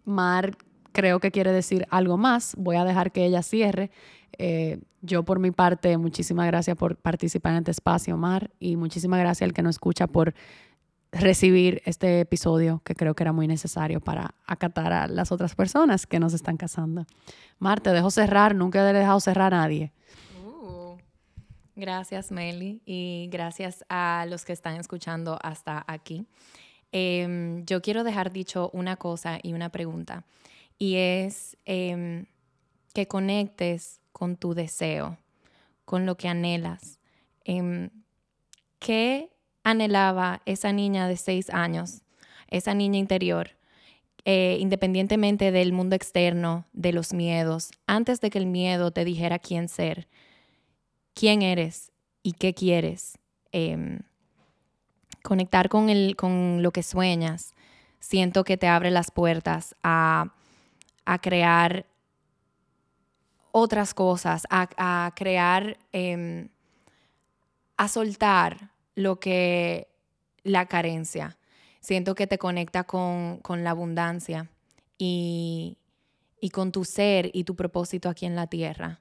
Mar 0.04 0.56
creo 0.92 1.18
que 1.18 1.30
quiere 1.30 1.52
decir 1.52 1.86
algo 1.90 2.16
más. 2.16 2.54
Voy 2.56 2.76
a 2.76 2.84
dejar 2.84 3.10
que 3.12 3.24
ella 3.24 3.42
cierre. 3.42 3.90
Eh, 4.38 4.80
yo 5.02 5.24
por 5.24 5.38
mi 5.38 5.50
parte, 5.50 5.96
muchísimas 5.98 6.46
gracias 6.46 6.76
por 6.76 6.96
participar 6.96 7.52
en 7.52 7.58
este 7.58 7.72
espacio, 7.72 8.16
Mar, 8.16 8.50
y 8.58 8.76
muchísimas 8.76 9.20
gracias 9.20 9.46
al 9.46 9.52
que 9.52 9.62
nos 9.62 9.76
escucha 9.76 10.06
por 10.06 10.34
recibir 11.12 11.80
este 11.84 12.20
episodio 12.20 12.80
que 12.84 12.94
creo 12.94 13.14
que 13.14 13.22
era 13.22 13.32
muy 13.32 13.46
necesario 13.46 14.00
para 14.00 14.34
acatar 14.46 14.92
a 14.92 15.06
las 15.06 15.30
otras 15.30 15.54
personas 15.54 16.06
que 16.06 16.18
nos 16.18 16.32
están 16.32 16.56
casando. 16.56 17.06
Mar, 17.58 17.80
te 17.80 17.90
dejo 17.90 18.10
cerrar, 18.10 18.54
nunca 18.54 18.88
he 18.88 18.92
dejado 18.92 19.20
cerrar 19.20 19.54
a 19.54 19.58
nadie. 19.58 19.92
Gracias, 21.76 22.30
Meli, 22.30 22.80
y 22.86 23.28
gracias 23.32 23.84
a 23.88 24.26
los 24.28 24.44
que 24.44 24.52
están 24.52 24.76
escuchando 24.76 25.38
hasta 25.42 25.84
aquí. 25.88 26.24
Em, 26.92 27.64
yo 27.66 27.82
quiero 27.82 28.04
dejar 28.04 28.30
dicho 28.30 28.70
una 28.72 28.96
cosa 28.96 29.40
y 29.42 29.54
una 29.54 29.70
pregunta, 29.70 30.24
y 30.78 30.94
es 30.96 31.56
em, 31.64 32.26
que 32.92 33.08
conectes 33.08 34.00
con 34.12 34.36
tu 34.36 34.54
deseo, 34.54 35.18
con 35.84 36.06
lo 36.06 36.16
que 36.16 36.28
anhelas. 36.28 37.00
Em, 37.44 37.90
¿Qué 38.78 39.30
anhelaba 39.64 40.42
esa 40.46 40.72
niña 40.72 41.08
de 41.08 41.16
seis 41.16 41.50
años, 41.50 42.02
esa 42.48 42.74
niña 42.74 42.98
interior, 42.98 43.50
eh, 44.24 44.58
independientemente 44.60 45.50
del 45.50 45.72
mundo 45.72 45.96
externo, 45.96 46.66
de 46.72 46.92
los 46.92 47.12
miedos, 47.12 47.72
antes 47.86 48.20
de 48.20 48.30
que 48.30 48.38
el 48.38 48.46
miedo 48.46 48.92
te 48.92 49.04
dijera 49.04 49.40
quién 49.40 49.68
ser, 49.68 50.06
quién 51.14 51.42
eres 51.42 51.92
y 52.22 52.32
qué 52.32 52.54
quieres? 52.54 53.18
Em, 53.52 54.00
conectar 55.22 55.68
con, 55.68 55.88
el, 55.88 56.16
con 56.16 56.62
lo 56.62 56.70
que 56.70 56.82
sueñas, 56.82 57.54
siento 57.98 58.44
que 58.44 58.56
te 58.58 58.66
abre 58.66 58.90
las 58.90 59.10
puertas 59.10 59.74
a, 59.82 60.34
crear 61.22 61.86
otras 63.52 63.94
cosas, 63.94 64.46
a, 64.50 65.12
crear, 65.16 65.78
em, 65.92 66.48
a 67.76 67.88
soltar 67.88 68.72
lo 68.94 69.20
que 69.20 69.88
la 70.42 70.66
carencia. 70.66 71.38
Siento 71.80 72.14
que 72.14 72.26
te 72.26 72.38
conecta 72.38 72.84
con, 72.84 73.40
la 73.48 73.70
abundancia 73.70 74.50
y, 74.98 75.78
y 76.40 76.50
con 76.50 76.72
tu 76.72 76.84
ser 76.84 77.30
y 77.32 77.44
tu 77.44 77.56
propósito 77.56 78.08
aquí 78.08 78.26
en 78.26 78.36
la 78.36 78.46
tierra. 78.46 79.00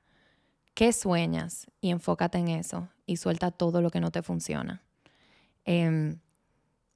¿Qué 0.73 0.91
sueñas? 0.91 1.67
Y 1.81 1.91
enfócate 1.91 2.39
en 2.39 2.47
eso 2.47 2.89
y 3.05 3.17
suelta 3.17 3.51
todo 3.51 3.81
lo 3.81 3.91
que 3.91 3.99
no 3.99 4.11
te 4.11 4.23
funciona. 4.23 4.81
Em, 5.65 6.19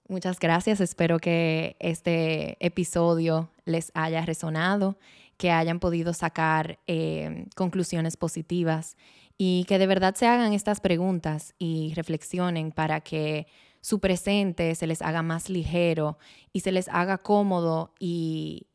muchas 0.07 0.39
gracias. 0.39 0.81
Espero 0.81 1.19
que 1.19 1.75
este 1.79 2.57
episodio 2.65 3.49
les 3.65 3.91
haya 3.93 4.25
resonado, 4.25 4.97
que 5.37 5.51
hayan 5.51 5.79
podido 5.79 6.13
sacar 6.13 6.79
em, 6.87 7.45
conclusiones 7.55 8.17
positivas 8.17 8.97
y 9.37 9.65
que 9.65 9.77
de 9.77 9.87
verdad 9.87 10.15
se 10.15 10.25
hagan 10.25 10.53
estas 10.53 10.79
preguntas 10.79 11.53
y 11.59 11.93
reflexionen 11.95 12.71
para 12.71 13.01
que 13.01 13.45
su 13.81 13.99
presente 13.99 14.73
se 14.73 14.87
les 14.87 15.03
haga 15.03 15.21
más 15.21 15.49
ligero 15.49 16.17
y 16.51 16.61
se 16.61 16.71
les 16.71 16.87
haga 16.89 17.19
cómodo 17.19 17.93
y 17.99 18.67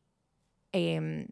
em, 0.70 1.26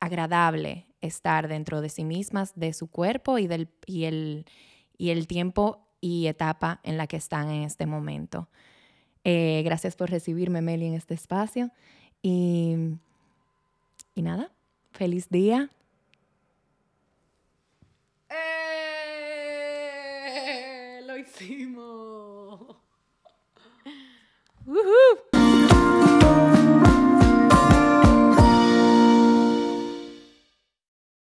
agradable 0.00 0.86
estar 1.00 1.48
dentro 1.48 1.80
de 1.80 1.88
sí 1.88 2.04
mismas, 2.04 2.52
de 2.54 2.72
su 2.72 2.88
cuerpo 2.88 3.38
y, 3.38 3.46
del, 3.46 3.68
y, 3.86 4.04
el, 4.04 4.46
y 4.96 5.10
el 5.10 5.26
tiempo 5.26 5.86
y 6.00 6.26
etapa 6.26 6.80
en 6.82 6.96
la 6.96 7.06
que 7.06 7.16
están 7.16 7.50
en 7.50 7.62
este 7.62 7.86
momento. 7.86 8.48
Eh, 9.24 9.62
gracias 9.64 9.96
por 9.96 10.10
recibirme, 10.10 10.62
Meli, 10.62 10.86
en 10.86 10.94
este 10.94 11.14
espacio. 11.14 11.70
Y, 12.22 12.76
y 14.14 14.22
nada, 14.22 14.50
feliz 14.92 15.28
día, 15.28 15.70
hicimos. 21.18 22.76